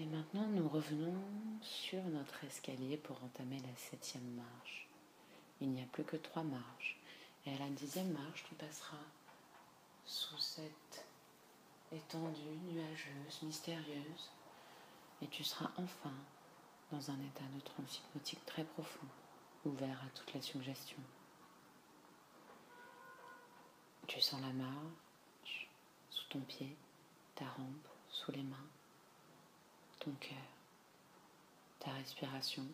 Et 0.00 0.06
maintenant, 0.06 0.46
nous 0.46 0.66
revenons 0.66 1.14
sur 1.60 2.02
notre 2.04 2.42
escalier 2.44 2.96
pour 2.96 3.22
entamer 3.22 3.58
la 3.58 3.76
septième 3.76 4.30
marche. 4.30 4.88
Il 5.60 5.68
n'y 5.68 5.82
a 5.82 5.86
plus 5.92 6.04
que 6.04 6.16
trois 6.16 6.42
marches. 6.42 6.98
Et 7.44 7.54
à 7.54 7.58
la 7.58 7.68
dixième 7.68 8.10
marche, 8.10 8.44
tu 8.48 8.54
passeras 8.54 8.96
sous 10.06 10.38
cette 10.38 11.04
étendue 11.92 12.56
nuageuse, 12.72 13.42
mystérieuse, 13.42 14.30
et 15.20 15.26
tu 15.26 15.44
seras 15.44 15.70
enfin 15.76 16.14
dans 16.90 17.10
un 17.10 17.20
état 17.20 17.44
de 17.54 17.60
trance 17.60 17.98
hypnotique 17.98 18.44
très 18.46 18.64
profond, 18.64 19.06
ouvert 19.66 20.00
à 20.02 20.10
toutes 20.14 20.32
les 20.32 20.40
suggestions. 20.40 20.96
Tu 24.06 24.18
sens 24.22 24.40
la 24.40 24.52
marche 24.54 25.68
sous 26.08 26.26
ton 26.30 26.40
pied, 26.40 26.74
ta 27.34 27.44
rampe 27.44 27.88
sous 28.08 28.32
les 28.32 28.42
mains, 28.42 28.66
ton 30.00 30.12
cœur, 30.12 30.38
ta 31.78 31.92
respiration. 31.92 32.66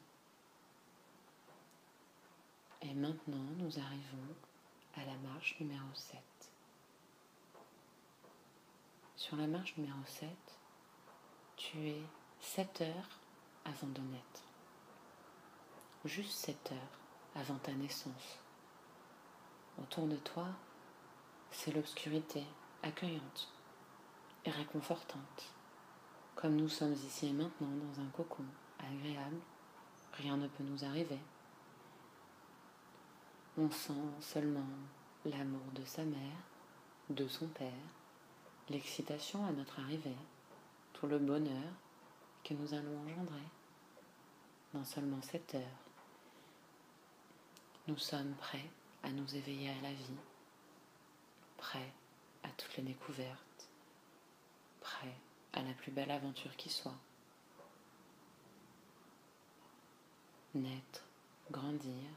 Et 2.83 2.95
maintenant, 2.95 3.45
nous 3.59 3.79
arrivons 3.79 4.35
à 4.97 5.05
la 5.05 5.17
marche 5.29 5.57
numéro 5.61 5.89
7. 5.93 6.21
Sur 9.17 9.37
la 9.37 9.49
marche 9.49 9.77
numéro 9.77 9.99
7, 10.07 10.29
tu 11.57 11.89
es 11.89 12.03
7 12.41 12.83
heures 12.83 13.21
avant 13.65 13.89
de 13.89 14.01
naître. 14.01 14.43
Juste 16.05 16.33
7 16.33 16.73
heures 16.73 16.99
avant 17.35 17.59
ta 17.59 17.73
naissance. 17.73 18.39
Autour 19.83 20.07
de 20.07 20.17
toi, 20.17 20.47
c'est 21.51 21.73
l'obscurité 21.73 22.45
accueillante 22.85 23.53
et 24.45 24.51
réconfortante. 24.51 25.56
Comme 26.37 26.57
nous 26.57 26.69
sommes 26.69 26.93
ici 26.93 27.29
et 27.29 27.33
maintenant 27.33 27.67
dans 27.67 28.03
un 28.03 28.09
cocon 28.09 28.45
agréable, 28.79 29.41
rien 30.13 30.37
ne 30.37 30.47
peut 30.47 30.65
nous 30.65 30.85
arriver. 30.85 31.19
On 33.57 33.71
sent 33.71 33.95
seulement 34.21 34.69
l'amour 35.25 35.65
de 35.73 35.83
sa 35.87 36.05
mère, 36.05 36.37
de 37.09 37.27
son 37.27 37.49
père, 37.49 37.73
l'excitation 38.69 39.47
à 39.47 39.51
notre 39.53 39.81
arrivée, 39.81 40.17
tout 40.93 41.07
le 41.07 41.19
bonheur 41.19 41.73
que 42.45 42.53
nous 42.53 42.75
allons 42.75 43.01
engendrer 43.01 43.49
dans 44.75 44.85
seulement 44.85 45.23
sept 45.23 45.55
heures. 45.55 45.63
Nous 47.89 47.97
sommes 47.97 48.35
prêts 48.35 48.69
à 49.03 49.11
nous 49.11 49.35
éveiller 49.35 49.71
à 49.71 49.83
la 49.83 49.93
vie, 49.95 50.21
prêts 51.57 51.95
à 52.43 52.49
toutes 52.59 52.77
les 52.77 52.83
découvertes, 52.83 53.71
prêts 54.83 55.17
à 55.57 55.63
la 55.63 55.73
plus 55.73 55.91
belle 55.91 56.11
aventure 56.11 56.55
qui 56.57 56.69
soit. 56.69 56.95
Naître, 60.55 61.05
grandir, 61.51 62.09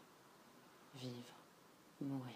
vivre, 0.96 1.36
mourir. 2.02 2.36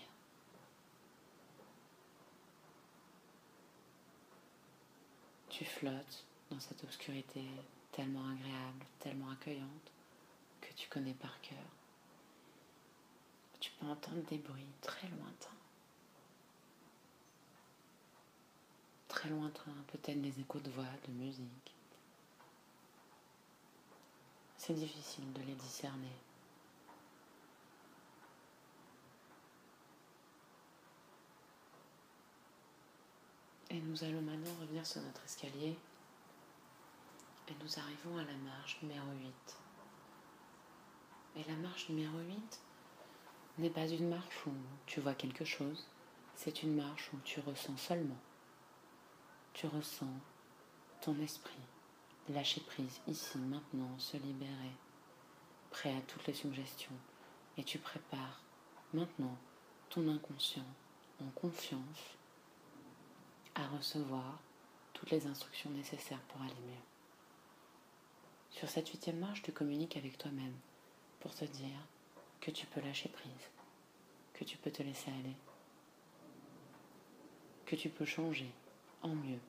Tu 5.49 5.65
flottes 5.65 6.25
dans 6.49 6.59
cette 6.59 6.83
obscurité 6.83 7.43
tellement 7.91 8.27
agréable, 8.29 8.85
tellement 8.99 9.29
accueillante, 9.29 9.91
que 10.61 10.73
tu 10.73 10.89
connais 10.89 11.13
par 11.13 11.39
cœur. 11.41 11.57
Tu 13.59 13.71
peux 13.71 13.85
entendre 13.85 14.23
des 14.29 14.39
bruits 14.39 14.73
très 14.81 15.07
lointains. 15.09 15.52
Très 19.13 19.29
lointains, 19.29 19.71
peut-être 19.91 20.19
des 20.23 20.39
échos 20.39 20.59
de 20.59 20.71
voix, 20.71 20.83
de 21.07 21.13
musique. 21.13 21.75
C'est 24.57 24.73
difficile 24.73 25.31
de 25.33 25.41
les 25.43 25.53
discerner. 25.53 26.15
Et 33.69 33.79
nous 33.81 34.03
allons 34.03 34.21
maintenant 34.21 34.51
revenir 34.59 34.83
sur 34.83 35.01
notre 35.03 35.23
escalier 35.25 35.77
et 37.47 37.53
nous 37.63 37.79
arrivons 37.79 38.17
à 38.17 38.23
la 38.23 38.37
marche 38.37 38.79
numéro 38.81 39.05
8. 39.11 39.33
Et 41.35 41.43
la 41.47 41.55
marche 41.57 41.87
numéro 41.89 42.17
8 42.17 42.61
n'est 43.59 43.69
pas 43.69 43.87
une 43.87 44.09
marche 44.09 44.47
où 44.47 44.53
tu 44.87 45.01
vois 45.01 45.13
quelque 45.13 45.45
chose, 45.45 45.87
c'est 46.33 46.63
une 46.63 46.75
marche 46.75 47.11
où 47.13 47.17
tu 47.23 47.39
ressens 47.41 47.77
seulement. 47.77 48.17
Tu 49.53 49.67
ressens 49.67 50.13
ton 51.01 51.19
esprit 51.21 51.61
lâcher 52.29 52.61
prise 52.61 53.01
ici, 53.07 53.37
maintenant, 53.37 53.97
se 53.99 54.17
libérer, 54.17 54.71
prêt 55.71 55.95
à 55.95 56.01
toutes 56.01 56.25
les 56.27 56.33
suggestions. 56.33 56.95
Et 57.57 57.63
tu 57.63 57.77
prépares 57.77 58.41
maintenant 58.93 59.37
ton 59.89 60.07
inconscient 60.07 60.65
en 61.21 61.29
confiance 61.31 62.17
à 63.55 63.67
recevoir 63.67 64.39
toutes 64.93 65.11
les 65.11 65.27
instructions 65.27 65.69
nécessaires 65.71 66.21
pour 66.29 66.41
aller 66.41 66.53
mieux. 66.67 66.83
Sur 68.49 68.69
cette 68.69 68.89
huitième 68.89 69.19
marche, 69.19 69.43
tu 69.43 69.51
communiques 69.51 69.97
avec 69.97 70.17
toi-même 70.17 70.55
pour 71.19 71.35
te 71.35 71.45
dire 71.45 71.79
que 72.41 72.51
tu 72.51 72.65
peux 72.67 72.81
lâcher 72.81 73.09
prise, 73.09 73.51
que 74.33 74.43
tu 74.43 74.57
peux 74.57 74.71
te 74.71 74.81
laisser 74.81 75.11
aller, 75.11 75.35
que 77.65 77.75
tu 77.75 77.89
peux 77.89 78.05
changer 78.05 78.51
mieux, 79.09 79.39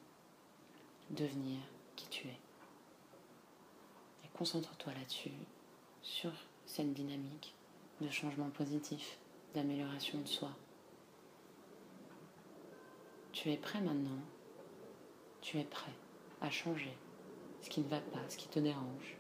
devenir 1.11 1.61
qui 1.97 2.09
tu 2.09 2.29
es. 2.29 2.39
Et 4.25 4.29
concentre-toi 4.35 4.93
là-dessus, 4.95 5.31
sur 6.03 6.33
cette 6.67 6.93
dynamique 6.93 7.55
de 8.01 8.11
changement 8.11 8.51
positif, 8.51 9.19
d'amélioration 9.55 10.21
de 10.21 10.27
soi, 10.27 10.51
tu 13.33 13.51
es 13.51 13.57
prêt 13.57 13.81
maintenant? 13.81 14.21
Tu 15.41 15.59
es 15.59 15.65
prêt 15.65 15.93
à 16.41 16.51
changer 16.51 16.97
ce 17.61 17.69
qui 17.69 17.81
ne 17.81 17.89
va 17.89 18.01
pas, 18.01 18.21
ce 18.29 18.37
qui 18.37 18.49
te 18.49 18.59
dérange? 18.59 19.17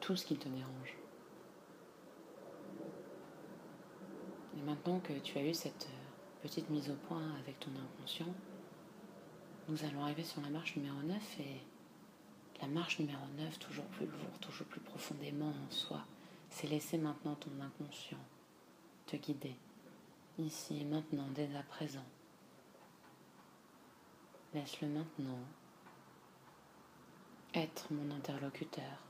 Tout 0.00 0.16
ce 0.16 0.24
qui 0.24 0.36
te 0.36 0.48
dérange. 0.48 0.96
Et 4.56 4.62
maintenant 4.62 5.00
que 5.00 5.12
tu 5.12 5.36
as 5.38 5.44
eu 5.44 5.52
cette 5.52 5.88
euh, 5.90 6.05
petite 6.46 6.70
mise 6.70 6.88
au 6.90 6.94
point 7.08 7.34
avec 7.40 7.58
ton 7.58 7.72
inconscient, 7.72 8.32
nous 9.68 9.84
allons 9.84 10.04
arriver 10.04 10.22
sur 10.22 10.40
la 10.42 10.48
marche 10.48 10.76
numéro 10.76 11.02
9 11.02 11.40
et 11.40 11.60
la 12.62 12.68
marche 12.68 13.00
numéro 13.00 13.26
9, 13.36 13.58
toujours 13.58 13.84
plus 13.86 14.06
lourd, 14.06 14.38
toujours 14.40 14.68
plus 14.68 14.80
profondément 14.80 15.48
en 15.48 15.70
soi, 15.70 16.04
c'est 16.48 16.68
laisser 16.68 16.98
maintenant 16.98 17.34
ton 17.34 17.50
inconscient 17.60 18.24
te 19.06 19.16
guider 19.16 19.56
ici 20.38 20.82
et 20.82 20.84
maintenant, 20.84 21.26
dès 21.34 21.48
à 21.56 21.64
présent. 21.64 22.04
Laisse-le 24.54 24.86
maintenant 24.86 25.40
être 27.54 27.92
mon 27.92 28.14
interlocuteur. 28.14 29.05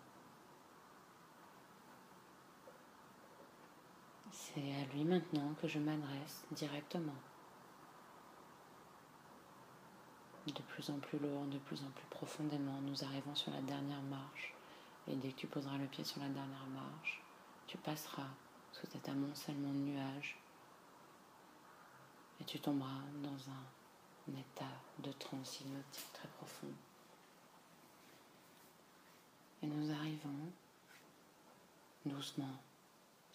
C'est 4.57 4.73
à 4.73 4.85
lui 4.95 5.05
maintenant 5.05 5.53
que 5.61 5.69
je 5.69 5.79
m'adresse 5.79 6.47
directement. 6.53 7.13
De 10.47 10.63
plus 10.63 10.89
en 10.89 10.99
plus 10.99 11.19
lourd, 11.19 11.45
de 11.45 11.59
plus 11.59 11.83
en 11.83 11.91
plus 11.91 12.07
profondément, 12.09 12.81
nous 12.81 13.05
arrivons 13.05 13.35
sur 13.35 13.53
la 13.53 13.61
dernière 13.61 14.01
marche. 14.01 14.55
Et 15.09 15.17
dès 15.17 15.33
que 15.33 15.41
tu 15.41 15.47
poseras 15.47 15.77
le 15.77 15.85
pied 15.85 16.05
sur 16.05 16.23
la 16.23 16.31
dernière 16.31 16.67
marche, 16.69 17.23
tu 17.67 17.77
passeras 17.77 18.31
sous 18.73 18.87
cet 18.87 19.07
amoncellement 19.11 19.75
de 19.75 19.91
nuages 19.91 20.39
et 22.41 22.45
tu 22.45 22.59
tomberas 22.59 23.03
dans 23.23 23.51
un 23.51 24.39
état 24.39 24.73
de 25.01 25.13
transe 25.13 25.61
hypnotique 25.61 26.13
très 26.15 26.29
profond. 26.29 26.73
Et 29.63 29.67
nous 29.67 29.91
arrivons 29.93 30.51
doucement 32.07 32.63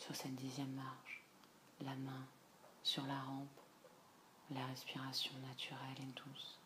sur 0.01 0.15
cette 0.15 0.35
dixième 0.35 0.73
marche, 0.73 1.21
la 1.81 1.95
main 1.95 2.25
sur 2.81 3.05
la 3.05 3.19
rampe, 3.21 3.59
la 4.49 4.65
respiration 4.65 5.31
naturelle 5.47 5.99
et 5.99 6.13
douce, 6.13 6.57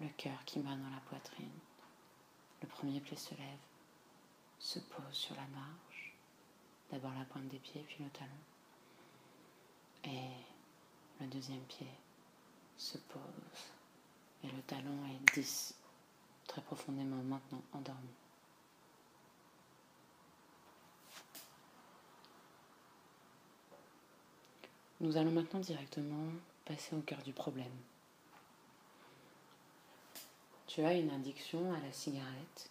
le 0.00 0.08
cœur 0.18 0.44
qui 0.44 0.58
bat 0.58 0.76
dans 0.76 0.90
la 0.90 1.00
poitrine. 1.08 1.58
Le 2.60 2.68
premier 2.68 3.00
pied 3.00 3.16
se 3.16 3.34
lève, 3.34 3.64
se 4.58 4.78
pose 4.80 5.12
sur 5.12 5.34
la 5.34 5.46
marche, 5.46 6.14
d'abord 6.90 7.14
la 7.18 7.24
pointe 7.24 7.48
des 7.48 7.58
pieds, 7.58 7.84
puis 7.88 8.04
le 8.04 8.10
talon. 8.10 8.30
Et 10.04 10.30
le 11.20 11.26
deuxième 11.28 11.64
pied 11.64 11.88
se 12.76 12.98
pose 12.98 13.72
et 14.44 14.48
le 14.48 14.62
talon 14.62 15.06
est 15.06 15.34
10, 15.34 15.74
très 16.48 16.60
profondément 16.60 17.22
maintenant 17.22 17.62
endormi. 17.72 18.10
Nous 25.02 25.16
allons 25.16 25.32
maintenant 25.32 25.58
directement 25.58 26.28
passer 26.64 26.94
au 26.94 27.00
cœur 27.00 27.20
du 27.22 27.32
problème. 27.32 27.72
Tu 30.68 30.80
as 30.84 30.94
une 30.94 31.10
addiction 31.10 31.74
à 31.74 31.80
la 31.80 31.90
cigarette 31.90 32.70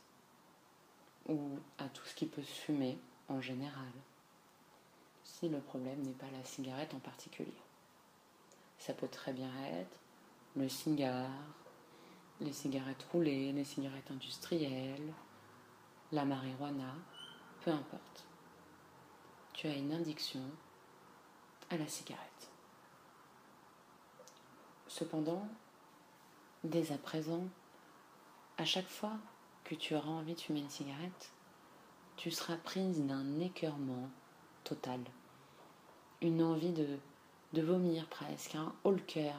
ou 1.27 1.59
à 1.77 1.89
tout 1.89 2.05
ce 2.05 2.15
qui 2.15 2.25
peut 2.25 2.41
se 2.41 2.61
fumer 2.61 2.97
en 3.27 3.41
général, 3.41 3.91
si 5.25 5.49
le 5.49 5.59
problème 5.59 6.01
n'est 6.03 6.13
pas 6.13 6.31
la 6.31 6.43
cigarette 6.45 6.93
en 6.93 6.99
particulier. 6.99 7.51
Ça 8.77 8.93
peut 8.93 9.09
très 9.09 9.33
bien 9.33 9.51
être 9.73 9.99
le 10.55 10.69
cigare, 10.69 11.29
les 12.39 12.53
cigarettes 12.53 13.05
roulées, 13.11 13.51
les 13.51 13.65
cigarettes 13.65 14.09
industrielles, 14.09 15.13
la 16.13 16.23
marijuana, 16.23 16.95
peu 17.65 17.71
importe. 17.71 18.25
Tu 19.51 19.67
as 19.67 19.75
une 19.75 19.91
addiction 19.91 20.49
à 21.71 21.77
la 21.77 21.87
cigarette. 21.87 22.51
Cependant, 24.87 25.47
dès 26.63 26.91
à 26.91 26.97
présent, 26.97 27.43
à 28.57 28.65
chaque 28.65 28.89
fois 28.89 29.17
que 29.63 29.75
tu 29.75 29.95
auras 29.95 30.09
envie 30.09 30.33
de 30.35 30.39
fumer 30.39 30.59
une 30.59 30.69
cigarette, 30.69 31.31
tu 32.17 32.29
seras 32.29 32.57
prise 32.57 33.01
d'un 33.01 33.39
écœurement 33.39 34.09
total. 34.63 34.99
Une 36.21 36.43
envie 36.43 36.73
de, 36.73 36.99
vomir 37.61 38.07
presque, 38.07 38.55
un 38.55 38.73
haut 38.83 38.91
le 38.91 38.99
cœur. 38.99 39.35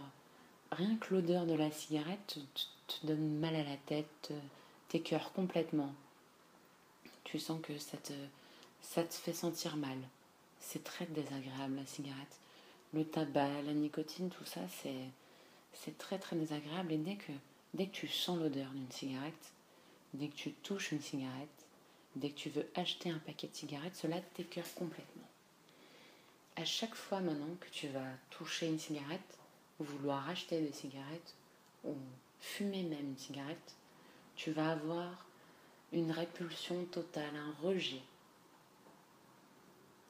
Rien 0.70 0.96
que 0.96 1.14
l'odeur 1.14 1.44
de 1.44 1.54
la 1.54 1.70
cigarette 1.70 2.38
te, 2.88 3.06
donne 3.06 3.38
mal 3.38 3.54
à 3.54 3.62
la 3.62 3.76
tête, 3.76 4.32
t'écœure 4.88 5.32
complètement. 5.32 5.92
Tu 7.24 7.38
sens 7.38 7.60
que 7.62 7.76
ça 7.78 7.98
te 7.98 9.14
fait 9.14 9.32
sentir 9.34 9.76
mal. 9.76 9.98
C'est 10.64 10.84
très 10.84 11.06
désagréable 11.06 11.76
la 11.76 11.86
cigarette. 11.86 12.38
Le 12.94 13.04
tabac, 13.04 13.62
la 13.62 13.74
nicotine, 13.74 14.30
tout 14.30 14.44
ça, 14.44 14.60
c'est, 14.80 15.10
c'est 15.74 15.98
très 15.98 16.18
très 16.18 16.36
désagréable. 16.36 16.92
Et 16.92 16.98
dès 16.98 17.16
que, 17.16 17.32
dès 17.74 17.86
que 17.86 17.92
tu 17.92 18.08
sens 18.08 18.38
l'odeur 18.38 18.70
d'une 18.70 18.90
cigarette, 18.90 19.52
dès 20.14 20.28
que 20.28 20.36
tu 20.36 20.52
touches 20.52 20.92
une 20.92 21.00
cigarette, 21.00 21.66
dès 22.16 22.30
que 22.30 22.36
tu 22.36 22.48
veux 22.48 22.68
acheter 22.74 23.10
un 23.10 23.18
paquet 23.18 23.48
de 23.48 23.54
cigarettes, 23.54 23.96
cela 23.96 24.20
t'écœure 24.34 24.72
complètement. 24.74 25.28
À 26.56 26.64
chaque 26.64 26.94
fois 26.94 27.20
maintenant 27.20 27.54
que 27.60 27.68
tu 27.70 27.88
vas 27.88 28.12
toucher 28.30 28.68
une 28.68 28.78
cigarette, 28.78 29.38
ou 29.80 29.84
vouloir 29.84 30.28
acheter 30.28 30.60
des 30.60 30.72
cigarettes, 30.72 31.34
ou 31.84 31.94
fumer 32.40 32.82
même 32.82 33.10
une 33.10 33.18
cigarette, 33.18 33.74
tu 34.36 34.52
vas 34.52 34.72
avoir 34.72 35.26
une 35.92 36.12
répulsion 36.12 36.84
totale, 36.86 37.34
un 37.36 37.66
rejet. 37.66 38.02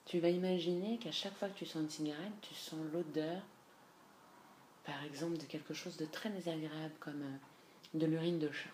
Tu 0.04 0.18
vas 0.20 0.30
imaginer 0.30 0.98
qu'à 0.98 1.12
chaque 1.12 1.36
fois 1.36 1.48
que 1.48 1.58
tu 1.58 1.66
sens 1.66 1.82
une 1.82 1.90
cigarette, 1.90 2.32
tu 2.42 2.54
sens 2.54 2.80
l'odeur, 2.92 3.42
par 4.84 5.02
exemple, 5.04 5.38
de 5.38 5.44
quelque 5.44 5.74
chose 5.74 5.96
de 5.96 6.06
très 6.06 6.30
désagréable 6.30 6.94
comme 7.00 7.22
euh, 7.22 7.36
de 7.94 8.06
l'urine 8.06 8.38
de 8.38 8.50
chat. 8.50 8.70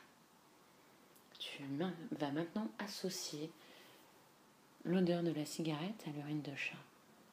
Tu 1.38 1.62
vas 2.12 2.30
maintenant 2.32 2.68
associer 2.78 3.50
l'odeur 4.84 5.22
de 5.22 5.32
la 5.32 5.44
cigarette 5.44 6.02
à 6.06 6.10
l'urine 6.10 6.42
de 6.42 6.54
chat. 6.56 6.78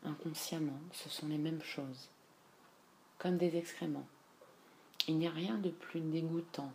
Inconsciemment, 0.03 0.79
ce 0.91 1.09
sont 1.09 1.27
les 1.27 1.37
mêmes 1.37 1.63
choses, 1.63 2.09
comme 3.17 3.37
des 3.37 3.57
excréments. 3.57 4.07
Il 5.07 5.17
n'y 5.17 5.27
a 5.27 5.31
rien 5.31 5.57
de 5.57 5.69
plus 5.69 6.01
dégoûtant 6.01 6.71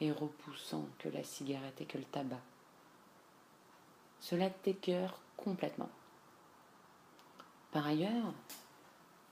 et 0.00 0.12
repoussant 0.12 0.86
que 0.98 1.08
la 1.08 1.24
cigarette 1.24 1.80
et 1.80 1.86
que 1.86 1.98
le 1.98 2.04
tabac. 2.04 2.42
Cela 4.20 4.50
t'écœure 4.50 5.20
complètement. 5.36 5.90
Par 7.72 7.86
ailleurs, 7.86 8.34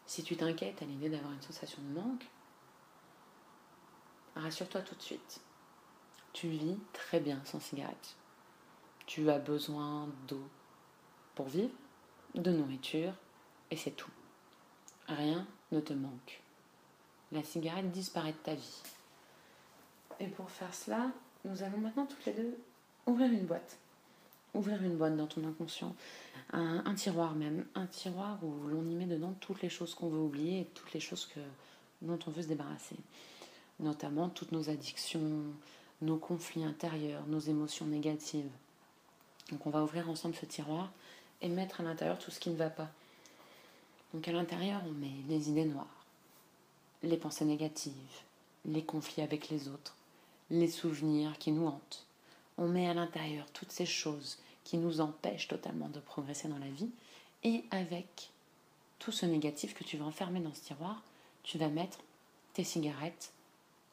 si 0.07 0.25
tu 0.25 0.37
t'inquiètes 0.37 0.81
à 0.83 0.87
l'idée 0.87 1.11
d'avoir 1.11 1.33
une 1.33 1.43
sensation 1.43 1.81
de 1.83 2.01
manque, 2.01 2.27
rassure-toi 4.35 4.81
tout 4.81 4.95
de 4.95 5.03
suite. 5.03 5.41
Tu 6.33 6.49
vis 6.49 6.79
très 6.93 7.21
bien 7.21 7.41
sans 7.45 7.61
cigarette. 7.61 8.17
Tu 9.07 9.29
as 9.31 9.39
besoin 9.39 10.09
d'eau 10.27 10.49
pour 11.35 11.49
vivre, 11.49 11.75
de 12.35 12.51
nourriture, 12.51 13.13
et 13.71 13.77
c'est 13.77 13.91
tout. 13.91 14.11
Rien 15.07 15.47
ne 15.71 15.81
te 15.81 15.93
manque. 15.93 16.43
La 17.33 17.43
cigarette 17.43 17.91
disparaît 17.91 18.33
de 18.33 18.39
ta 18.39 18.55
vie. 18.55 18.83
Et 20.19 20.29
pour 20.29 20.51
faire 20.51 20.75
cela, 20.75 21.11
nous 21.45 21.63
allons 21.63 21.79
maintenant 21.79 22.07
toutes 22.07 22.25
les 22.25 22.33
deux 22.33 22.59
ouvrir 23.07 23.31
une 23.31 23.47
boîte. 23.47 23.79
Ouvrir 24.55 24.83
une 24.83 24.97
boîte 24.97 25.17
dans 25.17 25.27
ton 25.27 25.47
inconscient. 25.47 25.95
Un, 26.53 26.95
tiroir 26.95 27.35
même. 27.35 27.65
Un 27.75 27.87
tiroir 27.87 28.39
où 28.43 28.67
l'on 28.67 28.85
y 28.89 28.95
met 28.95 29.07
dedans 29.07 29.35
toutes 29.41 29.63
les 29.63 29.69
choses 29.69 29.95
qu'on 29.95 30.09
veut 30.09 30.19
oublier 30.19 30.61
et 30.61 30.65
toutes 30.65 30.93
les 30.93 31.01
choses 31.01 31.27
que, 31.27 31.41
dont 32.03 32.19
on 32.27 32.31
veut 32.31 32.43
se 32.43 32.49
débarrasser. 32.49 32.97
Notamment 33.79 34.29
toutes 34.29 34.53
nos 34.53 34.69
addictions, 34.69 35.45
nos 36.03 36.17
conflits 36.17 36.65
intérieurs, 36.65 37.27
nos 37.29 37.39
émotions 37.39 37.87
négatives. 37.87 38.51
Donc 39.53 39.67
on 39.67 39.71
va 39.71 39.83
ouvrir 39.83 40.11
ensemble 40.11 40.35
ce 40.35 40.47
tiroir 40.47 40.91
et 41.43 41.49
mettre 41.49 41.81
à 41.81 41.85
l'intérieur 41.85 42.19
tout 42.19 42.31
ce 42.31 42.41
qui 42.41 42.51
ne 42.51 42.57
va 42.57 42.71
pas. 42.71 42.91
Donc 44.13 44.27
à 44.27 44.33
l'intérieur, 44.33 44.81
on 44.87 44.93
met 44.93 45.13
les 45.29 45.51
idées 45.51 45.65
noires, 45.65 46.05
les 47.03 47.17
pensées 47.17 47.45
négatives, 47.45 47.95
les 48.65 48.83
conflits 48.83 49.23
avec 49.23 49.49
les 49.49 49.69
autres, 49.69 49.95
les 50.51 50.69
souvenirs 50.69 51.39
qui 51.39 51.53
nous 51.53 51.67
hantent. 51.67 52.07
On 52.61 52.69
met 52.69 52.87
à 52.87 52.95
l'intérieur 52.95 53.51
toutes 53.53 53.73
ces 53.73 53.87
choses 53.87 54.39
qui 54.65 54.77
nous 54.77 55.01
empêchent 55.01 55.49
totalement 55.49 55.89
de 55.89 55.99
progresser 55.99 56.47
dans 56.47 56.59
la 56.59 56.69
vie. 56.69 56.91
Et 57.43 57.65
avec 57.71 58.31
tout 58.99 59.13
ce 59.13 59.25
négatif 59.25 59.73
que 59.73 59.83
tu 59.83 59.97
vas 59.97 60.05
enfermer 60.05 60.41
dans 60.41 60.53
ce 60.53 60.61
tiroir, 60.61 61.03
tu 61.43 61.57
vas 61.57 61.69
mettre 61.69 61.99
tes 62.53 62.63
cigarettes, 62.63 63.33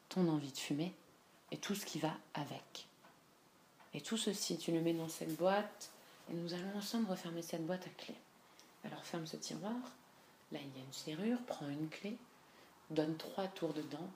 ton 0.09 0.27
envie 0.27 0.51
de 0.51 0.57
fumer 0.57 0.93
et 1.51 1.57
tout 1.57 1.75
ce 1.75 1.85
qui 1.85 1.97
va 1.97 2.13
avec. 2.33 2.87
Et 3.93 4.01
tout 4.01 4.17
ceci, 4.17 4.57
tu 4.57 4.73
le 4.73 4.81
mets 4.81 4.93
dans 4.93 5.07
cette 5.07 5.37
boîte 5.37 5.91
et 6.29 6.33
nous 6.33 6.53
allons 6.53 6.75
ensemble 6.75 7.09
refermer 7.09 7.41
cette 7.41 7.65
boîte 7.65 7.87
à 7.87 8.03
clé. 8.03 8.15
Alors 8.83 9.05
ferme 9.05 9.25
ce 9.25 9.37
tiroir. 9.37 9.75
Là, 10.51 10.59
il 10.61 10.77
y 10.77 10.81
a 10.81 10.85
une 10.85 10.93
serrure. 10.93 11.39
Prends 11.47 11.69
une 11.69 11.87
clé. 11.87 12.17
Donne 12.89 13.15
trois 13.15 13.47
tours 13.47 13.73
dedans. 13.73 14.09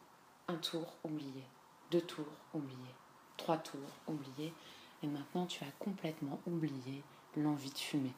Un 0.49 0.57
tour 0.57 0.93
oublié. 1.05 1.43
Deux 1.89 2.01
tours 2.01 2.25
oubliés. 2.53 3.00
Trois 3.41 3.57
tours 3.57 3.79
oubliés. 4.07 4.53
Et 5.01 5.07
maintenant, 5.07 5.47
tu 5.47 5.63
as 5.63 5.71
complètement 5.79 6.39
oublié 6.45 7.01
l'envie 7.35 7.71
de 7.71 7.77
fumer. 7.77 8.13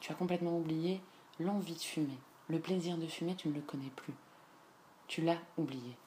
Tu 0.00 0.10
as 0.10 0.14
complètement 0.14 0.56
oublié 0.56 1.02
l'envie 1.38 1.74
de 1.74 1.80
fumer. 1.80 2.16
Le 2.48 2.58
plaisir 2.58 2.96
de 2.96 3.06
fumer, 3.06 3.36
tu 3.36 3.48
ne 3.48 3.54
le 3.54 3.60
connais 3.60 3.90
plus. 3.90 4.14
Tu 5.06 5.20
l'as 5.20 5.36
oublié 5.58 5.98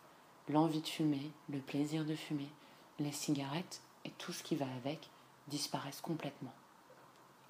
l'envie 0.50 0.82
de 0.82 0.88
fumer, 0.88 1.32
le 1.50 1.60
plaisir 1.60 2.04
de 2.04 2.16
fumer, 2.16 2.50
les 2.98 3.12
cigarettes 3.12 3.84
et 4.06 4.10
tout 4.10 4.34
ce 4.34 4.42
qui 4.42 4.56
va 4.56 4.66
avec 4.78 5.12
disparaissent 5.48 6.02
complètement. 6.02 6.54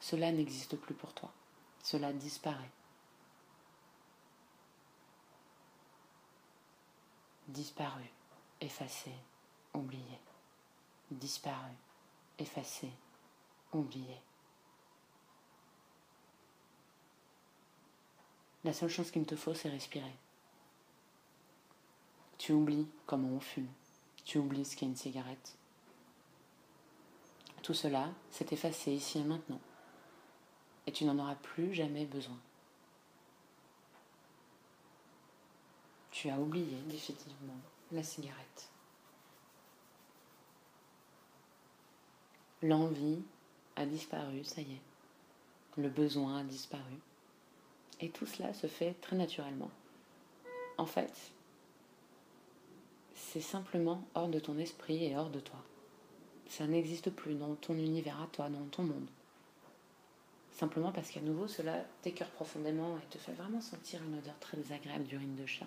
Cela 0.01 0.29
n'existe 0.33 0.75
plus 0.75 0.93
pour 0.93 1.13
toi. 1.13 1.31
Cela 1.83 2.11
disparaît. 2.11 2.69
Disparu, 7.47 8.03
effacé, 8.59 9.11
oublié. 9.73 10.19
Disparu, 11.11 11.71
effacé, 12.39 12.89
oublié. 13.73 14.21
La 18.63 18.73
seule 18.73 18.89
chose 18.89 19.11
qu'il 19.11 19.25
te 19.25 19.35
faut, 19.35 19.53
c'est 19.53 19.69
respirer. 19.69 20.15
Tu 22.37 22.53
oublies 22.53 22.87
comment 23.05 23.27
on 23.27 23.39
fume. 23.39 23.67
Tu 24.23 24.37
oublies 24.37 24.65
ce 24.65 24.75
qu'est 24.75 24.85
une 24.85 24.95
cigarette. 24.95 25.57
Tout 27.61 27.73
cela 27.73 28.09
s'est 28.29 28.47
effacé 28.51 28.91
ici 28.91 29.19
et 29.19 29.23
maintenant. 29.23 29.61
Et 30.87 30.91
tu 30.91 31.05
n'en 31.05 31.19
auras 31.19 31.35
plus 31.35 31.73
jamais 31.73 32.05
besoin. 32.05 32.39
Tu 36.09 36.29
as 36.29 36.39
oublié 36.39 36.81
définitivement 36.87 37.59
la 37.91 38.03
cigarette. 38.03 38.70
L'envie 42.63 43.19
a 43.75 43.87
disparu, 43.87 44.43
ça 44.43 44.61
y 44.61 44.73
est. 44.73 44.81
Le 45.77 45.89
besoin 45.89 46.39
a 46.39 46.43
disparu. 46.43 46.93
Et 47.99 48.09
tout 48.09 48.27
cela 48.27 48.53
se 48.53 48.67
fait 48.67 48.93
très 49.01 49.15
naturellement. 49.15 49.71
En 50.77 50.85
fait, 50.85 51.31
c'est 53.15 53.41
simplement 53.41 54.03
hors 54.13 54.27
de 54.27 54.39
ton 54.39 54.59
esprit 54.59 55.05
et 55.05 55.17
hors 55.17 55.29
de 55.29 55.39
toi. 55.39 55.59
Ça 56.49 56.67
n'existe 56.67 57.09
plus 57.09 57.33
dans 57.33 57.55
ton 57.55 57.73
univers 57.73 58.21
à 58.21 58.27
toi, 58.27 58.49
dans 58.49 58.65
ton 58.65 58.83
monde. 58.83 59.07
Simplement 60.51 60.91
parce 60.91 61.09
qu'à 61.09 61.21
nouveau, 61.21 61.47
cela 61.47 61.83
t'écœure 62.03 62.29
profondément 62.29 62.97
et 62.97 63.09
te 63.09 63.17
fait 63.17 63.31
vraiment 63.31 63.61
sentir 63.61 64.03
une 64.03 64.19
odeur 64.19 64.37
très 64.39 64.57
désagréable 64.57 65.05
d'urine 65.05 65.35
de 65.35 65.45
chat. 65.47 65.65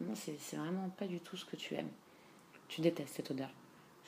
Non, 0.00 0.14
c'est 0.14 0.56
vraiment 0.56 0.88
pas 0.90 1.06
du 1.06 1.20
tout 1.20 1.36
ce 1.36 1.44
que 1.44 1.56
tu 1.56 1.74
aimes. 1.74 1.90
Tu 2.68 2.80
détestes 2.80 3.16
cette 3.16 3.30
odeur. 3.30 3.50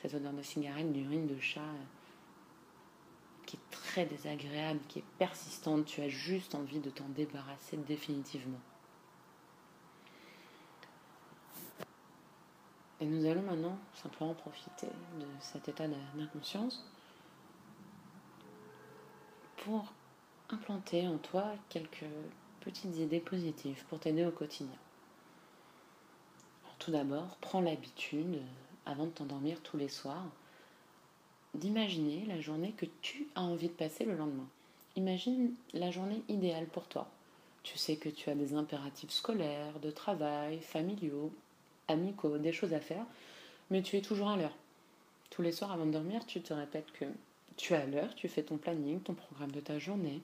Cette 0.01 0.15
odeur 0.15 0.33
de 0.33 0.41
cigarette, 0.41 0.91
d'urine 0.91 1.27
de 1.27 1.39
chat, 1.39 1.61
qui 3.45 3.57
est 3.57 3.71
très 3.71 4.05
désagréable, 4.05 4.79
qui 4.87 4.99
est 4.99 5.05
persistante. 5.17 5.85
Tu 5.85 6.01
as 6.01 6.09
juste 6.09 6.55
envie 6.55 6.79
de 6.79 6.89
t'en 6.89 7.07
débarrasser 7.09 7.77
définitivement. 7.77 8.59
Et 13.01 13.05
nous 13.05 13.25
allons 13.25 13.41
maintenant 13.41 13.77
simplement 13.93 14.33
profiter 14.33 14.87
de 15.19 15.25
cet 15.39 15.67
état 15.67 15.87
d'inconscience 15.87 16.83
pour 19.57 19.91
implanter 20.49 21.07
en 21.07 21.17
toi 21.17 21.55
quelques 21.69 22.05
petites 22.61 22.95
idées 22.97 23.19
positives 23.19 23.83
pour 23.89 23.99
t'aider 23.99 24.25
au 24.25 24.31
quotidien. 24.31 24.77
tout 26.79 26.91
d'abord, 26.91 27.37
prends 27.41 27.61
l'habitude, 27.61 28.41
avant 28.85 29.05
de 29.05 29.11
t'endormir 29.11 29.59
tous 29.61 29.77
les 29.77 29.89
soirs, 29.89 30.27
d'imaginer 31.55 32.25
la 32.27 32.39
journée 32.41 32.73
que 32.73 32.85
tu 33.01 33.27
as 33.35 33.41
envie 33.41 33.67
de 33.67 33.73
passer 33.73 34.05
le 34.05 34.15
lendemain. 34.15 34.47
Imagine 34.95 35.53
la 35.73 35.91
journée 35.91 36.21
idéale 36.29 36.67
pour 36.67 36.87
toi. 36.87 37.09
Tu 37.63 37.77
sais 37.77 37.95
que 37.95 38.09
tu 38.09 38.29
as 38.29 38.35
des 38.35 38.53
impératifs 38.53 39.11
scolaires, 39.11 39.79
de 39.79 39.91
travail, 39.91 40.59
familiaux, 40.59 41.33
amicaux, 41.87 42.37
des 42.37 42.53
choses 42.53 42.73
à 42.73 42.79
faire, 42.79 43.05
mais 43.71 43.81
tu 43.81 43.97
es 43.97 44.01
toujours 44.01 44.29
à 44.29 44.37
l'heure. 44.37 44.55
Tous 45.31 45.41
les 45.41 45.51
soirs 45.51 45.71
avant 45.71 45.85
de 45.85 45.91
dormir, 45.91 46.25
tu 46.25 46.41
te 46.41 46.53
répètes 46.53 46.91
que 46.93 47.05
tu 47.57 47.73
es 47.73 47.77
à 47.77 47.85
l'heure, 47.85 48.13
tu 48.15 48.27
fais 48.27 48.43
ton 48.43 48.57
planning, 48.57 49.01
ton 49.01 49.13
programme 49.13 49.51
de 49.51 49.59
ta 49.59 49.79
journée. 49.79 50.21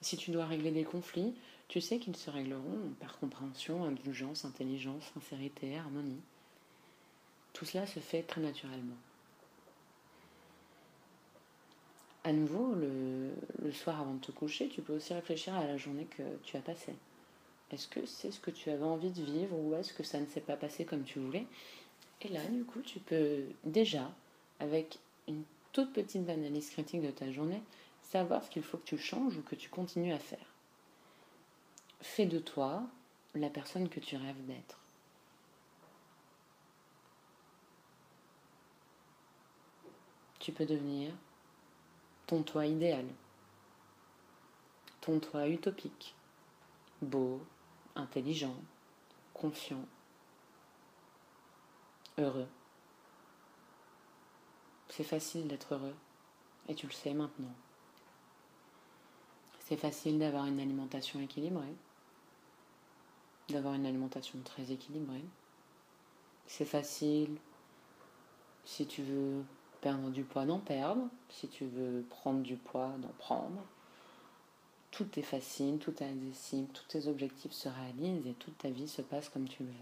Si 0.00 0.16
tu 0.16 0.30
dois 0.30 0.46
régler 0.46 0.70
des 0.70 0.84
conflits, 0.84 1.34
tu 1.68 1.80
sais 1.80 1.98
qu'ils 1.98 2.16
se 2.16 2.30
régleront 2.30 2.92
par 3.00 3.18
compréhension, 3.18 3.84
indulgence, 3.84 4.44
intelligence, 4.44 5.04
sincérité, 5.14 5.78
harmonie. 5.78 6.20
Tout 7.52 7.64
cela 7.64 7.86
se 7.86 8.00
fait 8.00 8.22
très 8.22 8.40
naturellement. 8.40 8.96
À 12.24 12.32
nouveau, 12.32 12.74
le, 12.74 13.70
soir 13.72 14.00
avant 14.00 14.14
de 14.14 14.20
te 14.20 14.32
coucher, 14.32 14.68
tu 14.68 14.80
peux 14.80 14.94
aussi 14.94 15.12
réfléchir 15.12 15.54
à 15.54 15.66
la 15.66 15.76
journée 15.76 16.06
que 16.06 16.22
tu 16.42 16.56
as 16.56 16.60
passée. 16.60 16.94
Est-ce 17.70 17.86
que 17.86 18.06
c'est 18.06 18.30
ce 18.30 18.40
que 18.40 18.50
tu 18.50 18.70
avais 18.70 18.84
envie 18.84 19.10
de 19.10 19.22
vivre 19.22 19.54
ou 19.58 19.74
est-ce 19.74 19.92
que 19.92 20.02
ça 20.02 20.18
ne 20.18 20.26
s'est 20.26 20.40
pas 20.40 20.56
passé 20.56 20.86
comme 20.86 21.04
tu 21.04 21.18
voulais? 21.18 21.46
Et 22.22 22.28
là, 22.28 22.40
du 22.46 22.64
coup, 22.64 22.80
tu 22.80 22.98
peux 22.98 23.42
déjà, 23.64 24.10
avec 24.58 24.98
une 25.28 25.42
toute 25.72 25.92
petite 25.92 26.28
analyse 26.30 26.70
critique 26.70 27.02
de 27.02 27.10
ta 27.10 27.30
journée, 27.30 27.62
savoir 28.00 28.42
ce 28.42 28.50
qu'il 28.50 28.62
faut 28.62 28.78
que 28.78 28.86
tu 28.86 28.96
changes 28.96 29.36
ou 29.36 29.42
que 29.42 29.54
tu 29.54 29.68
continues 29.68 30.12
à 30.12 30.18
faire. 30.18 30.46
Fais 32.00 32.26
de 32.26 32.38
toi 32.38 32.84
la 33.34 33.50
personne 33.50 33.88
que 33.88 34.00
tu 34.00 34.16
rêves 34.16 34.46
d'être. 34.46 34.78
Tu 40.38 40.52
peux 40.52 40.66
devenir 40.66 41.12
ton 42.26 42.42
toi 42.42 42.66
idéal, 42.66 43.06
ton 45.00 45.20
toi 45.20 45.48
utopique, 45.48 46.14
beau, 47.02 47.40
intelligent, 47.94 48.56
confiant, 49.34 49.84
heureux. 52.18 52.48
C'est 54.88 55.04
facile 55.04 55.48
d'être 55.48 55.74
heureux 55.74 55.96
et 56.68 56.74
tu 56.74 56.86
le 56.86 56.92
sais 56.92 57.14
maintenant. 57.14 57.54
C'est 59.60 59.76
facile 59.76 60.18
d'avoir 60.18 60.46
une 60.46 60.60
alimentation 60.60 61.20
équilibrée, 61.20 61.74
d'avoir 63.48 63.74
une 63.74 63.86
alimentation 63.86 64.38
très 64.44 64.70
équilibrée. 64.70 65.24
C'est 66.46 66.66
facile 66.66 67.36
si 68.64 68.86
tu 68.86 69.02
veux 69.02 69.44
perdre 69.84 70.08
du 70.08 70.24
poids, 70.24 70.46
d'en 70.46 70.60
perdre. 70.60 71.10
Si 71.28 71.46
tu 71.46 71.66
veux 71.66 72.06
prendre 72.08 72.40
du 72.40 72.56
poids, 72.56 72.94
d'en 73.02 73.12
prendre. 73.18 73.62
Tout 74.90 75.06
est 75.18 75.22
facile, 75.22 75.78
tout 75.78 76.02
est 76.02 76.06
accessible, 76.06 76.68
tous 76.72 76.84
tes 76.84 77.06
objectifs 77.06 77.52
se 77.52 77.68
réalisent 77.68 78.26
et 78.26 78.32
toute 78.32 78.56
ta 78.56 78.70
vie 78.70 78.88
se 78.88 79.02
passe 79.02 79.28
comme 79.28 79.46
tu 79.46 79.62
le 79.62 79.68
veux. 79.68 79.74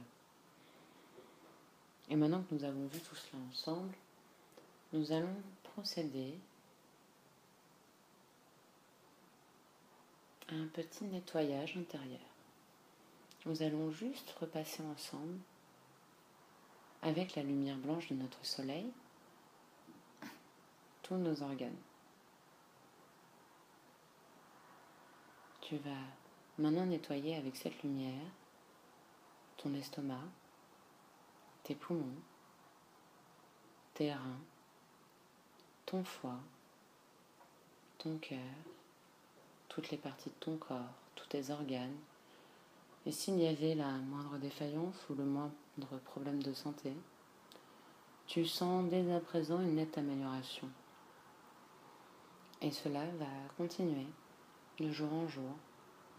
Et 2.10 2.16
maintenant 2.16 2.42
que 2.42 2.52
nous 2.52 2.64
avons 2.64 2.84
vu 2.86 2.98
tout 2.98 3.14
cela 3.14 3.40
ensemble, 3.48 3.94
nous 4.92 5.12
allons 5.12 5.36
procéder 5.62 6.34
à 10.48 10.54
un 10.54 10.66
petit 10.66 11.04
nettoyage 11.04 11.76
intérieur. 11.76 12.18
Nous 13.46 13.62
allons 13.62 13.92
juste 13.92 14.34
repasser 14.40 14.82
ensemble 14.82 15.38
avec 17.02 17.36
la 17.36 17.44
lumière 17.44 17.76
blanche 17.76 18.08
de 18.08 18.14
notre 18.14 18.44
soleil 18.44 18.90
tous 21.12 21.18
nos 21.18 21.42
organes. 21.42 21.76
Tu 25.60 25.76
vas 25.76 25.90
maintenant 26.56 26.86
nettoyer 26.86 27.36
avec 27.36 27.54
cette 27.54 27.82
lumière 27.82 28.30
ton 29.58 29.74
estomac, 29.74 30.24
tes 31.64 31.74
poumons, 31.74 32.16
tes 33.92 34.14
reins, 34.14 34.40
ton 35.84 36.02
foie, 36.02 36.40
ton 37.98 38.16
cœur, 38.16 38.38
toutes 39.68 39.90
les 39.90 39.98
parties 39.98 40.30
de 40.30 40.34
ton 40.40 40.56
corps, 40.56 40.94
tous 41.14 41.26
tes 41.26 41.50
organes. 41.50 41.98
Et 43.04 43.12
s'il 43.12 43.38
y 43.38 43.46
avait 43.46 43.74
la 43.74 43.98
moindre 43.98 44.38
défaillance 44.38 44.96
ou 45.10 45.14
le 45.14 45.24
moindre 45.24 45.98
problème 46.04 46.42
de 46.42 46.54
santé, 46.54 46.94
tu 48.26 48.46
sens 48.46 48.88
dès 48.88 49.12
à 49.12 49.20
présent 49.20 49.60
une 49.60 49.74
nette 49.74 49.98
amélioration. 49.98 50.70
Et 52.62 52.70
cela 52.70 53.04
va 53.18 53.26
continuer 53.56 54.06
de 54.78 54.90
jour 54.92 55.12
en 55.12 55.26
jour, 55.26 55.50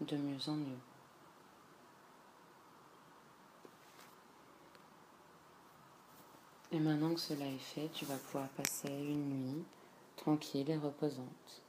de 0.02 0.16
mieux 0.16 0.48
en 0.48 0.56
mieux. 0.56 0.78
Et 6.70 6.78
maintenant 6.78 7.14
que 7.14 7.20
cela 7.20 7.46
est 7.46 7.58
fait, 7.58 7.88
tu 7.94 8.04
vas 8.04 8.16
pouvoir 8.16 8.48
passer 8.50 8.88
une 8.88 9.30
nuit 9.30 9.64
tranquille 10.16 10.68
et 10.68 10.76
reposante. 10.76 11.63